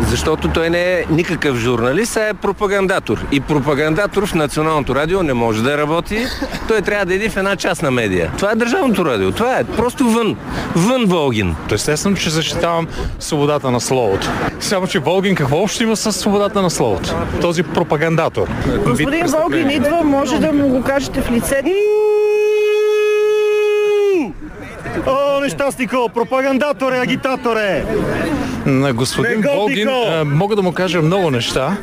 Защото 0.00 0.48
той 0.48 0.70
не 0.70 0.92
е 0.92 1.04
никакъв 1.10 1.56
журналист, 1.56 2.16
а 2.16 2.28
е 2.28 2.34
пропагандатор. 2.34 3.24
И 3.32 3.40
пропагандатор 3.40 4.26
в 4.26 4.34
Националното 4.34 4.94
радио 4.94 5.22
не 5.22 5.32
може 5.32 5.62
да 5.62 5.78
работи. 5.78 6.26
Той 6.68 6.82
трябва 6.82 7.06
да 7.06 7.14
иди 7.14 7.28
в 7.28 7.36
една 7.36 7.56
частна 7.56 7.90
медия. 7.90 8.32
Това 8.38 8.52
е 8.52 8.54
Държавното 8.54 9.04
радио. 9.04 9.32
Това 9.32 9.58
е 9.58 9.64
просто 9.64 10.04
вън. 10.04 10.36
Вън 10.76 11.04
Волгин. 11.04 11.56
Естествено, 11.72 12.16
че 12.16 12.30
защитавам 12.30 12.86
свободата 13.18 13.70
на 13.70 13.80
словото. 13.80 14.28
Само, 14.60 14.86
че 14.86 14.98
Волгин 14.98 15.34
какво 15.34 15.62
общо 15.62 15.82
има 15.82 15.96
с 15.96 16.12
свободата 16.12 16.62
на 16.62 16.70
словото? 16.70 17.14
Този 17.40 17.62
пропагандатор. 17.62 18.48
Господин 18.86 19.26
Волгин 19.26 19.70
идва, 19.70 20.04
може 20.04 20.38
да 20.38 20.52
му 20.52 20.68
го 20.68 20.82
кажете 20.82 21.20
в 21.20 21.30
лице. 21.30 21.62
О, 25.06 25.40
нещастнико, 25.40 26.08
пропагандатор 26.14 26.92
е, 26.92 26.98
агитатор 26.98 27.56
е. 27.56 27.84
На 28.66 28.92
господин 28.92 29.42
Волгин 29.42 29.88
мога 30.24 30.56
да 30.56 30.62
му 30.62 30.72
кажа 30.72 31.02
много 31.02 31.30
неща. 31.30 31.76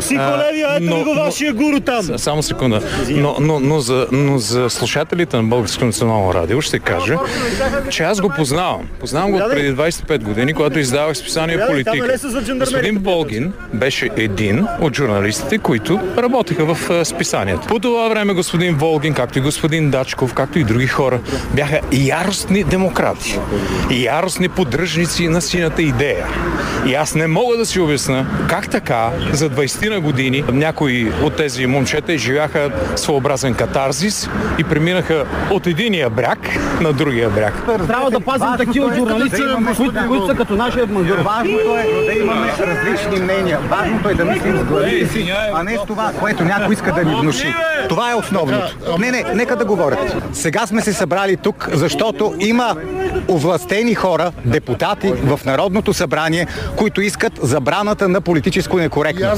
Психолевия, 0.00 0.51
ето 0.76 0.84
но, 0.84 1.04
го 1.04 1.14
вашия 1.14 1.52
гуру 1.52 1.80
там. 1.80 2.18
Само 2.18 2.42
секунда. 2.42 2.80
Но, 3.08 3.36
но, 3.40 3.60
но, 3.60 3.80
за, 3.80 4.06
но 4.12 4.38
за 4.38 4.70
слушателите 4.70 5.36
на 5.36 5.42
Българско 5.42 5.84
национално 5.84 6.34
радио 6.34 6.60
ще 6.60 6.78
кажа, 6.78 7.18
че 7.90 8.02
аз 8.02 8.20
го 8.20 8.28
познавам. 8.36 8.88
Познавам 9.00 9.30
го 9.30 9.36
от 9.36 9.50
преди 9.50 9.72
25 9.72 10.18
години, 10.22 10.54
когато 10.54 10.78
издавах 10.78 11.16
списание 11.16 11.58
Политика. 11.66 12.18
Господин 12.58 12.98
Волгин 12.98 13.52
беше 13.74 14.10
един 14.16 14.66
от 14.80 14.96
журналистите, 14.96 15.58
които 15.58 16.00
работеха 16.18 16.74
в 16.74 17.04
списанието. 17.04 17.66
По 17.68 17.78
това 17.78 18.08
време 18.08 18.34
господин 18.34 18.74
Волгин, 18.74 19.14
както 19.14 19.38
и 19.38 19.42
господин 19.42 19.90
Дачков, 19.90 20.34
както 20.34 20.58
и 20.58 20.64
други 20.64 20.86
хора, 20.86 21.20
бяха 21.54 21.80
яростни 21.92 22.64
демократи. 22.64 23.38
Яростни 23.90 24.48
поддръжници 24.48 25.28
на 25.28 25.40
синята 25.40 25.82
идея. 25.82 26.26
И 26.86 26.94
аз 26.94 27.14
не 27.14 27.26
мога 27.26 27.56
да 27.56 27.66
си 27.66 27.80
обясна 27.80 28.26
как 28.48 28.70
така 28.70 29.10
за 29.32 29.50
20 29.50 29.88
на 29.88 30.00
години 30.00 30.44
някои 30.52 31.12
от 31.22 31.36
тези 31.36 31.66
момчета 31.66 32.12
изживяха 32.12 32.70
своеобразен 32.96 33.54
катарзис 33.54 34.30
и 34.58 34.64
преминаха 34.64 35.24
от 35.50 35.66
единия 35.66 36.10
бряг 36.10 36.38
на 36.80 36.92
другия 36.92 37.30
бряг. 37.30 37.54
Трябва 37.86 38.10
да 38.10 38.20
пазим 38.20 38.48
такива 38.56 38.94
журналисти, 38.94 39.42
които 40.08 40.26
са 40.26 40.34
като 40.34 40.56
нашия 40.56 40.86
мандур. 40.86 41.18
Важното 41.18 41.76
е 41.76 42.06
да 42.06 42.18
имаме 42.22 42.46
различни 42.60 43.22
мнения. 43.22 43.58
Важното 43.70 44.08
е 44.08 44.14
да 44.14 44.24
мислим 44.24 44.58
с 44.58 44.64
глави, 44.64 45.32
а 45.54 45.62
не 45.62 45.76
с 45.76 45.86
това, 45.86 46.12
което 46.20 46.44
някой 46.44 46.74
иска 46.74 46.92
да 46.92 47.04
ни 47.04 47.14
внуши. 47.20 47.54
Това 47.88 48.10
е 48.10 48.14
основното. 48.14 48.76
Не, 48.98 49.10
не, 49.10 49.24
нека 49.34 49.56
да 49.56 49.64
говорят. 49.64 50.16
Сега 50.32 50.66
сме 50.66 50.80
се 50.80 50.92
събрали 50.92 51.36
тук, 51.36 51.68
защото 51.72 52.34
има 52.40 52.76
овластени 53.28 53.94
хора, 53.94 54.32
депутати 54.44 55.12
в 55.12 55.40
Народното 55.44 55.94
събрание, 55.94 56.46
които 56.76 57.00
искат 57.00 57.32
забраната 57.42 58.08
на 58.08 58.20
политическо 58.20 58.76
некоректно. 58.76 59.28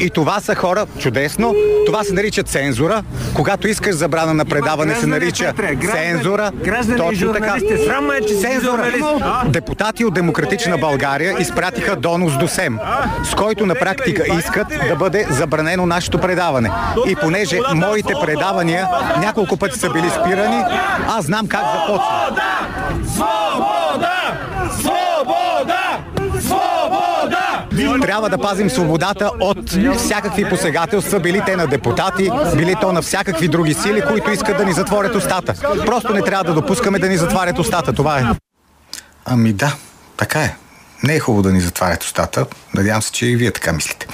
И 0.00 0.10
това 0.10 0.40
са 0.40 0.54
хора, 0.54 0.86
чудесно, 0.98 1.54
това 1.86 2.04
се 2.04 2.12
нарича 2.12 2.42
цензура. 2.42 3.02
Когато 3.34 3.68
искаш 3.68 3.94
забрана 3.94 4.34
на 4.34 4.44
предаване, 4.44 4.94
се 4.94 5.06
нарича 5.06 5.52
цензура. 5.92 6.50
Точно 6.96 7.32
така. 7.32 7.56
Цензура. 8.40 8.92
Депутати 9.46 10.04
от 10.04 10.14
Демократична 10.14 10.78
България 10.78 11.36
изпратиха 11.40 11.96
донос 11.96 12.36
до 12.38 12.48
СЕМ, 12.48 12.78
с 13.24 13.34
който 13.34 13.66
на 13.66 13.74
практика 13.74 14.24
искат 14.38 14.66
да 14.88 14.96
бъде 14.96 15.26
забранено 15.30 15.86
нашето 15.86 16.18
предаване. 16.18 16.70
И 17.06 17.16
понеже 17.16 17.58
моите 17.74 18.12
предавания 18.20 18.88
няколко 19.20 19.56
пъти 19.56 19.78
са 19.78 19.90
били 19.90 20.10
спирани, 20.10 20.62
аз 21.08 21.24
знам 21.24 21.46
как 21.46 21.60
започва. 21.60 22.40
Свобода! 23.14 24.38
Свобода! 24.80 26.04
Свобода! 26.40 27.66
Трябва 28.00 28.28
да 28.28 28.38
пазим 28.38 28.70
свободата 28.70 29.30
от 29.40 29.70
всякакви 29.96 30.48
посегателства, 30.48 31.20
били 31.20 31.42
те 31.46 31.56
на 31.56 31.66
депутати, 31.66 32.30
били 32.56 32.74
то 32.80 32.92
на 32.92 33.02
всякакви 33.02 33.48
други 33.48 33.74
сили, 33.74 34.02
които 34.08 34.30
искат 34.30 34.56
да 34.56 34.64
ни 34.64 34.72
затворят 34.72 35.14
устата. 35.14 35.54
Просто 35.86 36.12
не 36.12 36.22
трябва 36.22 36.44
да 36.44 36.54
допускаме 36.54 36.98
да 36.98 37.08
ни 37.08 37.16
затварят 37.16 37.58
устата. 37.58 37.92
Това 37.92 38.18
е. 38.18 38.24
Ами 39.24 39.52
да, 39.52 39.74
така 40.16 40.40
е. 40.40 40.56
Не 41.04 41.14
е 41.14 41.20
хубаво 41.20 41.42
да 41.42 41.52
ни 41.52 41.60
затварят 41.60 42.02
устата. 42.02 42.46
Надявам 42.74 43.02
се, 43.02 43.12
че 43.12 43.26
и 43.26 43.36
вие 43.36 43.50
така 43.50 43.72
мислите. 43.72 44.06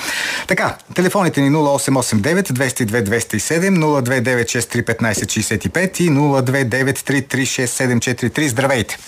Така, 0.46 0.76
телефоните 0.94 1.40
ни 1.40 1.50
0889 1.50 2.42
202 2.42 3.02
207 3.02 3.78
029 3.78 4.44
63 4.44 6.00
и 6.00 6.10
029 6.10 6.98
336 6.98 8.46
Здравейте! 8.46 8.98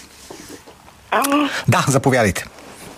Ало, 1.10 1.48
Да, 1.68 1.84
заповядайте. 1.88 2.44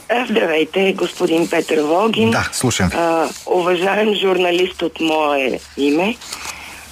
а, 0.09 0.26
здравейте, 0.30 0.93
господин 0.93 1.51
Петър 1.51 1.78
Волгин. 1.78 2.30
Да, 2.30 2.49
слушам. 2.53 2.91
А, 2.95 3.28
уважаем 3.47 4.14
журналист 4.14 4.82
от 4.82 5.01
мое 5.01 5.59
име, 5.76 6.16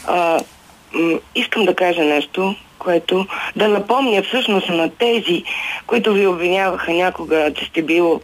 а, 0.07 0.41
м- 0.93 1.19
искам 1.35 1.65
да 1.65 1.75
кажа 1.77 2.01
нещо, 2.01 2.57
което 2.83 3.27
да 3.57 3.69
напомня 3.69 4.23
всъщност 4.23 4.69
на 4.69 4.91
тези, 4.91 5.45
които 5.87 6.13
ви 6.13 6.27
обвиняваха 6.27 6.93
някога, 6.93 7.53
че 7.55 7.65
сте 7.65 7.83
бил 7.83 8.21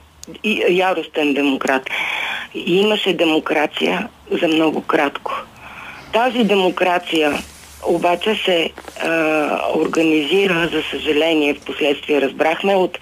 яростен 0.69 1.35
демократ. 1.35 1.83
И 2.55 2.81
имаше 2.81 3.13
демокрация 3.13 4.09
за 4.31 4.49
много 4.49 4.83
кратко. 4.83 5.33
Тази 6.13 6.45
демокрация 6.45 7.39
обаче 7.87 8.41
се 8.45 8.71
а, 9.03 9.09
организира, 9.75 10.69
за 10.73 10.83
съжаление, 10.91 11.55
в 11.55 11.61
последствие 11.61 12.21
разбрахме 12.21 12.75
от 12.75 12.99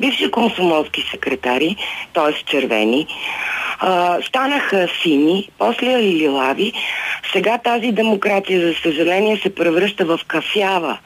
бивши 0.00 0.30
комсомолски 0.30 1.04
секретари, 1.10 1.76
т.е. 2.14 2.44
червени, 2.44 3.06
а, 3.78 4.18
станаха 4.28 4.88
сини, 5.02 5.50
после 5.58 5.86
и 5.86 6.14
лилави. 6.18 6.72
Сега 7.32 7.58
тази 7.58 7.92
демокрация, 7.92 8.60
за 8.68 8.74
съжаление, 8.82 9.40
се 9.42 9.54
превръща 9.54 10.04
в 10.04 10.20
кафява, 10.26 10.98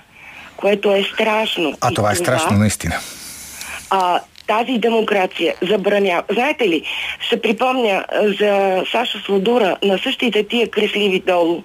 което 0.56 0.92
е 0.92 1.02
страшно. 1.02 1.74
А 1.80 1.92
И 1.92 1.94
това 1.94 2.12
е 2.12 2.14
страшно, 2.14 2.58
наистина. 2.58 2.94
а, 3.90 4.20
тази 4.46 4.78
демокрация 4.78 5.54
забранява. 5.62 6.22
Знаете 6.30 6.68
ли, 6.68 6.82
ще 7.20 7.40
припомня 7.40 8.04
за 8.40 8.82
Сашо 8.92 9.18
Слодура 9.18 9.76
на 9.82 9.98
същите 9.98 10.48
тия 10.48 10.70
кресливи 10.70 11.20
долу 11.20 11.62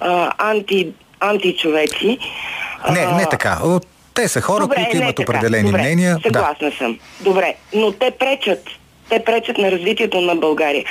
а, 0.00 0.32
анти, 0.38 0.88
античовеци. 1.20 2.18
Не, 2.90 3.06
не 3.06 3.26
така. 3.30 3.58
Те 4.14 4.28
са 4.28 4.40
хора, 4.40 4.60
Добре, 4.60 4.76
които 4.76 4.96
имат 4.96 5.16
така. 5.16 5.32
определени 5.32 5.64
Добре, 5.64 5.80
мнения. 5.80 6.16
Да. 6.16 6.22
Съгласна 6.22 6.72
съм. 6.78 6.98
Добре, 7.20 7.54
но 7.74 7.92
те 7.92 8.10
пречат. 8.10 8.68
Те 9.08 9.24
пречат 9.24 9.58
на 9.58 9.70
развитието 9.70 10.20
на 10.20 10.36
България. 10.36 10.84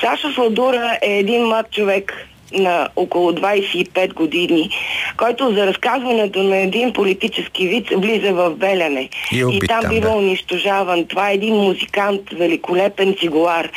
Сашо 0.00 0.32
Сладура 0.32 0.98
е 1.02 1.18
един 1.18 1.46
млад 1.46 1.70
човек 1.70 2.12
на 2.52 2.88
около 2.96 3.32
25 3.32 4.14
години, 4.14 4.70
който 5.16 5.54
за 5.54 5.66
разказването 5.66 6.42
на 6.42 6.56
един 6.56 6.92
политически 6.92 7.68
вид 7.68 7.88
влиза 7.96 8.32
в 8.32 8.50
Белене. 8.50 9.08
И 9.32 9.42
е 9.42 9.44
и 9.52 9.58
там 9.58 9.80
бива 9.88 10.10
да. 10.10 10.16
унищожаван. 10.16 11.06
Това 11.06 11.30
е 11.30 11.34
един 11.34 11.54
музикант, 11.54 12.20
великолепен 12.32 13.14
цигулар. 13.20 13.70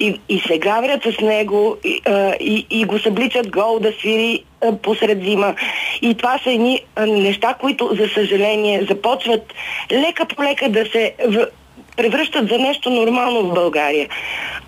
И, 0.00 0.20
и 0.28 0.40
се 0.40 0.58
гаврят 0.58 1.02
с 1.02 1.20
него 1.20 1.76
и, 1.84 2.00
и, 2.40 2.66
и 2.70 2.84
го 2.84 2.98
събличат 2.98 3.50
гол 3.50 3.78
да 3.78 3.92
свири 3.92 4.44
посред 4.82 5.22
зима. 5.22 5.54
И 6.02 6.14
това 6.14 6.38
са 6.38 6.50
едни 6.50 6.80
неща, 6.98 7.54
които, 7.60 7.90
за 8.00 8.08
съжаление, 8.08 8.86
започват 8.90 9.54
лека 9.92 10.26
по 10.26 10.42
лека 10.42 10.68
да 10.68 10.86
се 10.86 11.14
в, 11.28 11.46
превръщат 11.96 12.48
за 12.48 12.58
нещо 12.58 12.90
нормално 12.90 13.42
в 13.42 13.54
България. 13.54 14.08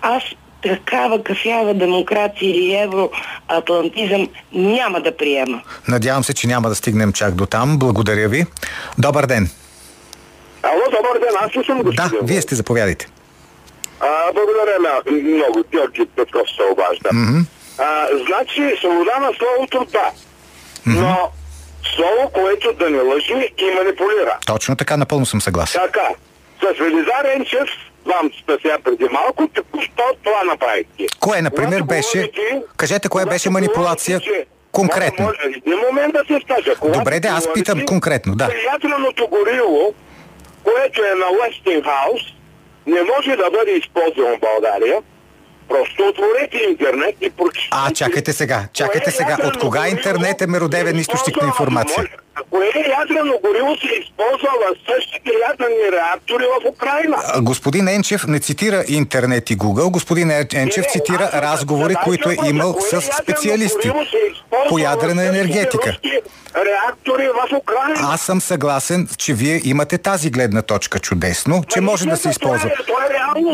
Аз 0.01 0.23
такава 0.63 1.23
кафява 1.23 1.73
демокрация 1.73 2.49
или 2.49 2.75
евроатлантизъм 2.75 4.29
няма 4.53 5.01
да 5.01 5.17
приема. 5.17 5.61
Надявам 5.87 6.23
се, 6.23 6.33
че 6.33 6.47
няма 6.47 6.69
да 6.69 6.75
стигнем 6.75 7.13
чак 7.13 7.35
до 7.35 7.45
там. 7.45 7.79
Благодаря 7.79 8.29
ви. 8.29 8.45
Добър 8.97 9.25
ден. 9.25 9.49
Ало, 10.63 10.81
добър 10.85 11.19
ден, 11.19 11.35
аз 11.41 11.51
слушам 11.51 11.81
го. 11.83 11.91
Да, 11.91 12.11
вие 12.23 12.41
сте, 12.41 12.55
заповядайте. 12.55 13.07
А, 13.99 14.33
благодаря 14.33 14.79
на 14.79 15.11
много. 15.11 15.63
Георги 15.71 16.05
Петков 16.15 16.49
се 16.55 16.63
обажда. 16.71 17.09
Мгм. 17.13 17.39
А, 17.77 18.07
значи, 18.27 18.75
свобода 18.79 19.19
на 19.19 19.31
словото, 19.37 19.91
да. 19.91 20.11
Но 20.85 21.31
слово, 21.95 22.29
което 22.33 22.73
да 22.73 22.89
не 22.89 23.01
лъжи 23.01 23.53
и 23.57 23.65
манипулира. 23.75 24.37
Точно 24.45 24.75
така, 24.75 24.97
напълно 24.97 25.25
съм 25.25 25.41
съгласен. 25.41 25.81
Така, 25.85 26.09
с 26.61 26.79
Велизар 26.79 27.25
Енчев, 27.35 27.69
вам 28.07 28.29
сега 28.47 28.77
преди 28.79 29.05
малко, 29.05 29.47
току-що 29.47 30.03
това 30.23 30.43
направихте. 30.43 31.05
Кое, 31.19 31.41
например, 31.41 31.69
Когато 31.71 31.85
беше... 31.85 32.17
говорите- 32.17 32.61
Кажете, 32.77 33.09
кое 33.09 33.25
беше 33.25 33.49
манипулация 33.49 34.19
говорите, 34.19 34.45
конкретно? 34.71 35.25
Може, 35.25 35.37
един 35.57 35.79
момент 35.79 36.13
да 36.13 36.23
се 36.27 36.39
скажа. 36.43 36.75
Добре, 36.93 37.19
да, 37.19 37.27
аз 37.27 37.53
питам 37.53 37.85
конкретно, 37.85 38.35
да. 38.35 38.49
Ядреното 38.73 39.27
горило, 39.27 39.93
което 40.63 41.01
е 41.03 41.13
на 41.13 41.25
Уестингхаус, 41.33 42.21
не 42.87 43.01
може 43.03 43.35
да 43.35 43.49
бъде 43.51 43.71
използвано 43.71 44.35
в 44.35 44.39
България. 44.39 44.97
Просто 45.69 46.03
отворете 46.03 46.57
интернет 46.69 47.15
и 47.21 47.29
прочетете. 47.29 47.67
А, 47.71 47.91
чакайте 47.91 48.33
сега, 48.33 48.63
чакайте 48.73 49.11
сега. 49.11 49.37
От 49.43 49.59
кога 49.59 49.87
интернет 49.87 50.41
е 50.41 50.47
меродевен 50.47 50.97
източник 50.97 51.41
на 51.41 51.47
информация? 51.47 52.05
Кое 52.49 52.65
ядрено 52.99 53.33
гориво 53.43 53.75
се 53.77 53.87
използва 53.95 54.49
в 54.61 54.75
същите 54.87 55.31
ядрени 55.49 55.91
реактори 55.91 56.43
в 56.45 56.69
Украина? 56.69 57.17
А, 57.25 57.41
Господин 57.41 57.87
Енчев 57.87 58.27
не 58.27 58.39
цитира 58.39 58.83
интернет 58.87 59.49
и 59.49 59.57
Google. 59.57 59.89
Господин 59.89 60.27
Ен- 60.29 60.53
Енчев 60.53 60.85
цитира 60.85 61.29
разговори, 61.33 61.95
които 62.03 62.29
е 62.29 62.37
имал 62.45 62.75
с 62.81 63.01
специалисти 63.01 63.91
по 64.69 64.77
ядрена 64.79 65.25
енергетика. 65.25 65.97
Реактори 66.57 67.27
в 67.29 67.57
Украина. 67.57 67.99
Аз 68.03 68.21
съм 68.21 68.41
съгласен, 68.41 69.07
че 69.17 69.33
вие 69.33 69.61
имате 69.63 69.97
тази 69.97 70.29
гледна 70.29 70.61
точка 70.61 70.99
чудесно, 70.99 71.63
че 71.67 71.81
може 71.81 72.05
да 72.05 72.17
се 72.17 72.29
използва. 72.29 72.71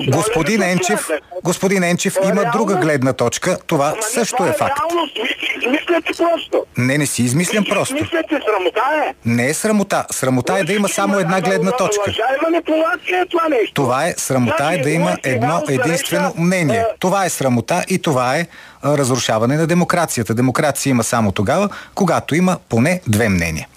Господин 0.08 0.62
Енчев, 0.64 1.10
господин 1.44 1.84
Енчев 1.84 2.03
има 2.24 2.52
друга 2.52 2.76
гледна 2.76 3.14
точка. 3.14 3.58
Това 3.68 3.96
също 4.02 4.44
е 4.44 4.54
факт. 4.54 4.80
Реалност, 4.80 5.18
измисляте 5.58 6.12
просто. 6.18 6.66
Не, 6.78 6.98
не 6.98 7.06
си 7.06 7.24
измислям 7.24 7.66
просто. 7.70 7.96
Измисляте 7.96 8.40
срамота 8.46 8.82
е. 9.08 9.14
Не 9.26 9.48
е 9.50 9.54
срамота. 9.54 10.06
Срамота 10.12 10.60
е 10.60 10.64
да 10.64 10.74
има 10.74 10.90
само 10.90 11.20
една 11.20 11.42
гледна 11.42 11.72
точка. 11.72 12.12
Е 12.12 13.26
това 13.26 13.48
нещо. 13.50 13.74
Това 13.74 14.08
е 14.08 14.14
срамота 14.18 14.74
е 14.74 14.78
да 14.78 14.90
има 14.90 15.18
едно 15.24 15.64
единствено 15.70 16.34
мнение. 16.38 16.86
Това 17.00 17.26
е 17.26 17.30
срамота 17.30 17.84
и 17.90 18.02
това 18.02 18.38
е 18.38 18.48
разрушаване 18.86 19.58
на 19.58 19.68
демокрацията. 19.68 20.34
Демокрация 20.34 20.92
има 20.92 21.04
само 21.04 21.32
тогава, 21.32 21.70
когато 21.96 22.36
има 22.36 22.58
поне 22.70 23.02
две 23.08 23.30
мнения. 23.30 23.68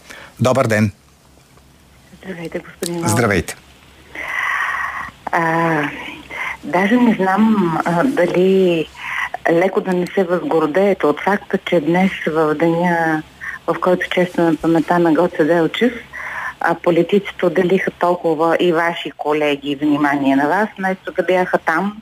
Добър 0.40 0.66
ден. 0.66 0.92
Здравейте, 2.24 2.58
господин. 2.58 3.08
Здравейте. 3.08 3.56
А, 5.32 5.82
даже 6.66 6.96
не 6.96 7.14
знам 7.14 7.72
а, 7.84 8.04
дали 8.04 8.86
леко 9.50 9.80
да 9.80 9.92
не 9.92 10.06
се 10.06 10.24
възгордеете 10.24 11.06
от 11.06 11.20
факта, 11.20 11.58
че 11.58 11.80
днес 11.80 12.10
в 12.26 12.54
деня, 12.54 13.22
в 13.66 13.76
който 13.80 14.08
честваме 14.10 14.56
памета 14.56 14.98
на 14.98 15.12
Гоце 15.12 15.44
Делчев, 15.44 15.92
а 16.60 16.74
политиците 16.74 17.46
отделиха 17.46 17.90
толкова 17.90 18.56
и 18.60 18.72
ваши 18.72 19.10
колеги 19.10 19.76
внимание 19.76 20.36
на 20.36 20.48
вас, 20.48 20.68
вместо 20.78 21.12
да 21.12 21.22
бяха 21.22 21.58
там, 21.58 21.96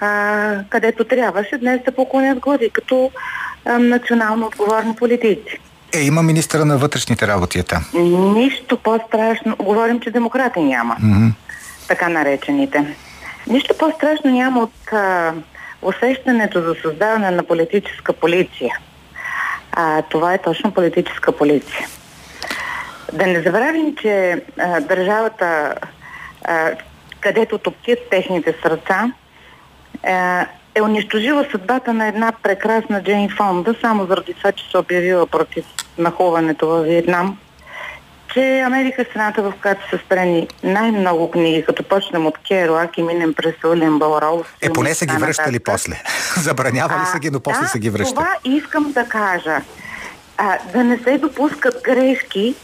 а, 0.00 0.54
където 0.68 1.04
трябваше 1.04 1.58
днес 1.58 1.80
да 1.84 1.92
поклонят 1.92 2.38
глави 2.38 2.70
като 2.70 3.10
а, 3.64 3.78
национално 3.78 4.46
отговорни 4.46 4.96
политици. 4.96 5.58
Е, 5.94 6.00
има 6.00 6.22
министра 6.22 6.64
на 6.64 6.78
вътрешните 6.78 7.26
работи 7.26 7.58
е 7.58 7.62
там. 7.62 7.84
Нищо 8.34 8.76
по-страшно. 8.76 9.56
Говорим, 9.56 10.00
че 10.00 10.10
демократи 10.10 10.60
няма. 10.60 10.96
Мгм. 11.00 11.26
така 11.88 12.08
наречените. 12.08 12.96
Нищо 13.46 13.74
по-страшно 13.78 14.30
няма 14.30 14.62
от 14.62 14.92
а, 14.92 15.32
усещането 15.82 16.62
за 16.62 16.74
създаване 16.82 17.30
на 17.30 17.42
политическа 17.42 18.12
полиция. 18.12 18.78
А, 19.72 20.02
това 20.02 20.34
е 20.34 20.42
точно 20.42 20.74
политическа 20.74 21.32
полиция. 21.32 21.86
Да 23.12 23.26
не 23.26 23.42
забравим, 23.42 23.96
че 23.96 24.42
а, 24.58 24.80
държавата, 24.80 25.74
а, 26.44 26.70
където 27.20 27.58
топтят 27.58 27.98
техните 28.10 28.54
сърца, 28.62 29.12
а, 30.06 30.46
е 30.74 30.82
унищожила 30.82 31.46
съдбата 31.50 31.94
на 31.94 32.08
една 32.08 32.32
прекрасна 32.42 33.02
Джейн 33.02 33.28
Фонда, 33.36 33.74
само 33.80 34.06
заради 34.06 34.34
това, 34.34 34.52
че 34.52 34.70
се 34.70 34.78
обявила 34.78 35.26
против 35.26 35.64
нахуването 35.98 36.66
във 36.68 36.84
Виетнам 36.84 37.38
че 38.34 38.60
Америка 38.60 39.02
е 39.02 39.04
страната, 39.04 39.42
в 39.42 39.52
която 39.62 39.90
са 39.90 39.98
спрени 39.98 40.48
най-много 40.62 41.30
книги, 41.30 41.64
като 41.64 41.82
почнем 41.82 42.26
от 42.26 42.38
Керуак 42.48 42.98
и 42.98 43.02
минем 43.02 43.34
през 43.34 43.54
Улин 43.64 43.98
Балрол. 43.98 44.44
Е, 44.62 44.72
поне 44.72 44.94
са 44.94 45.06
ги 45.06 45.16
връщали 45.16 45.58
после. 45.58 46.02
Забранявали 46.36 47.06
са 47.12 47.18
ги, 47.18 47.30
но 47.30 47.40
после 47.40 47.62
да, 47.62 47.68
са 47.68 47.78
ги 47.78 47.90
връщали. 47.90 48.14
Това 48.14 48.36
искам 48.44 48.92
да 48.92 49.04
кажа. 49.08 49.60
А, 50.42 50.58
да 50.72 50.84
не 50.84 50.98
се 50.98 51.18
допускат 51.18 51.82
грешки, 51.84 52.54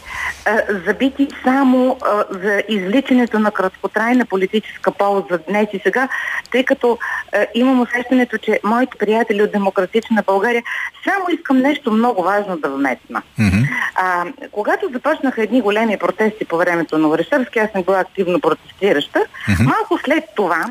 а, 0.45 0.61
забити 0.85 1.27
само 1.43 1.97
а, 2.05 2.23
за 2.31 2.63
извличането 2.69 3.39
на 3.39 3.51
краткотрайна 3.51 4.25
политическа 4.25 4.91
полза 4.91 5.39
днес 5.49 5.67
и 5.73 5.79
сега, 5.83 6.09
тъй 6.51 6.63
като 6.63 6.97
а, 7.33 7.45
имам 7.55 7.81
усещането, 7.81 8.37
че 8.37 8.59
моите 8.63 8.97
приятели 8.97 9.43
от 9.43 9.51
Демократична 9.51 10.23
България 10.25 10.63
само 11.03 11.25
искам 11.29 11.57
нещо 11.57 11.91
много 11.91 12.23
важно 12.23 12.57
да 12.57 12.69
вметна. 12.69 13.21
Mm-hmm. 13.39 13.67
А, 13.95 14.25
когато 14.51 14.89
започнаха 14.93 15.43
едни 15.43 15.61
големи 15.61 15.97
протести 15.97 16.45
по 16.45 16.57
времето 16.57 16.97
на 16.97 17.07
Орешарски, 17.07 17.59
аз 17.59 17.71
съм 17.71 17.83
била 17.83 17.99
активно 17.99 18.39
протестираща, 18.41 19.19
Мгм. 19.49 19.63
малко 19.63 19.97
след 20.05 20.23
това 20.35 20.65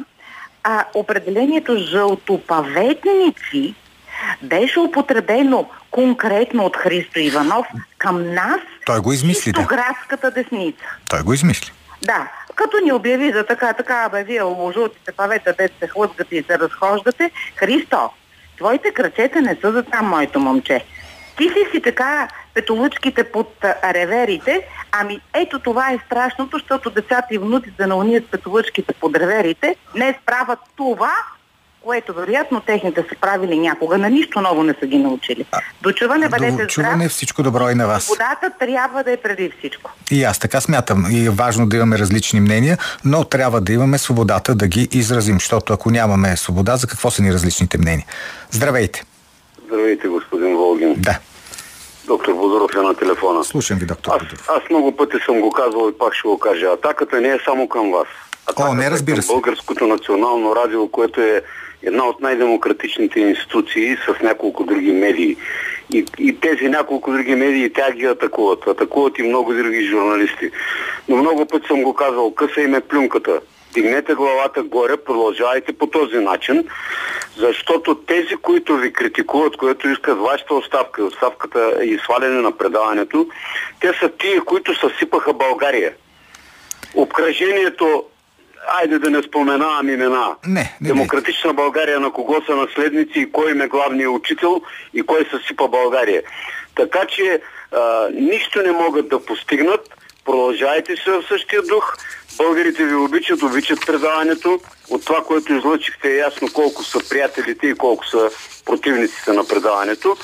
а, 0.64 0.84
определението 0.94 1.76
жълтопаветници 1.76 3.74
беше 4.42 4.80
употребено 4.80 5.68
конкретно 5.90 6.64
от 6.64 6.76
Христо 6.76 7.18
Иванов 7.18 7.66
към 7.98 8.34
нас, 8.34 8.60
Той 8.86 9.00
го 9.00 9.12
измисли, 9.12 9.52
да. 9.52 9.62
градската 9.62 10.30
десница. 10.30 10.84
Той 11.08 11.22
го 11.22 11.32
измисли. 11.32 11.72
Да, 12.02 12.28
като 12.54 12.76
ни 12.84 12.92
обяви 12.92 13.32
за 13.32 13.46
така, 13.46 13.72
така, 13.72 14.08
бе, 14.08 14.24
вие 14.24 14.42
жълтите 14.74 15.12
павета, 15.12 15.54
де 15.58 15.68
се 15.80 15.88
хлъзгате 15.88 16.36
и 16.36 16.42
се 16.42 16.58
разхождате, 16.58 17.30
Христо, 17.56 18.10
твоите 18.56 18.90
кръчета 18.90 19.40
не 19.40 19.56
са 19.60 19.72
за 19.72 19.82
там, 19.82 20.06
моето 20.06 20.40
момче. 20.40 20.84
Ти 21.36 21.44
си 21.44 21.66
си 21.72 21.82
така 21.82 22.28
петолучките 22.54 23.24
под 23.24 23.64
реверите, 23.84 24.66
ами 24.92 25.20
ето 25.34 25.58
това 25.58 25.90
е 25.90 25.98
страшното, 26.06 26.58
защото 26.58 26.90
децата 26.90 27.26
и 27.30 27.38
внуците 27.38 27.86
на 27.86 27.96
уния 27.96 28.22
с 28.22 28.30
петолучките 28.30 28.92
под 28.92 29.16
реверите 29.16 29.76
днес 29.94 30.16
правят 30.26 30.58
това, 30.76 31.12
което 31.86 32.14
вероятно 32.14 32.60
техните 32.60 33.04
са 33.08 33.14
правили 33.20 33.58
някога, 33.58 33.98
на 33.98 34.10
нищо 34.10 34.40
ново 34.40 34.62
не 34.62 34.74
са 34.80 34.86
ги 34.86 34.98
научили. 34.98 35.46
Дочуване, 35.82 36.28
бъдете 36.28 36.52
здрав, 36.52 36.68
Чуване 36.68 37.08
всичко 37.08 37.42
добро 37.42 37.70
и 37.70 37.74
на 37.74 37.86
вас. 37.86 38.08
водата 38.08 38.50
трябва 38.58 39.04
да 39.04 39.12
е 39.12 39.16
преди 39.16 39.52
всичко. 39.58 39.90
И 40.10 40.24
аз 40.24 40.38
така 40.38 40.60
смятам. 40.60 41.06
И 41.10 41.26
е 41.26 41.30
важно 41.30 41.66
да 41.66 41.76
имаме 41.76 41.98
различни 41.98 42.40
мнения, 42.40 42.78
но 43.04 43.24
трябва 43.24 43.60
да 43.60 43.72
имаме 43.72 43.98
свободата 43.98 44.54
да 44.54 44.66
ги 44.68 44.88
изразим, 44.92 45.34
защото 45.34 45.72
ако 45.72 45.90
нямаме 45.90 46.36
свобода, 46.36 46.76
за 46.76 46.86
какво 46.86 47.10
са 47.10 47.22
ни 47.22 47.32
различните 47.32 47.78
мнения? 47.78 48.06
Здравейте! 48.50 49.04
Здравейте, 49.66 50.08
господин 50.08 50.56
Волгин. 50.56 50.94
Да. 50.98 51.18
Доктор 52.06 52.32
Бодоров 52.32 52.70
е 52.76 52.82
на 52.82 52.94
телефона. 52.94 53.44
Слушам 53.44 53.78
ви, 53.78 53.86
доктор 53.86 54.12
аз, 54.12 54.22
аз 54.48 54.70
много 54.70 54.96
пъти 54.96 55.16
съм 55.26 55.40
го 55.40 55.50
казвал 55.50 55.88
и 55.88 55.98
пак 55.98 56.14
ще 56.14 56.28
го 56.28 56.38
кажа. 56.38 56.66
Атаката 56.66 57.20
не 57.20 57.28
е 57.28 57.38
само 57.44 57.68
към 57.68 57.90
вас. 57.90 58.06
О, 58.56 58.74
не 58.74 58.90
разбира 58.90 59.22
се. 59.22 59.32
Българското 59.32 59.86
национално 59.86 60.56
радио, 60.56 60.88
което 60.88 61.20
е 61.20 61.42
една 61.82 62.04
от 62.04 62.20
най-демократичните 62.20 63.20
институции 63.20 63.96
с 63.96 64.22
няколко 64.22 64.64
други 64.64 64.92
медии. 64.92 65.36
И, 65.92 66.04
и 66.18 66.40
тези 66.40 66.68
няколко 66.68 67.12
други 67.12 67.34
медии 67.34 67.72
тя 67.72 67.92
ги 67.92 68.04
атакуват. 68.04 68.66
Атакуват 68.66 69.18
и 69.18 69.22
много 69.22 69.54
други 69.54 69.86
журналисти. 69.86 70.50
Но 71.08 71.16
много 71.16 71.46
пъти 71.46 71.66
съм 71.66 71.82
го 71.82 71.94
казвал, 71.94 72.34
къса 72.34 72.60
им 72.60 72.74
е 72.74 72.80
плюнката. 72.80 73.40
Дигнете 73.74 74.14
главата 74.14 74.62
горе, 74.62 74.96
продължавайте 74.96 75.72
по 75.72 75.86
този 75.86 76.16
начин, 76.16 76.64
защото 77.36 77.94
тези, 77.94 78.36
които 78.36 78.76
ви 78.76 78.92
критикуват, 78.92 79.56
които 79.56 79.88
искат 79.88 80.18
вашата 80.18 80.54
оставка, 80.54 81.04
оставката 81.04 81.84
и 81.84 81.98
сваляне 81.98 82.40
на 82.40 82.52
предаването, 82.52 83.26
те 83.80 83.92
са 84.00 84.08
тия, 84.08 84.44
които 84.44 84.74
съсипаха 84.74 85.32
България. 85.32 85.92
Обкръжението, 86.94 88.04
айде 88.66 88.98
да 88.98 89.10
не 89.10 89.22
споменавам 89.22 89.88
имена, 89.88 90.34
Не, 90.46 90.76
не, 90.80 90.88
Демократична 90.88 91.54
България 91.54 92.00
на 92.00 92.12
кого 92.12 92.42
са 92.46 92.56
наследници 92.56 93.18
и 93.20 93.32
кой 93.32 93.50
им 93.50 93.60
е 93.60 93.68
главният 93.68 94.12
учител 94.12 94.60
и 94.94 95.02
кой 95.02 95.26
съсипа 95.30 95.68
България. 95.68 96.22
Така 96.74 97.06
че 97.06 97.40
а, 97.72 98.08
нищо 98.12 98.62
не 98.62 98.72
могат 98.72 99.08
да 99.08 99.24
постигнат. 99.24 99.80
Продължайте 100.24 100.96
се 100.96 101.10
в 101.10 101.24
същия 101.28 101.62
дух. 101.62 101.96
Българите 102.36 102.84
ви 102.84 102.94
обичат, 102.94 103.42
обичат 103.42 103.86
предаването. 103.86 104.60
От 104.90 105.04
това, 105.04 105.24
което 105.24 105.52
излъчихте 105.52 106.08
е 106.08 106.16
ясно 106.16 106.48
колко 106.52 106.84
са 106.84 107.08
приятелите 107.08 107.66
и 107.66 107.74
колко 107.74 108.06
са 108.06 108.30
противниците 108.64 109.32
на 109.32 109.44
предаването. 109.44 110.16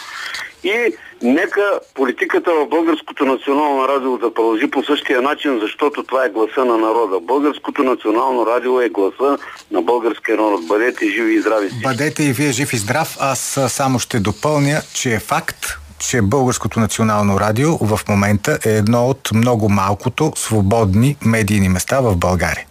И 0.64 0.95
нека 1.22 1.80
политиката 1.94 2.50
в 2.50 2.68
Българското 2.68 3.24
национално 3.24 3.88
радио 3.88 4.18
да 4.18 4.34
продължи 4.34 4.70
по 4.70 4.84
същия 4.84 5.22
начин, 5.22 5.58
защото 5.60 6.02
това 6.02 6.24
е 6.24 6.28
гласа 6.28 6.64
на 6.64 6.78
народа. 6.78 7.20
Българското 7.20 7.82
национално 7.82 8.46
радио 8.46 8.80
е 8.80 8.88
гласа 8.88 9.38
на 9.70 9.82
българския 9.82 10.36
народ. 10.36 10.66
Бъдете 10.66 11.06
живи 11.06 11.34
и 11.34 11.40
здрави. 11.40 11.70
Бъдете 11.82 12.24
и 12.24 12.32
вие 12.32 12.52
жив 12.52 12.72
и 12.72 12.76
здрав. 12.76 13.16
Аз 13.20 13.58
само 13.68 13.98
ще 13.98 14.20
допълня, 14.20 14.82
че 14.94 15.14
е 15.14 15.18
факт, 15.18 15.78
че 16.09 16.22
Българското 16.22 16.80
национално 16.80 17.40
радио 17.40 17.76
в 17.76 18.00
момента 18.09 18.59
е 18.66 18.70
едно 18.70 19.07
от 19.07 19.30
много 19.34 19.68
малкото 19.68 20.32
свободни 20.36 21.16
медийни 21.24 21.68
места 21.68 22.00
в 22.00 22.16
България. 22.16 22.66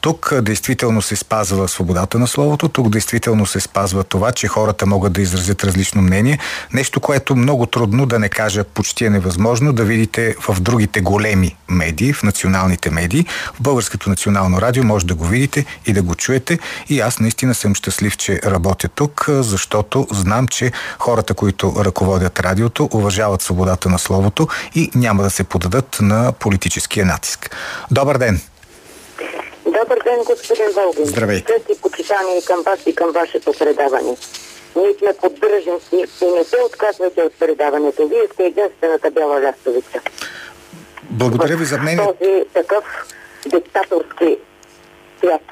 Тук 0.00 0.34
действително 0.42 1.02
се 1.02 1.16
спазва 1.16 1.68
свободата 1.68 2.18
на 2.18 2.26
словото, 2.26 2.68
тук 2.68 2.88
действително 2.88 3.46
се 3.46 3.60
спазва 3.60 4.04
това, 4.04 4.32
че 4.32 4.48
хората 4.48 4.86
могат 4.86 5.12
да 5.12 5.22
изразят 5.22 5.64
различно 5.64 6.02
мнение. 6.02 6.38
Нещо, 6.72 7.00
което 7.00 7.36
много 7.36 7.66
трудно 7.66 8.06
да 8.06 8.18
не 8.18 8.28
кажа, 8.28 8.64
почти 8.64 9.04
е 9.04 9.10
невъзможно 9.10 9.72
да 9.72 9.84
видите 9.84 10.34
в 10.48 10.60
другите 10.60 11.00
големи 11.00 11.56
медии, 11.68 12.12
в 12.12 12.22
националните 12.22 12.90
медии. 12.90 13.26
В 13.54 13.60
Българското 13.60 14.10
национално 14.10 14.60
радио 14.60 14.84
може 14.84 15.06
да 15.06 15.14
го 15.14 15.24
видите 15.24 15.64
и 15.86 15.92
да 15.92 16.02
го 16.02 16.14
чуете. 16.14 16.58
И 16.88 17.00
аз 17.00 17.18
наистина 17.18 17.54
съм 17.54 17.74
щастлив, 17.74 18.16
че 18.16 18.40
работя 18.44 18.88
тук, 18.88 19.24
защото 19.28 20.06
знам, 20.12 20.48
че 20.48 20.72
хората, 20.98 21.34
които 21.34 21.74
ръководят 21.78 22.40
радиото, 22.56 22.88
уважават 22.94 23.42
свободата 23.42 23.88
на 23.88 23.98
словото 23.98 24.48
и 24.74 24.90
няма 24.94 25.22
да 25.22 25.30
се 25.30 25.44
подадат 25.44 25.98
на 26.00 26.32
политическия 26.40 27.06
натиск. 27.06 27.56
Добър 27.90 28.18
ден! 28.18 28.40
Добър 29.64 29.98
ден, 30.04 30.18
господин 30.26 30.66
Волгин. 30.74 31.06
Здравейте. 31.06 31.52
Чест 31.52 31.78
и 31.78 31.82
почитание 31.82 32.42
към 32.46 32.62
вас 32.62 32.78
и 32.86 32.94
към 32.94 33.12
вашето 33.12 33.52
предаване. 33.58 34.16
Ние 34.76 34.94
сме 34.98 35.12
поддържани 35.20 36.04
и 36.22 36.26
не 36.38 36.44
се 36.44 36.56
отказвате 36.66 37.22
от 37.22 37.32
предаването. 37.38 38.08
Вие 38.08 38.26
сте 38.32 38.44
единствената 38.44 39.10
бяла 39.10 39.40
лястовица. 39.40 40.00
Благодаря 41.02 41.56
ви 41.56 41.64
за 41.64 41.78
мнение. 41.78 42.06
Този 42.06 42.44
такъв 42.54 42.84
диктаторски 43.46 44.38
свят. 45.18 45.42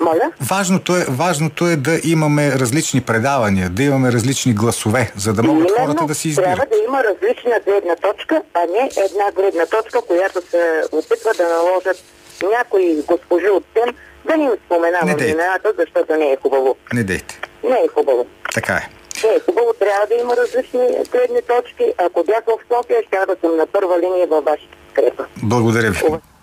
Моля? 0.00 0.32
Важното 0.40 0.96
е, 0.96 1.04
важното 1.08 1.66
е 1.66 1.76
да 1.76 2.00
имаме 2.04 2.52
различни 2.52 3.00
предавания, 3.00 3.70
да 3.70 3.82
имаме 3.82 4.12
различни 4.12 4.54
гласове, 4.54 5.12
за 5.16 5.32
да 5.32 5.42
могат 5.42 5.68
Именно 5.68 5.86
хората 5.86 6.06
да 6.06 6.14
си 6.14 6.28
избират. 6.28 6.56
Трябва 6.56 6.66
да 6.76 6.84
има 6.88 7.04
различна 7.04 7.60
гледна 7.66 7.96
точка, 7.96 8.42
а 8.54 8.60
не 8.60 8.90
една 9.06 9.32
гледна 9.36 9.66
точка, 9.66 10.02
която 10.02 10.40
се 10.50 10.82
опитва 10.92 11.30
да 11.36 11.48
наложат 11.48 12.04
някои 12.42 13.02
госпожи 13.06 13.48
от 13.48 13.64
тем, 13.74 13.94
да 14.24 14.36
ни 14.36 14.48
споменавам 14.66 15.08
имената, 15.08 15.72
защото 15.78 16.16
не 16.16 16.32
е 16.32 16.36
хубаво. 16.42 16.76
Не 16.92 17.04
дейте. 17.04 17.40
Не 17.64 17.76
е 17.76 17.88
хубаво. 17.94 18.26
Така 18.54 18.72
е. 18.72 18.88
Не 19.26 19.34
е 19.34 19.40
хубаво, 19.40 19.72
трябва 19.78 20.06
да 20.06 20.14
има 20.14 20.36
различни 20.36 20.80
гледни 21.12 21.42
точки. 21.42 21.84
Ако 21.98 22.24
бях 22.24 22.42
в 22.46 22.58
София, 22.72 23.02
ще 23.06 23.16
да 23.26 23.36
съм 23.40 23.56
на 23.56 23.66
първа 23.66 23.98
линия 23.98 24.26
във 24.26 24.44
вашата 24.44 24.76
скрепа. 24.90 25.24
Благодаря 25.42 25.90
ви. 25.90 25.98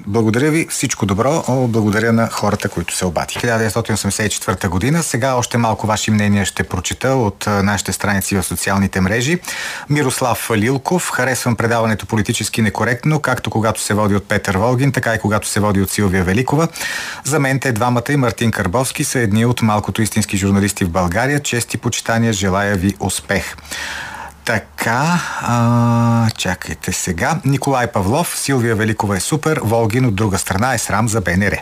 Благодаря 0.08 0.52
ви. 0.52 0.68
Всичко 0.70 1.06
добро. 1.06 1.44
Благодаря 1.48 2.14
на 2.14 2.30
хората, 2.30 2.70
които 2.70 2.96
се 2.96 3.06
обадиха. 3.06 3.40
1984 3.40 4.68
година. 4.68 5.04
Сега 5.04 5.34
още 5.34 5.58
малко 5.58 5.88
ваши 5.88 6.12
мнения 6.12 6.46
ще 6.46 6.64
прочита 6.64 7.10
от 7.10 7.46
нашите 7.48 7.92
страници 7.92 8.36
в 8.36 8.44
социалните 8.44 9.02
мрежи. 9.02 9.40
Мирослав 9.90 10.52
Лилков. 10.56 11.12
Харесвам 11.12 11.56
предаването 11.56 12.06
политически 12.06 12.62
некоректно, 12.62 13.20
както 13.20 13.50
когато 13.50 13.82
се 13.82 13.94
води 13.94 14.16
от 14.16 14.28
Петър 14.28 14.58
Волгин, 14.58 14.92
така 14.92 15.14
и 15.14 15.20
когато 15.20 15.48
се 15.48 15.60
води 15.60 15.82
от 15.82 15.90
Силвия 15.90 16.24
Великова. 16.24 16.68
За 17.24 17.40
мен 17.40 17.60
те 17.60 17.72
двамата 17.72 18.04
и 18.10 18.16
Мартин 18.16 18.52
Карбовски 18.52 19.04
са 19.04 19.20
едни 19.20 19.46
от 19.46 19.62
малкото 19.62 20.02
истински 20.02 20.38
журналисти 20.38 20.86
в 20.86 20.90
България. 20.90 21.40
Чести 21.40 21.78
почитания, 21.78 22.34
желая 22.34 22.76
ви 22.76 22.94
успех. 23.00 23.56
Така, 24.46 25.22
а, 25.42 26.30
чакайте 26.38 26.92
сега. 26.92 27.40
Николай 27.46 27.88
Павлов, 27.88 28.40
Силвия 28.40 28.76
Великова 28.76 29.18
е 29.18 29.20
супер, 29.20 29.60
Волгин 29.64 30.06
от 30.06 30.16
друга 30.16 30.38
страна 30.38 30.74
е 30.74 30.78
срам 30.78 31.10
за 31.10 31.22
БНР. 31.22 31.58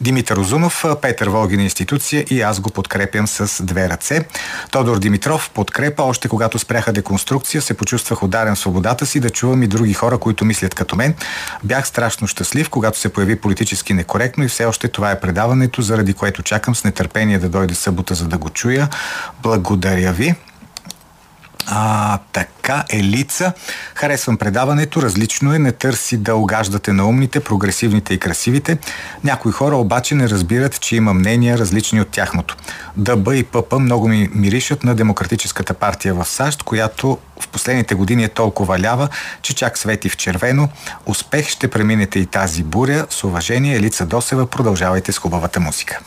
Димитър 0.00 0.36
Озунов, 0.36 0.84
Петър 1.02 1.28
Волгин 1.28 1.60
е 1.60 1.62
институция 1.62 2.24
и 2.30 2.42
аз 2.42 2.60
го 2.60 2.70
подкрепям 2.70 3.26
с 3.26 3.64
две 3.64 3.88
ръце. 3.88 4.24
Тодор 4.70 4.98
Димитров 4.98 5.50
подкрепа, 5.50 6.02
още 6.02 6.28
когато 6.28 6.58
спряха 6.58 6.92
деконструкция, 6.92 7.62
се 7.62 7.74
почувствах 7.74 8.22
ударен 8.22 8.56
свободата 8.56 9.06
си 9.06 9.20
да 9.20 9.30
чувам 9.30 9.62
и 9.62 9.66
други 9.66 9.94
хора, 9.94 10.18
които 10.18 10.44
мислят 10.44 10.74
като 10.74 10.96
мен. 10.96 11.14
Бях 11.64 11.86
страшно 11.86 12.26
щастлив, 12.26 12.70
когато 12.70 12.98
се 12.98 13.08
появи 13.08 13.40
политически 13.40 13.94
некоректно 13.94 14.44
и 14.44 14.48
все 14.48 14.64
още 14.64 14.88
това 14.88 15.10
е 15.10 15.20
предаването, 15.20 15.82
заради 15.82 16.14
което 16.14 16.42
чакам 16.42 16.74
с 16.74 16.84
нетърпение 16.84 17.38
да 17.38 17.48
дойде 17.48 17.74
събота, 17.74 18.14
за 18.14 18.26
да 18.26 18.38
го 18.38 18.50
чуя. 18.50 18.88
Благодаря 19.42 20.12
ви. 20.12 20.34
А, 21.66 22.18
така, 22.32 22.84
Елица. 22.88 23.52
Харесвам 23.94 24.36
предаването, 24.36 25.02
различно 25.02 25.54
е, 25.54 25.58
не 25.58 25.72
търси 25.72 26.16
да 26.16 26.34
огаждате 26.34 26.92
на 26.92 27.08
умните, 27.08 27.40
прогресивните 27.40 28.14
и 28.14 28.18
красивите. 28.18 28.78
Някои 29.24 29.52
хора 29.52 29.76
обаче 29.76 30.14
не 30.14 30.28
разбират, 30.28 30.80
че 30.80 30.96
има 30.96 31.14
мнения 31.14 31.58
различни 31.58 32.00
от 32.00 32.08
тяхното. 32.08 32.56
ДБ 32.96 33.28
и 33.32 33.42
ПП 33.42 33.72
много 33.78 34.08
ми 34.08 34.30
миришат 34.34 34.84
на 34.84 34.94
Демократическата 34.94 35.74
партия 35.74 36.14
в 36.14 36.24
САЩ, 36.24 36.62
която 36.62 37.18
в 37.40 37.48
последните 37.48 37.94
години 37.94 38.24
е 38.24 38.28
толкова 38.28 38.78
лява, 38.78 39.08
че 39.42 39.54
чак 39.54 39.78
свети 39.78 40.08
в 40.08 40.16
червено. 40.16 40.68
Успех 41.06 41.48
ще 41.48 41.70
преминете 41.70 42.18
и 42.18 42.26
тази 42.26 42.62
буря. 42.62 43.06
С 43.10 43.24
уважение, 43.24 43.76
Елица 43.76 44.06
Досева, 44.06 44.46
продължавайте 44.46 45.12
с 45.12 45.18
хубавата 45.18 45.60
музика. 45.60 45.98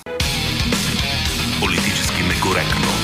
Политически 1.59 2.23
некоректно. 2.23 2.98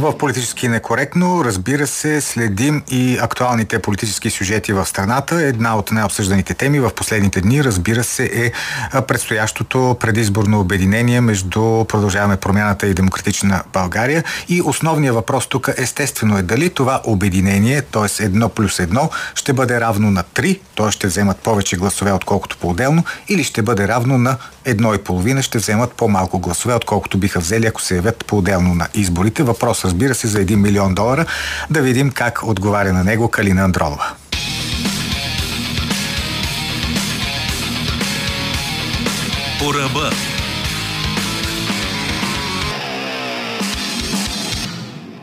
В 0.00 0.18
политически 0.18 0.68
некоректно, 0.68 1.44
разбира 1.44 1.86
се, 1.86 2.20
следим 2.20 2.82
и 2.90 3.18
актуалните 3.20 3.78
политически 3.78 4.30
сюжети 4.30 4.72
в 4.72 4.86
страната. 4.86 5.42
Една 5.42 5.76
от 5.76 5.90
най-обсъжданите 5.90 6.54
теми 6.54 6.80
в 6.80 6.90
последните 6.96 7.40
дни, 7.40 7.64
разбира 7.64 8.04
се, 8.04 8.24
е 8.24 8.52
предстоящото 9.02 9.96
предизборно 10.00 10.60
обединение 10.60 11.20
между 11.20 11.84
Продължаваме 11.84 12.36
промяната 12.36 12.86
и 12.86 12.94
Демократична 12.94 13.62
България. 13.72 14.24
И 14.48 14.62
основният 14.62 15.14
въпрос 15.14 15.46
тук 15.46 15.70
естествено 15.76 16.38
е 16.38 16.42
дали 16.42 16.70
това 16.70 17.00
обединение, 17.04 17.82
т.е. 17.82 18.24
едно 18.24 18.48
плюс 18.48 18.78
едно, 18.78 19.10
ще 19.34 19.52
бъде 19.52 19.80
равно 19.80 20.10
на 20.10 20.24
3, 20.24 20.60
т.е. 20.76 20.90
ще 20.90 21.06
вземат 21.06 21.38
повече 21.38 21.76
гласове, 21.76 22.12
отколкото 22.12 22.56
по-отделно, 22.56 23.04
или 23.28 23.44
ще 23.44 23.62
бъде 23.62 23.88
равно 23.88 24.18
на 24.18 24.36
едно 24.64 24.94
и 24.94 24.98
половина, 24.98 25.42
ще 25.42 25.58
вземат 25.58 25.92
по-малко 25.92 26.38
гласове, 26.38 26.74
отколкото 26.74 27.18
биха 27.18 27.40
взели, 27.40 27.66
ако 27.66 27.82
се 27.82 27.96
явят 27.96 28.24
по-отделно 28.26 28.74
на 28.74 28.88
изборите. 28.94 29.42
Въпрос 29.42 29.89
разбира 29.90 30.14
се, 30.14 30.26
за 30.26 30.38
1 30.38 30.54
милион 30.54 30.94
долара. 30.94 31.26
Да 31.70 31.82
видим 31.82 32.10
как 32.10 32.42
отговаря 32.42 32.92
на 32.92 33.04
него 33.04 33.28
Калина 33.28 33.62
Андролова. 33.62 34.12
По 39.58 39.74
ръба. 39.74 40.10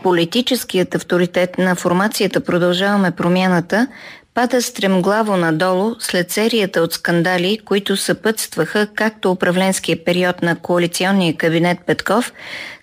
Политическият 0.02 0.94
авторитет 0.94 1.58
на 1.58 1.74
формацията 1.74 2.40
Продължаваме 2.40 3.10
промяната 3.10 3.86
пада 4.34 4.62
стремглаво 4.62 5.36
надолу 5.36 5.94
след 5.98 6.30
серията 6.30 6.80
от 6.80 6.92
скандали, 6.92 7.58
които 7.64 7.96
съпътстваха 7.96 8.86
както 8.94 9.30
управленския 9.30 10.04
период 10.04 10.42
на 10.42 10.56
коалиционния 10.56 11.36
кабинет 11.36 11.78
Петков, 11.86 12.32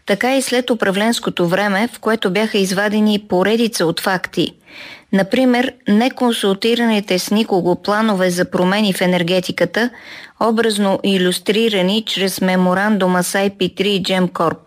така 0.05 0.35
и 0.35 0.41
след 0.41 0.69
управленското 0.69 1.47
време, 1.47 1.89
в 1.93 1.99
което 1.99 2.31
бяха 2.31 2.57
извадени 2.57 3.25
поредица 3.29 3.85
от 3.85 3.99
факти. 3.99 4.53
Например, 5.13 5.73
неконсултираните 5.87 7.19
с 7.19 7.31
никого 7.31 7.81
планове 7.81 8.29
за 8.29 8.51
промени 8.51 8.93
в 8.93 9.01
енергетиката, 9.01 9.89
образно 10.39 10.99
иллюстрирани 11.03 12.03
чрез 12.05 12.41
меморандума 12.41 13.23
с 13.23 13.33
IP3 13.33 13.81
и 13.81 14.03
Gemcorp. 14.03 14.57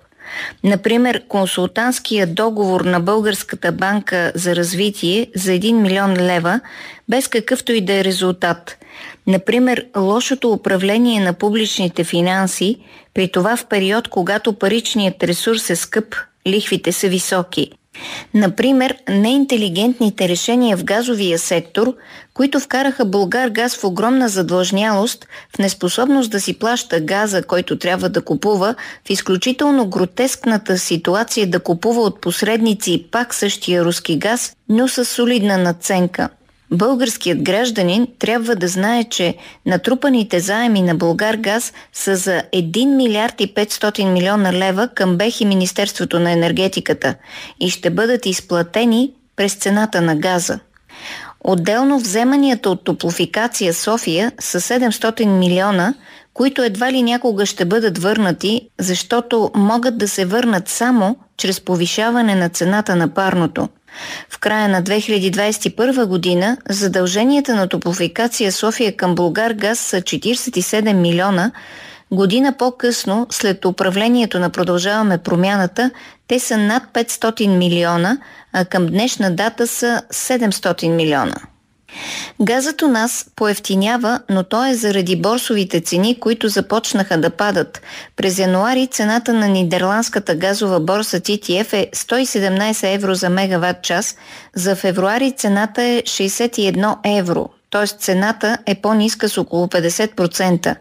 Например, 0.64 1.22
консултантския 1.28 2.26
договор 2.26 2.80
на 2.80 3.00
Българската 3.00 3.72
банка 3.72 4.32
за 4.34 4.56
развитие 4.56 5.26
за 5.36 5.52
1 5.52 5.72
милион 5.72 6.12
лева, 6.12 6.60
без 7.08 7.28
какъвто 7.28 7.72
и 7.72 7.80
да 7.80 7.94
е 7.94 8.04
резултат. 8.04 8.76
Например, 9.26 9.86
лошото 9.96 10.50
управление 10.52 11.20
на 11.20 11.32
публичните 11.32 12.04
финанси, 12.04 12.76
при 13.14 13.32
това 13.32 13.56
в 13.56 13.66
период, 13.66 14.08
когато 14.08 14.52
паричният 14.52 15.22
ресурс 15.22 15.70
е 15.70 15.76
скъп, 15.76 16.14
лихвите 16.46 16.92
са 16.92 17.08
високи. 17.08 17.77
Например, 18.34 18.96
неинтелигентните 19.08 20.28
решения 20.28 20.76
в 20.76 20.84
газовия 20.84 21.38
сектор, 21.38 21.94
които 22.34 22.60
вкараха 22.60 23.04
Българ 23.04 23.50
газ 23.50 23.76
в 23.76 23.84
огромна 23.84 24.28
задлъжнялост, 24.28 25.26
в 25.56 25.58
неспособност 25.58 26.30
да 26.30 26.40
си 26.40 26.58
плаща 26.58 27.00
газа, 27.00 27.42
който 27.42 27.78
трябва 27.78 28.08
да 28.08 28.22
купува, 28.22 28.74
в 29.06 29.10
изключително 29.10 29.86
гротескната 29.86 30.78
ситуация 30.78 31.50
да 31.50 31.60
купува 31.60 32.00
от 32.00 32.20
посредници 32.20 33.06
пак 33.10 33.34
същия 33.34 33.84
руски 33.84 34.18
газ, 34.18 34.56
но 34.68 34.88
с 34.88 35.04
солидна 35.04 35.58
наценка. 35.58 36.28
Българският 36.70 37.42
гражданин 37.42 38.06
трябва 38.18 38.56
да 38.56 38.68
знае, 38.68 39.04
че 39.04 39.36
натрупаните 39.66 40.40
заеми 40.40 40.82
на 40.82 40.94
Българ 40.94 41.36
газ 41.36 41.72
са 41.92 42.16
за 42.16 42.42
1 42.54 42.96
милиард 42.96 43.40
и 43.40 43.54
500 43.54 44.12
милиона 44.12 44.52
лева 44.52 44.88
към 44.88 45.16
БЕХ 45.16 45.40
и 45.40 45.44
Министерството 45.44 46.20
на 46.20 46.30
енергетиката 46.30 47.14
и 47.60 47.70
ще 47.70 47.90
бъдат 47.90 48.26
изплатени 48.26 49.10
през 49.36 49.54
цената 49.54 50.00
на 50.00 50.16
газа. 50.16 50.58
Отделно 51.40 51.98
вземанията 51.98 52.70
от 52.70 52.84
топлофикация 52.84 53.74
София 53.74 54.32
са 54.40 54.60
700 54.60 55.26
милиона, 55.26 55.94
които 56.34 56.62
едва 56.62 56.92
ли 56.92 57.02
някога 57.02 57.46
ще 57.46 57.64
бъдат 57.64 57.98
върнати, 57.98 58.68
защото 58.78 59.50
могат 59.54 59.98
да 59.98 60.08
се 60.08 60.24
върнат 60.24 60.68
само 60.68 61.16
чрез 61.36 61.60
повишаване 61.60 62.34
на 62.34 62.48
цената 62.48 62.96
на 62.96 63.08
парното– 63.08 63.68
в 64.30 64.38
края 64.38 64.68
на 64.68 64.82
2021 64.82 66.06
година 66.06 66.56
задълженията 66.68 67.54
на 67.54 67.68
топлофикация 67.68 68.52
София 68.52 68.96
към 68.96 69.14
Българ 69.14 69.52
газ 69.52 69.78
са 69.78 69.96
47 70.00 70.92
милиона. 70.92 71.50
Година 72.10 72.54
по-късно, 72.58 73.26
след 73.30 73.64
управлението 73.64 74.38
на 74.38 74.50
Продължаваме 74.50 75.18
промяната, 75.18 75.90
те 76.28 76.38
са 76.38 76.58
над 76.58 76.82
500 76.92 77.56
милиона, 77.56 78.18
а 78.52 78.64
към 78.64 78.86
днешна 78.86 79.34
дата 79.34 79.66
са 79.66 80.02
700 80.12 80.88
милиона. 80.88 81.34
Газът 82.40 82.82
у 82.82 82.88
нас 82.88 83.26
поевтинява, 83.36 84.20
но 84.30 84.42
то 84.42 84.66
е 84.66 84.74
заради 84.74 85.16
борсовите 85.16 85.80
цени, 85.80 86.20
които 86.20 86.48
започнаха 86.48 87.20
да 87.20 87.30
падат. 87.30 87.82
През 88.16 88.38
януари 88.38 88.86
цената 88.86 89.32
на 89.32 89.48
нидерландската 89.48 90.34
газова 90.34 90.80
борса 90.80 91.20
TTF 91.20 91.72
е 91.72 91.90
117 91.94 92.94
евро 92.94 93.14
за 93.14 93.30
мегаватт 93.30 93.82
час, 93.82 94.16
за 94.54 94.76
февруари 94.76 95.32
цената 95.32 95.82
е 95.82 96.02
61 96.02 97.18
евро, 97.18 97.48
т.е. 97.70 97.86
цената 97.86 98.58
е 98.66 98.74
по-ниска 98.74 99.28
с 99.28 99.38
около 99.38 99.66
50%. 99.66 100.76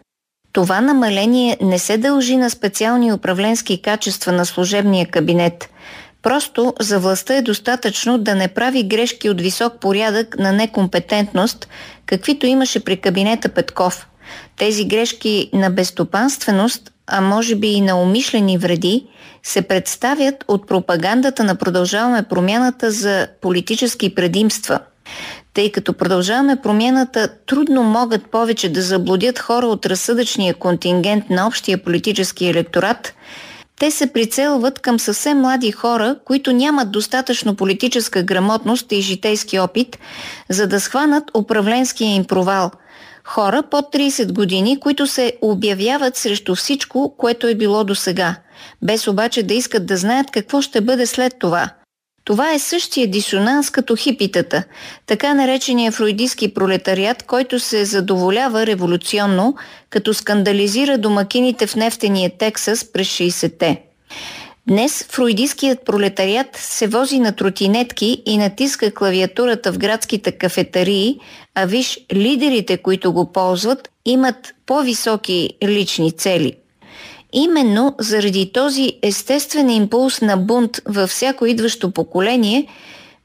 Това 0.52 0.80
намаление 0.80 1.56
не 1.60 1.78
се 1.78 1.98
дължи 1.98 2.36
на 2.36 2.50
специални 2.50 3.12
управленски 3.12 3.82
качества 3.82 4.32
на 4.32 4.46
служебния 4.46 5.06
кабинет– 5.06 5.68
Просто 6.22 6.74
за 6.80 6.98
властта 6.98 7.34
е 7.34 7.42
достатъчно 7.42 8.18
да 8.18 8.34
не 8.34 8.48
прави 8.48 8.82
грешки 8.82 9.30
от 9.30 9.40
висок 9.40 9.80
порядък 9.80 10.38
на 10.38 10.52
некомпетентност, 10.52 11.68
каквито 12.06 12.46
имаше 12.46 12.84
при 12.84 12.96
кабинета 12.96 13.48
Петков. 13.48 14.06
Тези 14.56 14.84
грешки 14.84 15.50
на 15.52 15.70
безстопанственост, 15.70 16.92
а 17.06 17.20
може 17.20 17.54
би 17.54 17.68
и 17.68 17.80
на 17.80 18.02
умишлени 18.02 18.58
вреди, 18.58 19.06
се 19.42 19.62
представят 19.62 20.44
от 20.48 20.68
пропагандата 20.68 21.44
на 21.44 21.54
Продължаваме 21.54 22.22
промяната 22.22 22.90
за 22.90 23.28
политически 23.40 24.14
предимства. 24.14 24.80
Тъй 25.54 25.72
като 25.72 25.92
продължаваме 25.92 26.56
промяната, 26.62 27.28
трудно 27.46 27.82
могат 27.82 28.30
повече 28.30 28.68
да 28.68 28.82
заблудят 28.82 29.38
хора 29.38 29.66
от 29.66 29.86
разсъдъчния 29.86 30.54
контингент 30.54 31.30
на 31.30 31.46
общия 31.46 31.84
политически 31.84 32.46
електорат– 32.46 33.14
те 33.78 33.90
се 33.90 34.12
прицелват 34.12 34.78
към 34.78 34.98
съвсем 34.98 35.38
млади 35.38 35.72
хора, 35.72 36.16
които 36.24 36.52
нямат 36.52 36.90
достатъчно 36.90 37.56
политическа 37.56 38.22
грамотност 38.22 38.92
и 38.92 39.00
житейски 39.00 39.58
опит, 39.58 39.98
за 40.48 40.66
да 40.66 40.80
схванат 40.80 41.24
управленския 41.34 42.14
им 42.14 42.24
провал. 42.24 42.70
Хора 43.24 43.62
под 43.62 43.84
30 43.84 44.32
години, 44.32 44.80
които 44.80 45.06
се 45.06 45.32
обявяват 45.42 46.16
срещу 46.16 46.54
всичко, 46.54 47.14
което 47.18 47.46
е 47.46 47.54
било 47.54 47.84
до 47.84 47.94
сега, 47.94 48.36
без 48.82 49.08
обаче 49.08 49.42
да 49.42 49.54
искат 49.54 49.86
да 49.86 49.96
знаят 49.96 50.30
какво 50.30 50.62
ще 50.62 50.80
бъде 50.80 51.06
след 51.06 51.34
това– 51.38 51.70
това 52.28 52.52
е 52.52 52.58
същия 52.58 53.06
дисонанс 53.06 53.70
като 53.70 53.96
хипитата, 53.96 54.64
така 55.06 55.34
наречения 55.34 55.92
фройдистски 55.92 56.54
пролетариат, 56.54 57.22
който 57.22 57.60
се 57.60 57.84
задоволява 57.84 58.66
революционно, 58.66 59.56
като 59.90 60.14
скандализира 60.14 60.98
домакините 60.98 61.66
в 61.66 61.76
нефтения 61.76 62.30
Тексас 62.38 62.92
през 62.92 63.08
60-те. 63.08 63.82
Днес 64.66 65.06
фруидистският 65.10 65.84
пролетариат 65.84 66.56
се 66.56 66.86
вози 66.86 67.18
на 67.18 67.32
тротинетки 67.32 68.22
и 68.26 68.38
натиска 68.38 68.94
клавиатурата 68.94 69.72
в 69.72 69.78
градските 69.78 70.32
кафетарии, 70.32 71.18
а 71.54 71.66
виж, 71.66 72.00
лидерите, 72.12 72.76
които 72.76 73.12
го 73.12 73.32
ползват, 73.32 73.88
имат 74.04 74.54
по-високи 74.66 75.50
лични 75.64 76.12
цели. 76.12 76.52
Именно 77.32 77.94
заради 77.98 78.52
този 78.52 78.92
естествен 79.02 79.70
импулс 79.70 80.20
на 80.20 80.36
бунт 80.36 80.80
във 80.86 81.10
всяко 81.10 81.46
идващо 81.46 81.90
поколение 81.90 82.66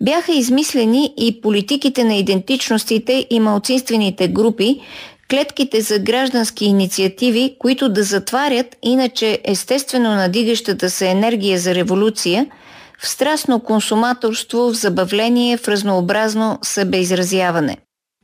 бяха 0.02 0.34
измислени 0.34 1.14
и 1.18 1.42
политиките 1.42 2.04
на 2.04 2.16
идентичностите 2.16 3.28
и 3.30 3.40
малцинствените 3.40 4.28
групи, 4.28 4.82
клетките 5.30 5.82
за 5.82 6.00
граждански 6.00 6.66
инициативи, 6.66 7.56
които 7.60 7.90
да 7.90 8.04
затварят 8.04 8.76
иначе 8.84 9.40
естествено 9.44 10.10
надигащата 10.10 10.90
се 10.90 11.08
енергия 11.08 11.60
за 11.60 11.76
революция 11.76 12.48
в 13.00 13.08
страстно 13.08 13.60
консуматорство, 13.60 14.70
в 14.70 14.74
забавление, 14.74 15.58
в 15.58 15.68
разнообразно 15.68 16.60
събеизразяване. 16.62 17.78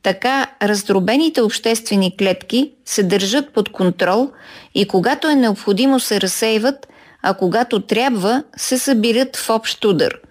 Така 0.04 0.48
раздробените 0.62 1.42
обществени 1.42 2.18
клетки 2.18 2.72
се 2.86 3.04
държат 3.04 3.54
под 3.54 3.70
контрол 3.72 4.32
и 4.76 4.88
когато 4.88 5.28
е 5.28 5.36
необходимо 5.36 6.00
се 6.00 6.22
разсейват, 6.22 6.88
а 7.22 7.34
когато 7.34 7.80
трябва 7.82 8.44
се 8.58 8.78
събират 8.78 9.36
в 9.36 9.50
общ 9.50 9.86
удар– 9.86 10.14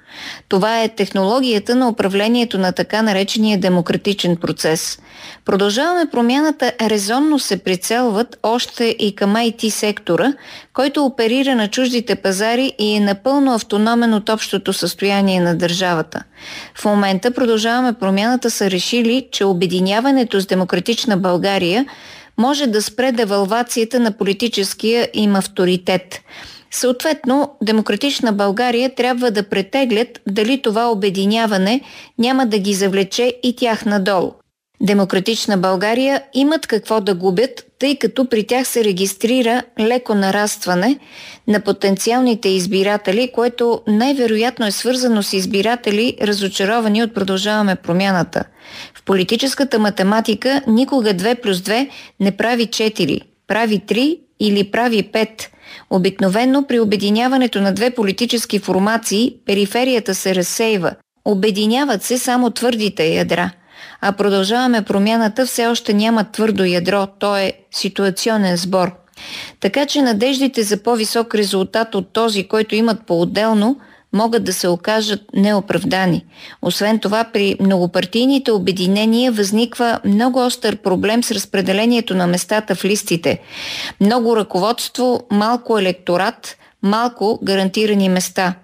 това 0.48 0.82
е 0.82 0.88
технологията 0.88 1.74
на 1.74 1.88
управлението 1.88 2.58
на 2.58 2.72
така 2.72 3.02
наречения 3.02 3.58
демократичен 3.58 4.36
процес. 4.36 4.98
Продължаваме 5.44 6.10
промяната 6.10 6.72
резонно 6.80 7.38
се 7.38 7.56
прицелват 7.56 8.38
още 8.42 8.84
и 8.98 9.14
към 9.14 9.34
IT 9.34 9.68
сектора, 9.68 10.32
който 10.72 11.04
оперира 11.04 11.54
на 11.54 11.68
чуждите 11.68 12.14
пазари 12.16 12.72
и 12.78 12.96
е 12.96 13.00
напълно 13.00 13.54
автономен 13.54 14.14
от 14.14 14.28
общото 14.28 14.72
състояние 14.72 15.40
на 15.40 15.56
държавата. 15.56 16.22
В 16.74 16.84
момента 16.84 17.30
продължаваме 17.30 17.92
промяната 17.92 18.50
са 18.50 18.70
решили, 18.70 19.28
че 19.32 19.44
обединяването 19.44 20.40
с 20.40 20.46
демократична 20.46 21.16
България 21.16 21.86
може 22.38 22.66
да 22.66 22.82
спре 22.82 23.12
девалвацията 23.12 24.00
на 24.00 24.12
политическия 24.12 25.08
им 25.14 25.36
авторитет– 25.36 26.20
Съответно, 26.70 27.56
Демократична 27.62 28.32
България 28.32 28.94
трябва 28.94 29.30
да 29.30 29.42
претеглят 29.42 30.20
дали 30.28 30.62
това 30.62 30.90
обединяване 30.90 31.80
няма 32.18 32.46
да 32.46 32.58
ги 32.58 32.74
завлече 32.74 33.34
и 33.42 33.56
тях 33.56 33.86
надолу. 33.86 34.32
Демократична 34.80 35.58
България 35.58 36.22
имат 36.34 36.66
какво 36.66 37.00
да 37.00 37.14
губят, 37.14 37.66
тъй 37.78 37.96
като 37.96 38.28
при 38.28 38.46
тях 38.46 38.68
се 38.68 38.84
регистрира 38.84 39.62
леко 39.80 40.14
нарастване 40.14 40.98
на 41.48 41.60
потенциалните 41.60 42.48
избиратели, 42.48 43.30
което 43.34 43.82
най-вероятно 43.86 44.66
е 44.66 44.70
свързано 44.70 45.22
с 45.22 45.32
избиратели, 45.32 46.16
разочаровани 46.22 47.02
от 47.02 47.14
продължаваме 47.14 47.76
промяната. 47.76 48.44
В 48.94 49.04
политическата 49.04 49.78
математика 49.78 50.62
никога 50.66 51.14
2 51.14 51.40
плюс 51.40 51.58
2 51.58 51.88
не 52.20 52.36
прави 52.36 52.66
4, 52.66 53.20
прави 53.46 53.80
3 53.80 54.18
или 54.40 54.70
прави 54.70 55.02
5– 55.02 55.48
Обикновено 55.90 56.66
при 56.66 56.80
обединяването 56.80 57.60
на 57.60 57.72
две 57.72 57.90
политически 57.90 58.58
формации 58.58 59.34
периферията 59.46 60.14
се 60.14 60.34
разсейва. 60.34 60.92
Обединяват 61.24 62.02
се 62.02 62.18
само 62.18 62.50
твърдите 62.50 63.04
ядра. 63.04 63.50
А 64.00 64.12
продължаваме 64.12 64.82
промяната 64.82 65.46
все 65.46 65.66
още 65.66 65.94
няма 65.94 66.24
твърдо 66.32 66.64
ядро, 66.64 67.06
то 67.18 67.36
е 67.36 67.52
ситуационен 67.70 68.56
сбор. 68.56 68.92
Така 69.60 69.86
че 69.86 70.02
надеждите 70.02 70.62
за 70.62 70.82
по-висок 70.82 71.34
резултат 71.34 71.94
от 71.94 72.12
този, 72.12 72.48
който 72.48 72.74
имат 72.74 73.06
по-отделно, 73.06 73.76
могат 74.12 74.44
да 74.44 74.52
се 74.52 74.68
окажат 74.68 75.20
неоправдани. 75.34 76.24
Освен 76.62 76.98
това, 76.98 77.24
при 77.24 77.56
многопартийните 77.60 78.52
обединения 78.52 79.32
възниква 79.32 80.00
много 80.04 80.46
остър 80.46 80.76
проблем 80.76 81.24
с 81.24 81.30
разпределението 81.30 82.14
на 82.14 82.26
местата 82.26 82.74
в 82.74 82.84
листите. 82.84 83.40
Много 84.00 84.36
ръководство, 84.36 85.26
малко 85.30 85.78
електорат, 85.78 86.56
малко 86.82 87.38
гарантирани 87.42 88.08
места. 88.08 88.54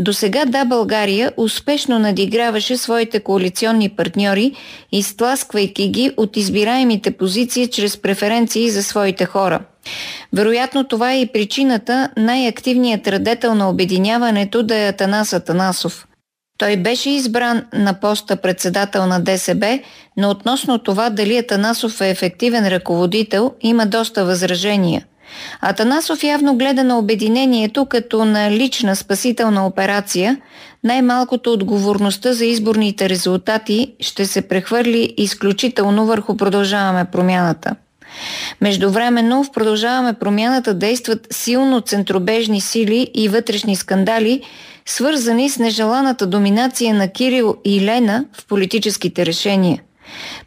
До 0.00 0.12
сега 0.12 0.44
Да 0.44 0.64
България 0.64 1.32
успешно 1.36 1.98
надиграваше 1.98 2.76
своите 2.76 3.20
коалиционни 3.20 3.88
партньори, 3.88 4.52
изтласквайки 4.92 5.88
ги 5.88 6.12
от 6.16 6.36
избираемите 6.36 7.10
позиции 7.10 7.66
чрез 7.66 7.96
преференции 7.96 8.70
за 8.70 8.82
своите 8.82 9.24
хора. 9.24 9.60
Вероятно 10.32 10.84
това 10.84 11.12
е 11.12 11.20
и 11.20 11.26
причината 11.26 12.08
най-активният 12.16 13.08
радетел 13.08 13.54
на 13.54 13.70
обединяването 13.70 14.62
да 14.62 14.76
е 14.76 14.88
Атанас 14.88 15.32
Атанасов. 15.32 16.06
Той 16.58 16.76
беше 16.76 17.10
избран 17.10 17.62
на 17.72 18.00
поста 18.00 18.36
председател 18.36 19.06
на 19.06 19.20
ДСБ, 19.20 19.78
но 20.16 20.30
относно 20.30 20.78
това 20.78 21.10
дали 21.10 21.36
Атанасов 21.36 22.00
е 22.00 22.10
ефективен 22.10 22.68
ръководител 22.68 23.54
има 23.60 23.86
доста 23.86 24.24
възражения. 24.24 25.04
Атанасов 25.60 26.24
явно 26.24 26.56
гледа 26.56 26.84
на 26.84 26.98
обединението 26.98 27.86
като 27.86 28.24
на 28.24 28.50
лична 28.50 28.96
спасителна 28.96 29.66
операция, 29.66 30.36
най-малкото 30.84 31.52
отговорността 31.52 32.32
за 32.32 32.44
изборните 32.44 33.08
резултати 33.08 33.94
ще 34.00 34.26
се 34.26 34.42
прехвърли 34.42 35.14
изключително 35.16 36.06
върху 36.06 36.36
продължаваме 36.36 37.04
промяната– 37.04 37.74
Междувременно 38.60 39.44
в 39.44 39.52
продължаваме 39.52 40.12
промяната 40.12 40.74
действат 40.74 41.26
силно 41.30 41.80
центробежни 41.80 42.60
сили 42.60 43.10
и 43.14 43.28
вътрешни 43.28 43.76
скандали, 43.76 44.42
свързани 44.86 45.50
с 45.50 45.58
нежеланата 45.58 46.26
доминация 46.26 46.94
на 46.94 47.08
Кирил 47.08 47.56
и 47.64 47.80
Лена 47.80 48.24
в 48.32 48.46
политическите 48.46 49.26
решения. 49.26 49.82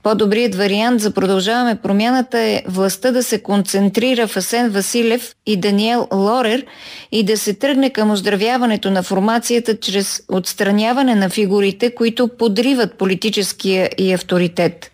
По-добрият 0.03 0.55
вариант 0.55 1.01
за 1.01 1.11
продължаваме 1.11 1.75
промяната 1.75 2.39
е 2.39 2.63
властта 2.67 3.11
да 3.11 3.23
се 3.23 3.43
концентрира 3.43 4.27
в 4.27 4.37
Асен 4.37 4.69
Василев 4.69 5.35
и 5.45 5.57
Даниел 5.57 6.07
Лорер 6.13 6.65
и 7.11 7.23
да 7.23 7.37
се 7.37 7.53
тръгне 7.53 7.89
към 7.89 8.11
оздравяването 8.11 8.91
на 8.91 9.03
формацията 9.03 9.77
чрез 9.77 10.23
отстраняване 10.29 11.15
на 11.15 11.29
фигурите, 11.29 11.95
които 11.95 12.27
подриват 12.27 12.97
политическия 12.97 13.89
и 13.97 14.13
авторитет. 14.13 14.91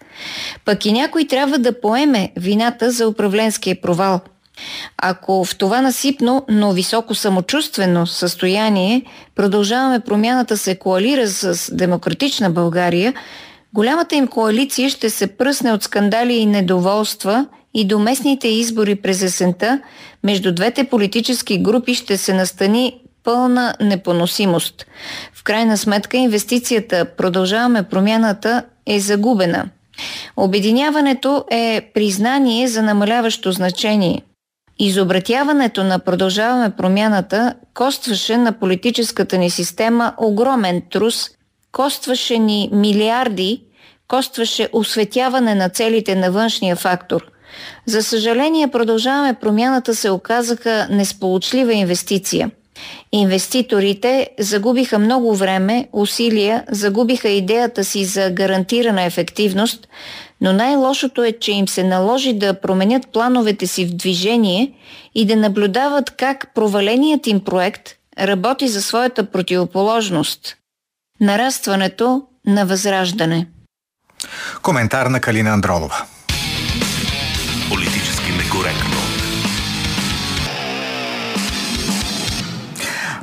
Пък 0.66 0.86
и 0.86 0.91
някой 0.91 1.26
трябва 1.26 1.58
да 1.58 1.82
поеме 1.82 2.32
вината 2.36 2.91
за 2.91 3.08
управленския 3.08 3.82
провал. 3.82 4.20
Ако 4.97 5.45
в 5.45 5.58
това 5.58 5.82
насипно, 5.82 6.45
но 6.49 6.72
високо 6.72 7.16
самочувствено 7.16 8.08
състояние 8.08 9.01
продължаваме 9.36 9.99
промяната 9.99 10.58
се 10.58 10.76
коалира 10.76 11.28
с 11.28 11.76
демократична 11.76 12.49
България, 12.49 13.14
голямата 13.78 14.16
им 14.16 14.28
коалиция 14.28 14.90
ще 14.90 15.10
се 15.10 15.28
пръсне 15.28 15.74
от 15.74 15.84
скандали 15.84 16.34
и 16.34 16.46
недоволства 16.46 17.46
и 17.74 17.88
до 17.88 18.00
местните 18.00 18.48
избори 18.48 18.96
през 18.96 19.22
есента 19.22 19.82
между 20.24 20.54
двете 20.54 20.84
политически 20.84 21.58
групи 21.64 21.96
ще 21.96 22.18
се 22.18 22.34
настани 22.34 23.02
пълна 23.24 23.74
непоносимост. 23.82 24.86
В 25.34 25.44
крайна 25.44 25.78
сметка 25.78 26.18
инвестицията 26.18 27.06
Продължаваме 27.06 27.84
промяната 27.84 28.64
е 28.86 29.00
загубена– 29.00 29.70
Обединяването 30.38 31.46
е 31.52 31.92
признание 31.94 32.68
за 32.68 32.84
намаляващо 32.84 33.52
значение. 33.52 34.22
Изобретяването 34.80 35.84
на 35.84 36.00
продължаваме 36.00 36.70
промяната 36.70 37.54
костваше 37.74 38.38
на 38.38 38.52
политическата 38.52 39.38
ни 39.38 39.50
система 39.50 40.14
огромен 40.18 40.82
трус, 40.92 41.30
костваше 41.72 42.40
ни 42.40 42.70
милиарди, 42.74 43.64
костваше 44.08 44.70
осветяване 44.74 45.55
на 45.55 45.70
целите 45.70 46.16
на 46.16 46.32
външния 46.32 46.76
фактор. 46.76 47.32
За 47.86 48.03
съжаление, 48.03 48.68
продължаваме 48.68 49.34
промяната 49.34 49.95
се 49.95 50.10
оказаха 50.10 50.88
несполучлива 50.89 51.74
инвестиция– 51.74 52.51
Инвеститорите 53.12 54.30
загубиха 54.39 54.99
много 54.99 55.36
време, 55.36 55.88
усилия, 55.93 56.64
загубиха 56.72 57.30
идеята 57.30 57.84
си 57.84 58.05
за 58.05 58.30
гарантирана 58.30 59.03
ефективност, 59.03 59.88
но 60.41 60.53
най-лошото 60.53 61.24
е, 61.24 61.32
че 61.32 61.51
им 61.51 61.68
се 61.68 61.84
наложи 61.84 62.34
да 62.34 62.53
променят 62.53 63.08
плановете 63.08 63.68
си 63.68 63.86
в 63.86 63.95
движение 63.95 64.74
и 65.16 65.26
да 65.26 65.36
наблюдават 65.36 66.12
как 66.12 66.51
проваленият 66.55 67.28
им 67.28 67.39
проект 67.39 67.89
работи 68.20 68.68
за 68.68 68.82
своята 68.82 69.24
противоположност– 69.24 70.55
нарастването 71.22 72.24
на 72.45 72.66
възраждане. 72.66 73.47
Коментар 74.61 75.09
на 75.09 75.20
Калина 75.20 75.53
Андролова. 75.53 76.05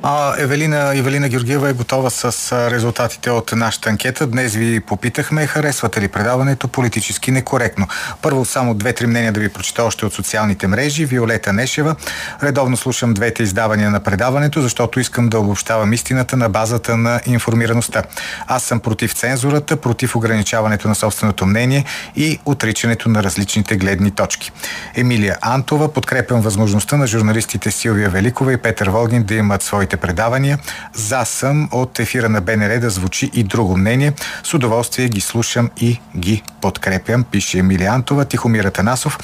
А, 0.06 0.34
Евелина, 0.38 0.96
Евелина 0.96 1.28
Георгиева 1.28 1.68
е 1.68 1.72
готова 1.72 2.10
с 2.10 2.52
резултатите 2.70 3.30
от 3.30 3.52
нашата 3.52 3.90
анкета. 3.90 4.26
Днес 4.26 4.54
ви 4.54 4.80
попитахме, 4.80 5.46
харесвате 5.46 6.00
ли 6.00 6.08
предаването 6.08 6.68
политически 6.68 7.30
некоректно. 7.30 7.86
Първо 8.22 8.44
само 8.44 8.74
две-три 8.74 9.06
мнения 9.06 9.32
да 9.32 9.40
ви 9.40 9.48
прочета 9.48 9.84
още 9.84 10.06
от 10.06 10.14
социалните 10.14 10.66
мрежи. 10.66 11.04
Виолета 11.04 11.52
Нешева. 11.52 11.96
Редовно 12.42 12.76
слушам 12.76 13.14
двете 13.14 13.42
издавания 13.42 13.90
на 13.90 14.00
предаването, 14.00 14.62
защото 14.62 15.00
искам 15.00 15.28
да 15.28 15.38
обобщавам 15.38 15.92
истината 15.92 16.36
на 16.36 16.48
базата 16.48 16.96
на 16.96 17.20
информираността. 17.26 18.02
Аз 18.46 18.62
съм 18.62 18.80
против 18.80 19.12
цензурата, 19.12 19.76
против 19.76 20.16
ограничаването 20.16 20.88
на 20.88 20.94
собственото 20.94 21.46
мнение 21.46 21.84
и 22.16 22.38
отричането 22.44 23.08
на 23.08 23.22
различните 23.22 23.76
гледни 23.76 24.10
точки. 24.10 24.52
Емилия 24.94 25.38
Антова. 25.40 25.92
Подкрепям 25.92 26.40
възможността 26.40 26.96
на 26.96 27.06
журналистите 27.06 27.70
Силвия 27.70 28.10
Великова 28.10 28.52
и 28.52 28.56
Петър 28.56 28.88
Волгин 28.88 29.22
да 29.22 29.34
имат 29.34 29.62
своите 29.62 29.93
предавания. 29.96 30.58
За 30.94 31.24
съм 31.24 31.68
от 31.72 31.98
ефира 31.98 32.28
на 32.28 32.40
БНР 32.40 32.78
да 32.80 32.90
звучи 32.90 33.30
и 33.34 33.42
друго 33.42 33.76
мнение. 33.76 34.12
С 34.42 34.54
удоволствие 34.54 35.08
ги 35.08 35.20
слушам 35.20 35.70
и 35.76 36.00
ги 36.16 36.42
подкрепям, 36.60 37.24
пише 37.24 37.58
Емилия 37.58 37.90
Антова. 37.90 38.24
Тихомир 38.24 38.64
Танасов. 38.64 39.18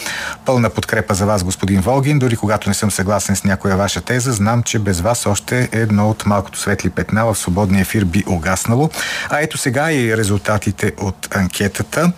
Пълна 0.44 0.70
подкрепа 0.70 1.14
за 1.14 1.26
вас, 1.26 1.44
господин 1.44 1.80
Волгин. 1.80 2.18
Дори 2.18 2.36
когато 2.36 2.68
не 2.68 2.74
съм 2.74 2.90
съгласен 2.90 3.36
с 3.36 3.44
някоя 3.44 3.76
ваша 3.76 4.00
теза, 4.00 4.32
знам, 4.32 4.62
че 4.62 4.78
без 4.78 5.00
вас 5.00 5.26
още 5.26 5.68
едно 5.72 6.10
от 6.10 6.26
малкото 6.26 6.58
светли 6.58 6.90
петна 6.90 7.24
в 7.26 7.38
свободния 7.38 7.80
ефир 7.80 8.04
би 8.04 8.24
угаснало. 8.26 8.90
А 9.30 9.40
ето 9.40 9.58
сега 9.58 9.92
и 9.92 10.16
резултатите 10.16 10.92
от 10.98 11.36
анкетата. 11.36 12.12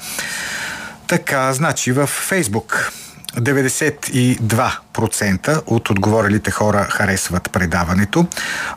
Така, 1.06 1.52
значи 1.52 1.92
в 1.92 2.06
Фейсбук 2.06 2.92
92% 3.36 5.62
от 5.66 5.90
отговорилите 5.90 6.50
хора 6.50 6.86
харесват 6.90 7.50
предаването. 7.52 8.26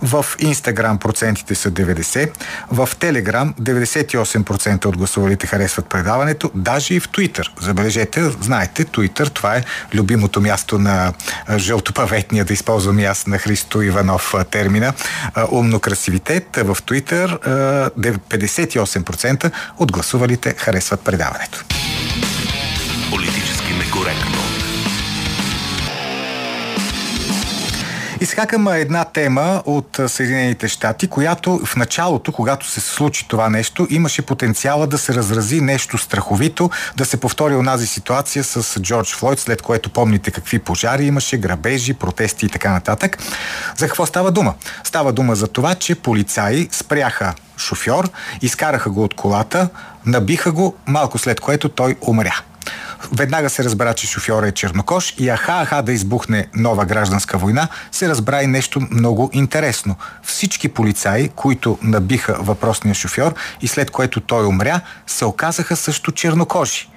В 0.01 0.25
Инстаграм 0.39 0.97
процентите 0.97 1.55
са 1.55 1.71
90%. 1.71 2.29
В 2.71 2.89
Телеграм 2.99 3.53
98% 3.61 4.85
от 4.85 4.97
гласувалите 4.97 5.47
харесват 5.47 5.89
предаването. 5.89 6.51
Даже 6.55 6.93
и 6.93 6.99
в 6.99 7.09
Твитър. 7.09 7.53
Забележете, 7.61 8.29
знаете, 8.41 8.85
Твитър 8.85 9.27
това 9.27 9.55
е 9.55 9.63
любимото 9.93 10.41
място 10.41 10.79
на 10.79 11.13
жълтопаветния, 11.57 12.45
да 12.45 12.53
използвам 12.53 12.99
и 12.99 13.05
аз 13.05 13.27
на 13.27 13.37
Христо 13.37 13.81
Иванов 13.81 14.33
термина, 14.51 14.93
умно 15.51 15.79
красивитет. 15.79 16.55
В 16.55 16.77
Твитър 16.85 17.39
58% 17.39 19.51
от 19.77 19.91
гласувалите 19.91 20.55
харесват 20.57 21.01
предаването. 21.01 21.65
Политически 23.09 23.54
некоректно. 23.95 24.37
Изхакам 28.21 28.67
една 28.67 29.05
тема 29.05 29.63
от 29.65 29.99
Съединените 30.07 30.67
щати, 30.67 31.07
която 31.07 31.59
в 31.65 31.75
началото, 31.75 32.31
когато 32.31 32.67
се 32.67 32.81
случи 32.81 33.27
това 33.27 33.49
нещо, 33.49 33.87
имаше 33.89 34.21
потенциала 34.21 34.87
да 34.87 34.97
се 34.97 35.13
разрази 35.13 35.61
нещо 35.61 35.97
страховито, 35.97 36.69
да 36.97 37.05
се 37.05 37.17
повтори 37.17 37.55
онази 37.55 37.87
ситуация 37.87 38.43
с 38.43 38.81
Джордж 38.81 39.15
Флойд, 39.15 39.39
след 39.39 39.61
което 39.61 39.89
помните 39.89 40.31
какви 40.31 40.59
пожари 40.59 41.05
имаше, 41.05 41.37
грабежи, 41.37 41.93
протести 41.93 42.45
и 42.45 42.49
така 42.49 42.71
нататък. 42.71 43.17
За 43.77 43.87
какво 43.87 44.05
става 44.05 44.31
дума? 44.31 44.53
Става 44.83 45.13
дума 45.13 45.35
за 45.35 45.47
това, 45.47 45.75
че 45.75 45.95
полицаи 45.95 46.69
спряха 46.71 47.33
шофьор, 47.57 48.09
изкараха 48.41 48.89
го 48.89 49.03
от 49.03 49.13
колата, 49.13 49.69
набиха 50.05 50.51
го, 50.51 50.75
малко 50.87 51.17
след 51.17 51.39
което 51.39 51.69
той 51.69 51.95
умря. 52.01 52.41
Веднага 53.11 53.49
се 53.49 53.63
разбра, 53.63 53.93
че 53.93 54.07
шофьора 54.07 54.47
е 54.47 54.51
чернокош 54.51 55.15
и 55.17 55.29
аха, 55.29 55.61
аха 55.61 55.81
да 55.81 55.91
избухне 55.91 56.47
нова 56.55 56.85
гражданска 56.85 57.37
война, 57.37 57.67
се 57.91 58.09
разбра 58.09 58.43
и 58.43 58.47
нещо 58.47 58.81
много 58.91 59.29
интересно. 59.33 59.95
Всички 60.23 60.67
полицаи, 60.67 61.29
които 61.29 61.77
набиха 61.81 62.37
въпросния 62.39 62.95
шофьор 62.95 63.33
и 63.61 63.67
след 63.67 63.91
което 63.91 64.19
той 64.19 64.45
умря, 64.45 64.81
се 65.07 65.25
оказаха 65.25 65.75
също 65.75 66.11
чернокожи. 66.11 66.89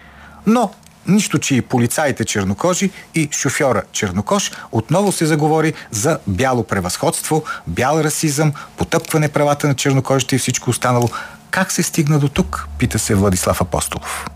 Но 0.46 0.70
Нищо, 1.08 1.38
че 1.38 1.54
и 1.54 1.62
полицаите 1.62 2.24
чернокожи 2.24 2.90
и 3.14 3.28
шофьора 3.32 3.82
чернокош 3.92 4.50
отново 4.72 5.12
се 5.12 5.26
заговори 5.26 5.74
за 5.90 6.18
бяло 6.26 6.64
превъзходство, 6.64 7.44
бял 7.66 8.00
расизъм, 8.00 8.52
потъпване 8.76 9.28
правата 9.28 9.68
на 9.68 9.74
чернокожите 9.74 10.36
и 10.36 10.38
всичко 10.38 10.70
останало. 10.70 11.08
Как 11.50 11.72
се 11.72 11.82
стигна 11.82 12.18
до 12.18 12.28
тук? 12.28 12.68
Пита 12.78 12.98
се 12.98 13.14
Владислав 13.14 13.60
Апостолов. 13.60 14.26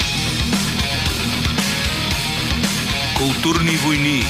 Културни 3.23 3.77
войни. 3.77 4.23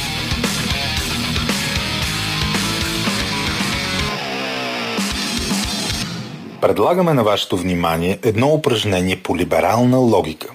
Предлагаме 6.61 7.13
на 7.13 7.25
вашето 7.25 7.57
внимание 7.57 8.19
едно 8.23 8.49
упражнение 8.49 9.17
по 9.17 9.37
либерална 9.37 9.99
логика. 9.99 10.49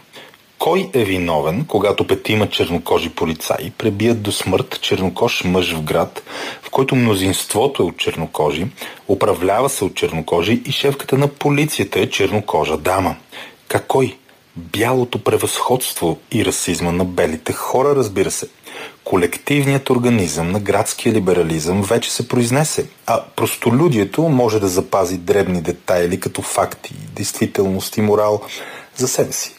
Кой 0.60 0.90
е 0.94 1.04
виновен, 1.04 1.66
когато 1.68 2.08
петима 2.08 2.50
чернокожи 2.50 3.10
полицаи 3.10 3.72
пребият 3.78 4.22
до 4.22 4.32
смърт 4.32 4.80
чернокож 4.82 5.44
мъж 5.44 5.74
в 5.74 5.82
град, 5.82 6.24
в 6.62 6.70
който 6.70 6.96
мнозинството 6.96 7.84
е 7.84 7.86
от 7.86 7.98
чернокожи, 7.98 8.68
управлява 9.08 9.70
се 9.70 9.84
от 9.84 9.96
чернокожи 9.96 10.62
и 10.66 10.72
шефката 10.72 11.18
на 11.18 11.28
полицията 11.28 12.00
е 12.00 12.10
чернокожа 12.10 12.78
дама? 12.78 13.16
Какой? 13.68 14.18
Бялото 14.58 15.24
превъзходство 15.24 16.18
и 16.32 16.46
расизма 16.46 16.92
на 16.92 17.06
белите 17.06 17.54
хора, 17.54 17.96
разбира 17.96 18.32
се. 18.32 18.48
Колективният 19.04 19.90
организъм 19.90 20.52
на 20.52 20.60
градския 20.60 21.14
либерализъм 21.14 21.82
вече 21.82 22.12
се 22.12 22.28
произнесе, 22.28 22.88
а 23.06 23.24
простолюдието 23.36 24.22
може 24.22 24.60
да 24.60 24.68
запази 24.68 25.18
дребни 25.18 25.62
детайли 25.62 26.20
като 26.20 26.42
факти, 26.42 26.94
действителност 27.16 27.98
и 27.98 28.02
морал 28.02 28.42
за 28.96 29.08
себе 29.08 29.32
си. 29.32 29.56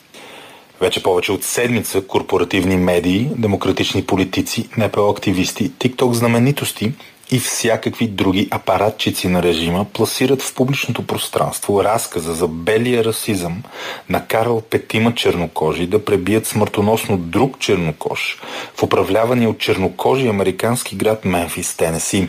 Вече 0.80 1.02
повече 1.02 1.32
от 1.32 1.44
седмица 1.44 2.06
корпоративни 2.06 2.76
медии, 2.76 3.30
демократични 3.36 4.06
политици, 4.06 4.68
НПО 4.76 5.10
активисти, 5.10 5.72
тикток 5.78 6.14
знаменитости 6.14 6.92
и 7.30 7.38
всякакви 7.38 8.06
други 8.06 8.48
апаратчици 8.50 9.28
на 9.28 9.42
режима 9.42 9.84
пласират 9.84 10.42
в 10.42 10.54
публичното 10.54 11.06
пространство 11.06 11.84
разказа 11.84 12.34
за 12.34 12.48
белия 12.48 13.04
расизъм, 13.04 13.62
накарал 14.08 14.60
петима 14.60 15.14
чернокожи 15.14 15.86
да 15.86 16.04
пребият 16.04 16.46
смъртоносно 16.46 17.16
друг 17.16 17.58
чернокож 17.58 18.40
в 18.76 18.82
управлявания 18.82 19.50
от 19.50 19.58
чернокожи 19.58 20.28
американски 20.28 20.96
град 20.96 21.24
Мемфис, 21.24 21.76
Тенеси. 21.76 22.28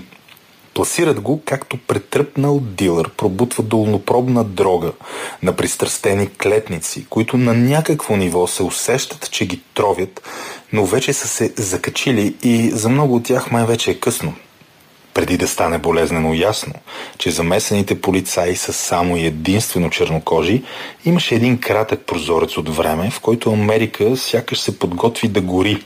Пласират 0.74 1.22
го 1.22 1.42
както 1.46 1.78
претръпнал 1.78 2.60
дилър 2.60 3.10
пробутва 3.10 3.64
долнопробна 3.64 4.44
дрога 4.44 4.92
на 5.44 5.56
пристрастени 5.56 6.28
клетници, 6.28 7.06
които 7.10 7.38
на 7.38 7.54
някакво 7.54 8.16
ниво 8.16 8.48
се 8.48 8.64
усещат, 8.64 9.32
че 9.32 9.46
ги 9.46 9.62
тровят, 9.74 10.22
но 10.74 10.86
вече 10.86 11.14
са 11.14 11.28
се 11.28 11.54
закачили 11.58 12.36
и 12.44 12.70
за 12.70 12.90
много 12.90 13.16
от 13.16 13.24
тях 13.24 13.52
май 13.52 13.66
вече 13.66 13.92
е 13.92 14.00
късно 14.00 14.34
преди 15.20 15.38
да 15.38 15.48
стане 15.48 15.78
болезнено 15.78 16.34
ясно, 16.34 16.74
че 17.18 17.32
замесените 17.32 18.02
полицаи 18.02 18.56
са 18.56 18.74
само 18.74 19.18
и 19.18 19.26
единствено 19.26 19.90
чернокожи, 19.90 20.64
имаше 21.06 21.36
един 21.36 21.58
кратък 21.58 22.00
прозорец 22.06 22.58
от 22.58 22.76
време, 22.76 23.10
в 23.10 23.20
който 23.20 23.52
Америка 23.52 24.18
сякаш 24.18 24.60
се 24.60 24.80
подготви 24.80 25.28
да 25.28 25.42
гори, 25.42 25.84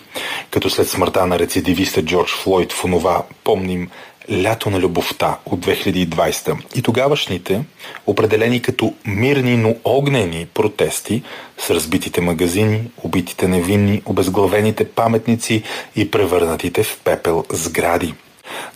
като 0.52 0.70
след 0.70 0.90
смъртта 0.90 1.26
на 1.28 1.40
рецидивиста 1.40 2.06
Джордж 2.06 2.32
Флойд 2.32 2.74
в 2.74 2.86
онова, 2.86 3.24
помним, 3.44 3.90
Лято 4.32 4.70
на 4.70 4.80
любовта 4.80 5.38
от 5.46 5.66
2020 5.66 6.58
и 6.76 6.82
тогавашните, 6.82 7.62
определени 8.08 8.62
като 8.62 8.94
мирни, 9.06 9.58
но 9.58 9.76
огнени 9.84 10.48
протести 10.54 11.24
с 11.58 11.70
разбитите 11.70 12.22
магазини, 12.22 12.82
убитите 13.04 13.48
невинни, 13.48 14.02
обезглавените 14.06 14.86
паметници 14.86 15.64
и 15.96 16.12
превърнатите 16.12 16.84
в 16.84 17.00
пепел 17.04 17.44
сгради. 17.50 18.14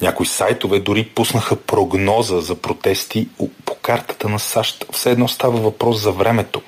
Някои 0.01 0.26
сайтове 0.26 0.80
дори 0.80 1.03
пуснаха 1.03 1.55
прогноза 1.55 2.39
за 2.41 2.55
протести 2.55 3.28
по 3.65 3.76
картата 3.76 4.30
на 4.30 4.39
САЩ. 4.39 4.86
Все 4.91 5.11
едно 5.11 5.28
става 5.28 5.57
въпрос 5.57 6.01
за 6.01 6.11
времето. 6.11 6.61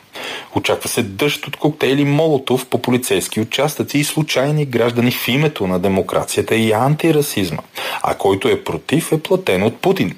Очаква 0.56 0.90
се 0.90 1.04
дъжд 1.04 1.48
от 1.48 1.56
коктейли 1.56 2.06
Молотов 2.06 2.66
по 2.66 2.82
полицейски 2.82 3.42
участъци 3.42 3.98
и 3.98 4.04
случайни 4.04 4.66
граждани 4.66 5.12
в 5.12 5.28
името 5.28 5.68
на 5.68 5.80
демокрацията 5.80 6.56
и 6.56 6.72
антирасизма. 6.72 7.62
А 8.02 8.16
който 8.16 8.48
е 8.48 8.64
против 8.64 9.12
е 9.12 9.20
платен 9.20 9.64
от 9.64 9.78
Путин. 9.78 10.18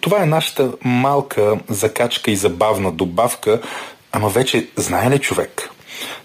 Това 0.00 0.22
е 0.22 0.26
нашата 0.26 0.72
малка 0.84 1.58
закачка 1.68 2.30
и 2.30 2.36
забавна 2.36 2.92
добавка, 2.92 3.60
ама 4.12 4.28
вече 4.28 4.68
знае 4.76 5.10
ли 5.10 5.18
човек? 5.18 5.70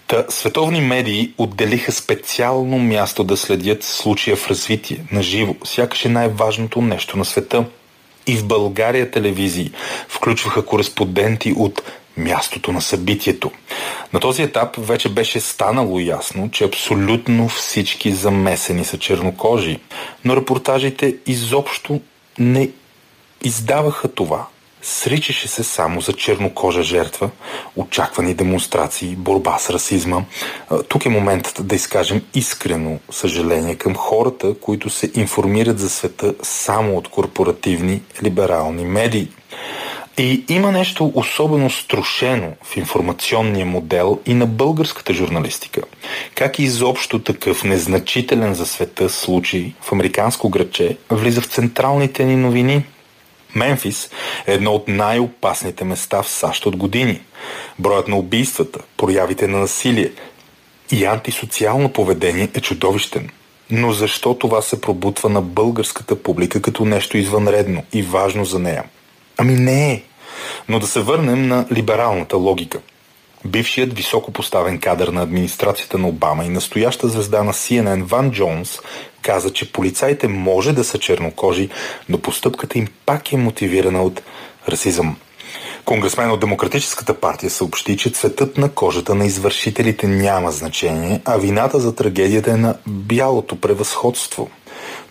Та 0.06 0.24
световни 0.28 0.80
медии 0.80 1.32
отделиха 1.38 1.92
специално 1.92 2.78
място 2.78 3.24
да 3.24 3.36
следят 3.36 3.82
случая 3.82 4.36
в 4.36 4.48
развитие, 4.48 5.04
на 5.12 5.22
живо, 5.22 5.54
сякаш 5.64 6.04
е 6.04 6.08
най-важното 6.08 6.82
нещо 6.82 7.18
на 7.18 7.24
света. 7.24 7.64
И 8.26 8.36
в 8.36 8.46
България 8.46 9.10
телевизии 9.10 9.72
включваха 10.08 10.66
кореспонденти 10.66 11.54
от 11.56 11.82
мястото 12.16 12.72
на 12.72 12.80
събитието. 12.80 13.50
На 14.12 14.20
този 14.20 14.42
етап 14.42 14.76
вече 14.78 15.08
беше 15.08 15.40
станало 15.40 16.00
ясно, 16.00 16.50
че 16.50 16.64
абсолютно 16.64 17.48
всички 17.48 18.12
замесени 18.12 18.84
са 18.84 18.98
чернокожи, 18.98 19.78
но 20.24 20.36
репортажите 20.36 21.16
изобщо 21.26 22.00
не 22.38 22.70
издаваха 23.44 24.08
това. 24.08 24.46
Сричаше 24.88 25.48
се 25.48 25.64
само 25.64 26.00
за 26.00 26.12
чернокожа 26.12 26.82
жертва, 26.82 27.30
очаквани 27.76 28.34
демонстрации, 28.34 29.16
борба 29.16 29.58
с 29.58 29.70
расизма. 29.70 30.22
Тук 30.88 31.06
е 31.06 31.08
моментът 31.08 31.66
да 31.66 31.74
изкажем 31.74 32.22
искрено 32.34 32.98
съжаление 33.10 33.74
към 33.74 33.94
хората, 33.94 34.54
които 34.60 34.90
се 34.90 35.10
информират 35.14 35.78
за 35.78 35.90
света 35.90 36.34
само 36.42 36.96
от 36.96 37.08
корпоративни 37.08 38.02
либерални 38.22 38.84
медии. 38.84 39.28
И 40.18 40.44
има 40.48 40.72
нещо 40.72 41.12
особено 41.14 41.70
струшено 41.70 42.52
в 42.62 42.76
информационния 42.76 43.66
модел 43.66 44.20
и 44.26 44.34
на 44.34 44.46
българската 44.46 45.12
журналистика. 45.12 45.80
Как 46.34 46.58
изобщо 46.58 47.18
такъв 47.18 47.64
незначителен 47.64 48.54
за 48.54 48.66
света 48.66 49.08
случай 49.08 49.72
в 49.80 49.92
американско 49.92 50.48
граче 50.48 50.96
влиза 51.10 51.40
в 51.40 51.46
централните 51.46 52.24
ни 52.24 52.36
новини– 52.36 52.84
Мемфис 53.56 54.10
е 54.46 54.52
едно 54.52 54.72
от 54.72 54.88
най-опасните 54.88 55.84
места 55.84 56.22
в 56.22 56.28
САЩ 56.28 56.66
от 56.66 56.76
години. 56.76 57.20
Броят 57.78 58.08
на 58.08 58.16
убийствата, 58.16 58.78
проявите 58.96 59.46
на 59.46 59.58
насилие 59.58 60.10
и 60.92 61.04
антисоциално 61.04 61.92
поведение 61.92 62.48
е 62.54 62.60
чудовищен. 62.60 63.28
Но 63.70 63.92
защо 63.92 64.34
това 64.34 64.62
се 64.62 64.80
пробутва 64.80 65.28
на 65.28 65.42
българската 65.42 66.22
публика 66.22 66.62
като 66.62 66.84
нещо 66.84 67.18
извънредно 67.18 67.82
и 67.92 68.02
важно 68.02 68.44
за 68.44 68.58
нея? 68.58 68.84
Ами 69.38 69.54
не 69.54 69.92
е. 69.92 70.02
Но 70.68 70.78
да 70.78 70.86
се 70.86 71.00
върнем 71.00 71.48
на 71.48 71.66
либералната 71.72 72.36
логика. 72.36 72.80
Бившият 73.44 73.92
високо 73.92 74.32
поставен 74.32 74.78
кадър 74.78 75.08
на 75.08 75.22
администрацията 75.22 75.98
на 75.98 76.08
Обама 76.08 76.44
и 76.44 76.48
настояща 76.48 77.08
звезда 77.08 77.42
на 77.42 77.52
CNN 77.52 78.02
Ван 78.02 78.30
Джонс 78.30 78.80
каза, 79.26 79.52
че 79.52 79.72
полицаите 79.72 80.28
може 80.28 80.72
да 80.72 80.84
са 80.84 80.98
чернокожи, 80.98 81.68
но 82.08 82.18
постъпката 82.18 82.78
им 82.78 82.88
пак 83.06 83.32
е 83.32 83.36
мотивирана 83.36 84.02
от 84.02 84.22
расизъм. 84.68 85.16
Конгресмен 85.84 86.30
от 86.30 86.40
Демократическата 86.40 87.14
партия 87.14 87.50
съобщи, 87.50 87.96
че 87.96 88.10
цветът 88.10 88.58
на 88.58 88.68
кожата 88.68 89.14
на 89.14 89.26
извършителите 89.26 90.06
няма 90.06 90.50
значение, 90.50 91.20
а 91.24 91.36
вината 91.36 91.80
за 91.80 91.94
трагедията 91.94 92.50
е 92.50 92.56
на 92.56 92.74
бялото 92.86 93.60
превъзходство. 93.60 94.50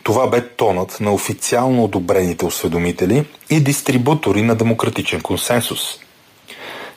Това 0.03 0.27
бе 0.27 0.47
тонът 0.47 0.97
на 0.99 1.13
официално 1.13 1.83
одобрените 1.83 2.45
осведомители 2.45 3.25
и 3.49 3.59
дистрибутори 3.59 4.41
на 4.41 4.55
демократичен 4.55 5.21
консенсус. 5.21 5.79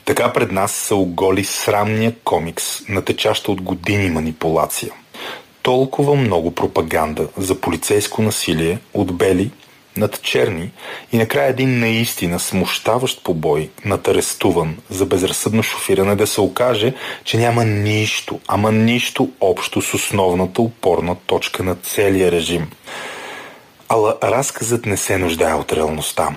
Така 0.05 0.33
пред 0.33 0.53
нас 0.53 0.73
се 0.73 0.95
оголи 0.95 1.45
срамния 1.45 2.15
комикс 2.25 2.89
на 2.89 3.03
течаща 3.03 3.53
от 3.53 3.63
години 3.63 4.11
манипулация– 4.11 4.93
толкова 5.69 6.15
много 6.15 6.51
пропаганда 6.51 7.29
за 7.37 7.61
полицейско 7.61 8.23
насилие 8.23 8.79
от 8.95 9.13
бели 9.13 9.51
над 9.97 10.23
черни 10.23 10.71
и 11.13 11.17
накрая 11.17 11.49
един 11.49 11.79
наистина 11.79 12.39
смущаващ 12.39 13.25
побой 13.25 13.71
над 13.85 14.09
арестуван 14.09 14.77
за 14.91 15.07
безразсъдно 15.07 15.63
шофиране 15.63 16.17
да 16.17 16.27
се 16.27 16.41
окаже, 16.41 16.95
че 17.25 17.39
няма 17.39 17.65
нищо, 17.65 18.41
ама 18.47 18.73
нищо 18.73 19.31
общо 19.41 19.83
с 19.83 19.95
основната 19.95 20.63
опорна 20.63 21.17
точка 21.27 21.63
на 21.63 21.75
целия 21.75 22.33
режим. 22.33 22.71
Ала 23.89 24.17
разказът 24.23 24.87
не 24.87 24.97
се 24.97 25.19
нуждае 25.19 25.55
от 25.55 25.73
реалността. 25.73 26.29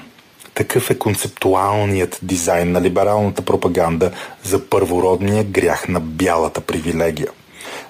Такъв 0.54 0.90
е 0.90 0.98
концептуалният 0.98 2.20
дизайн 2.22 2.72
на 2.72 2.82
либералната 2.82 3.42
пропаганда 3.42 4.12
за 4.44 4.70
първородния 4.70 5.44
грях 5.44 5.88
на 5.88 6.00
бялата 6.00 6.62
привилегия– 6.62 7.30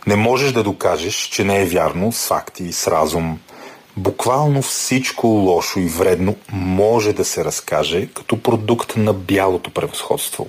не 0.07 0.15
можеш 0.15 0.51
да 0.51 0.63
докажеш, 0.63 1.15
че 1.15 1.43
не 1.43 1.61
е 1.61 1.65
вярно 1.65 2.11
с 2.11 2.27
факти 2.27 2.63
и 2.63 2.73
с 2.73 2.87
разум. 2.87 3.39
Буквално 3.97 4.61
всичко 4.61 5.27
лошо 5.27 5.79
и 5.79 5.87
вредно 5.87 6.35
може 6.51 7.13
да 7.13 7.25
се 7.25 7.45
разкаже 7.45 8.07
като 8.07 8.41
продукт 8.41 8.97
на 8.97 9.13
бялото 9.13 9.69
превъзходство. 9.69 10.47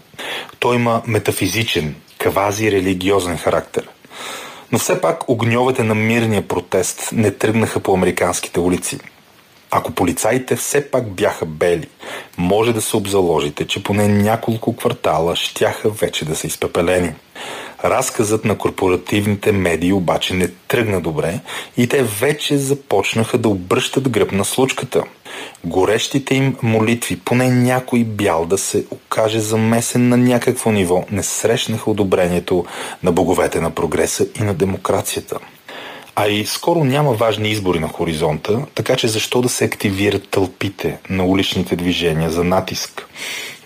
Той 0.59 0.77
има 0.77 1.03
метафизичен, 1.07 1.95
квази-религиозен 2.19 3.37
характер. 3.37 3.89
Но 4.73 4.79
все 4.79 5.01
пак 5.01 5.29
огньовете 5.29 5.83
на 5.83 5.95
мирния 5.95 6.49
протест 6.49 7.09
не 7.13 7.31
тръгнаха 7.31 7.81
по 7.81 7.95
американските 7.95 8.61
улици. 8.61 8.99
Ако 9.71 9.93
полицаите 9.93 10.57
все 10.57 10.91
пак 10.91 11.11
бяха 11.11 11.47
бели, 11.47 11.89
може 12.39 12.73
да 12.73 12.81
се 12.81 12.97
обзаложите, 12.97 13.67
че 13.67 13.83
поне 13.83 14.09
няколко 14.09 14.77
квартала 14.77 15.37
щяха 15.37 15.91
вече 15.91 16.25
да 16.25 16.37
са 16.37 16.47
изпепелени. 16.47 17.13
Разказът 17.85 18.45
на 18.45 18.59
корпоративните 18.59 19.53
медии 19.53 19.93
обаче 19.93 20.35
не 20.35 20.49
тръгна 20.49 21.01
добре 21.01 21.41
и 21.77 21.87
те 21.87 22.03
вече 22.03 22.57
започнаха 22.57 23.39
да 23.39 23.49
обръщат 23.49 24.09
гръб 24.09 24.33
на 24.33 24.45
случката. 24.45 25.05
Горещите 25.65 26.35
им 26.35 26.57
молитви, 26.63 27.21
поне 27.21 27.51
някой 27.51 28.05
бял 28.05 28.47
да 28.47 28.59
се 28.59 28.85
окаже 28.91 29.41
замесен 29.41 30.09
на 30.09 30.17
някакво 30.17 30.71
ниво, 30.71 31.05
не 31.11 31.23
срещнаха 31.23 31.91
одобрението 31.91 32.65
на 33.03 33.13
боговете 33.13 33.61
на 33.61 33.71
прогреса 33.71 34.27
и 34.41 34.43
на 34.43 34.55
демокрацията. 34.55 35.39
А 36.17 36.29
и 36.29 36.47
скоро 36.47 36.85
няма 36.85 37.13
важни 37.13 37.51
избори 37.51 37.79
на 37.79 37.89
хоризонта, 37.89 38.67
така 38.75 38.97
че 38.97 39.09
защо 39.09 39.43
да 39.43 39.49
се 39.49 39.65
активират 39.65 40.29
тълпите 40.29 40.99
на 41.11 41.25
уличните 41.25 41.77
движения 41.77 42.31
за 42.31 42.45
натиск? 42.45 43.09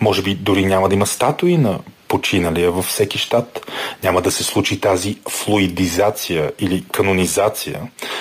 Може 0.01 0.23
би 0.23 0.35
дори 0.35 0.65
няма 0.65 0.89
да 0.89 0.95
има 0.95 1.07
статуи 1.07 1.59
на 1.59 1.79
починалия 2.09 2.71
във 2.71 2.85
всеки 2.85 3.19
щат. 3.19 3.71
Няма 4.03 4.23
да 4.23 4.31
се 4.31 4.45
случи 4.45 4.81
тази 4.81 5.19
флуидизация 5.31 6.53
или 6.59 6.85
канонизация, 6.93 7.81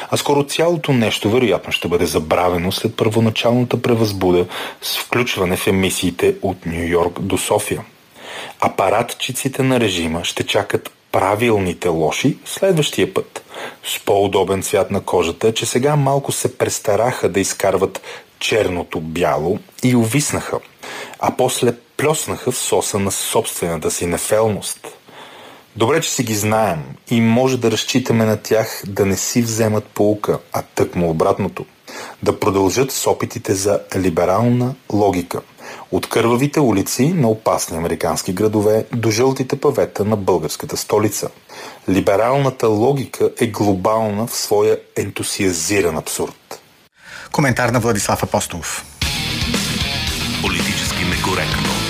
а 0.10 0.18
скоро 0.18 0.44
цялото 0.44 0.94
нещо 0.94 1.30
вероятно 1.30 1.72
ще 1.72 1.88
бъде 1.88 2.06
забравено 2.06 2.72
след 2.72 2.96
първоначалната 2.96 3.82
превъзбуда 3.82 4.46
с 4.82 4.98
включване 4.98 5.58
в 5.58 5.68
емисиите 5.68 6.36
от 6.42 6.66
Нью 6.66 6.88
Йорк 6.88 7.20
до 7.20 7.38
София. 7.38 7.82
Апаратчиците 8.60 9.64
на 9.64 9.80
режима 9.80 10.24
ще 10.24 10.44
чакат 10.44 10.92
правилните 11.12 11.88
лоши 11.88 12.38
следващия 12.46 13.14
път. 13.14 13.44
С 13.84 14.00
по-удобен 14.06 14.64
цвят 14.64 14.92
на 14.92 15.02
кожата, 15.02 15.54
че 15.54 15.66
сега 15.66 15.96
малко 15.96 16.32
се 16.32 16.58
престараха 16.58 17.30
да 17.30 17.40
изкарват 17.40 18.02
черното 18.40 19.02
бяло 19.02 19.60
и 19.84 19.96
увиснаха, 19.96 20.60
а 21.20 21.32
после 21.38 21.74
плеснаха 21.98 22.52
в 22.52 22.58
соса 22.58 23.00
на 23.00 23.12
собствената 23.12 23.91
си 23.91 24.06
нефелност. 24.06 24.88
Добре, 25.76 26.02
че 26.02 26.10
си 26.10 26.24
ги 26.24 26.36
знаем 26.36 26.84
и 27.10 27.22
може 27.22 27.58
да 27.58 27.72
разчитаме 27.72 28.26
на 28.26 28.38
тях 28.38 28.84
да 28.88 29.06
не 29.06 29.18
си 29.18 29.41
вземат 29.41 29.84
полука, 29.84 30.39
а 30.54 30.62
тъкмо 30.62 31.10
обратното. 31.10 31.66
Да 32.24 32.39
продължат 32.39 32.91
с 32.91 33.08
опитите 33.08 33.56
за 33.56 33.80
либерална 33.96 34.76
логика. 34.93 35.41
От 35.91 36.10
кървавите 36.10 36.60
улици 36.60 37.14
на 37.14 37.30
опасни 37.30 37.78
американски 37.78 38.34
градове 38.34 38.86
до 38.96 39.12
жълтите 39.12 39.60
павета 39.60 40.06
на 40.06 40.16
българската 40.16 40.78
столица. 40.78 41.30
Либералната 41.89 42.68
логика 42.68 43.30
е 43.39 43.48
глобална 43.48 44.28
в 44.28 44.36
своя 44.36 44.78
ентусиазиран 44.96 45.98
абсурд. 45.98 46.62
Коментар 47.32 47.70
на 47.70 47.80
Владислав 47.80 48.24
Апостолов. 48.24 48.86
Политически 50.41 51.06
некоректно. 51.06 51.85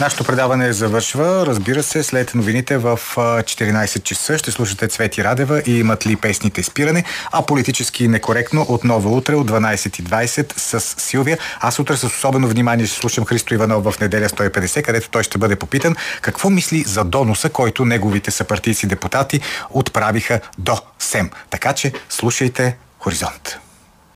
Нашето 0.00 0.24
предаване 0.24 0.72
завършва, 0.72 1.46
разбира 1.46 1.82
се, 1.82 2.02
след 2.02 2.34
новините 2.34 2.78
в 2.78 3.00
14 3.16 4.02
часа. 4.02 4.38
Ще 4.38 4.50
слушате 4.50 4.88
Цвети 4.88 5.24
Радева 5.24 5.62
и 5.66 5.78
имат 5.78 6.06
ли 6.06 6.16
песните 6.16 6.62
спиране, 6.62 7.04
а 7.32 7.46
политически 7.46 8.08
некоректно 8.08 8.66
отново 8.68 9.16
утре 9.16 9.34
от 9.34 9.50
12.20 9.50 10.58
с 10.58 10.80
Силвия. 10.80 11.38
Аз 11.60 11.78
утре 11.78 11.96
с 11.96 12.04
особено 12.04 12.48
внимание 12.48 12.86
ще 12.86 12.96
слушам 12.96 13.24
Христо 13.24 13.54
Иванов 13.54 13.84
в 13.84 14.00
неделя 14.00 14.28
150, 14.28 14.82
където 14.82 15.10
той 15.10 15.22
ще 15.22 15.38
бъде 15.38 15.56
попитан 15.56 15.96
какво 16.20 16.50
мисли 16.50 16.82
за 16.86 17.04
доноса, 17.04 17.50
който 17.50 17.84
неговите 17.84 18.30
съпартийци 18.30 18.86
депутати 18.86 19.40
отправиха 19.70 20.40
до 20.58 20.78
СЕМ. 20.98 21.30
Така 21.50 21.72
че 21.72 21.92
слушайте 22.08 22.76
Хоризонт. 22.98 23.63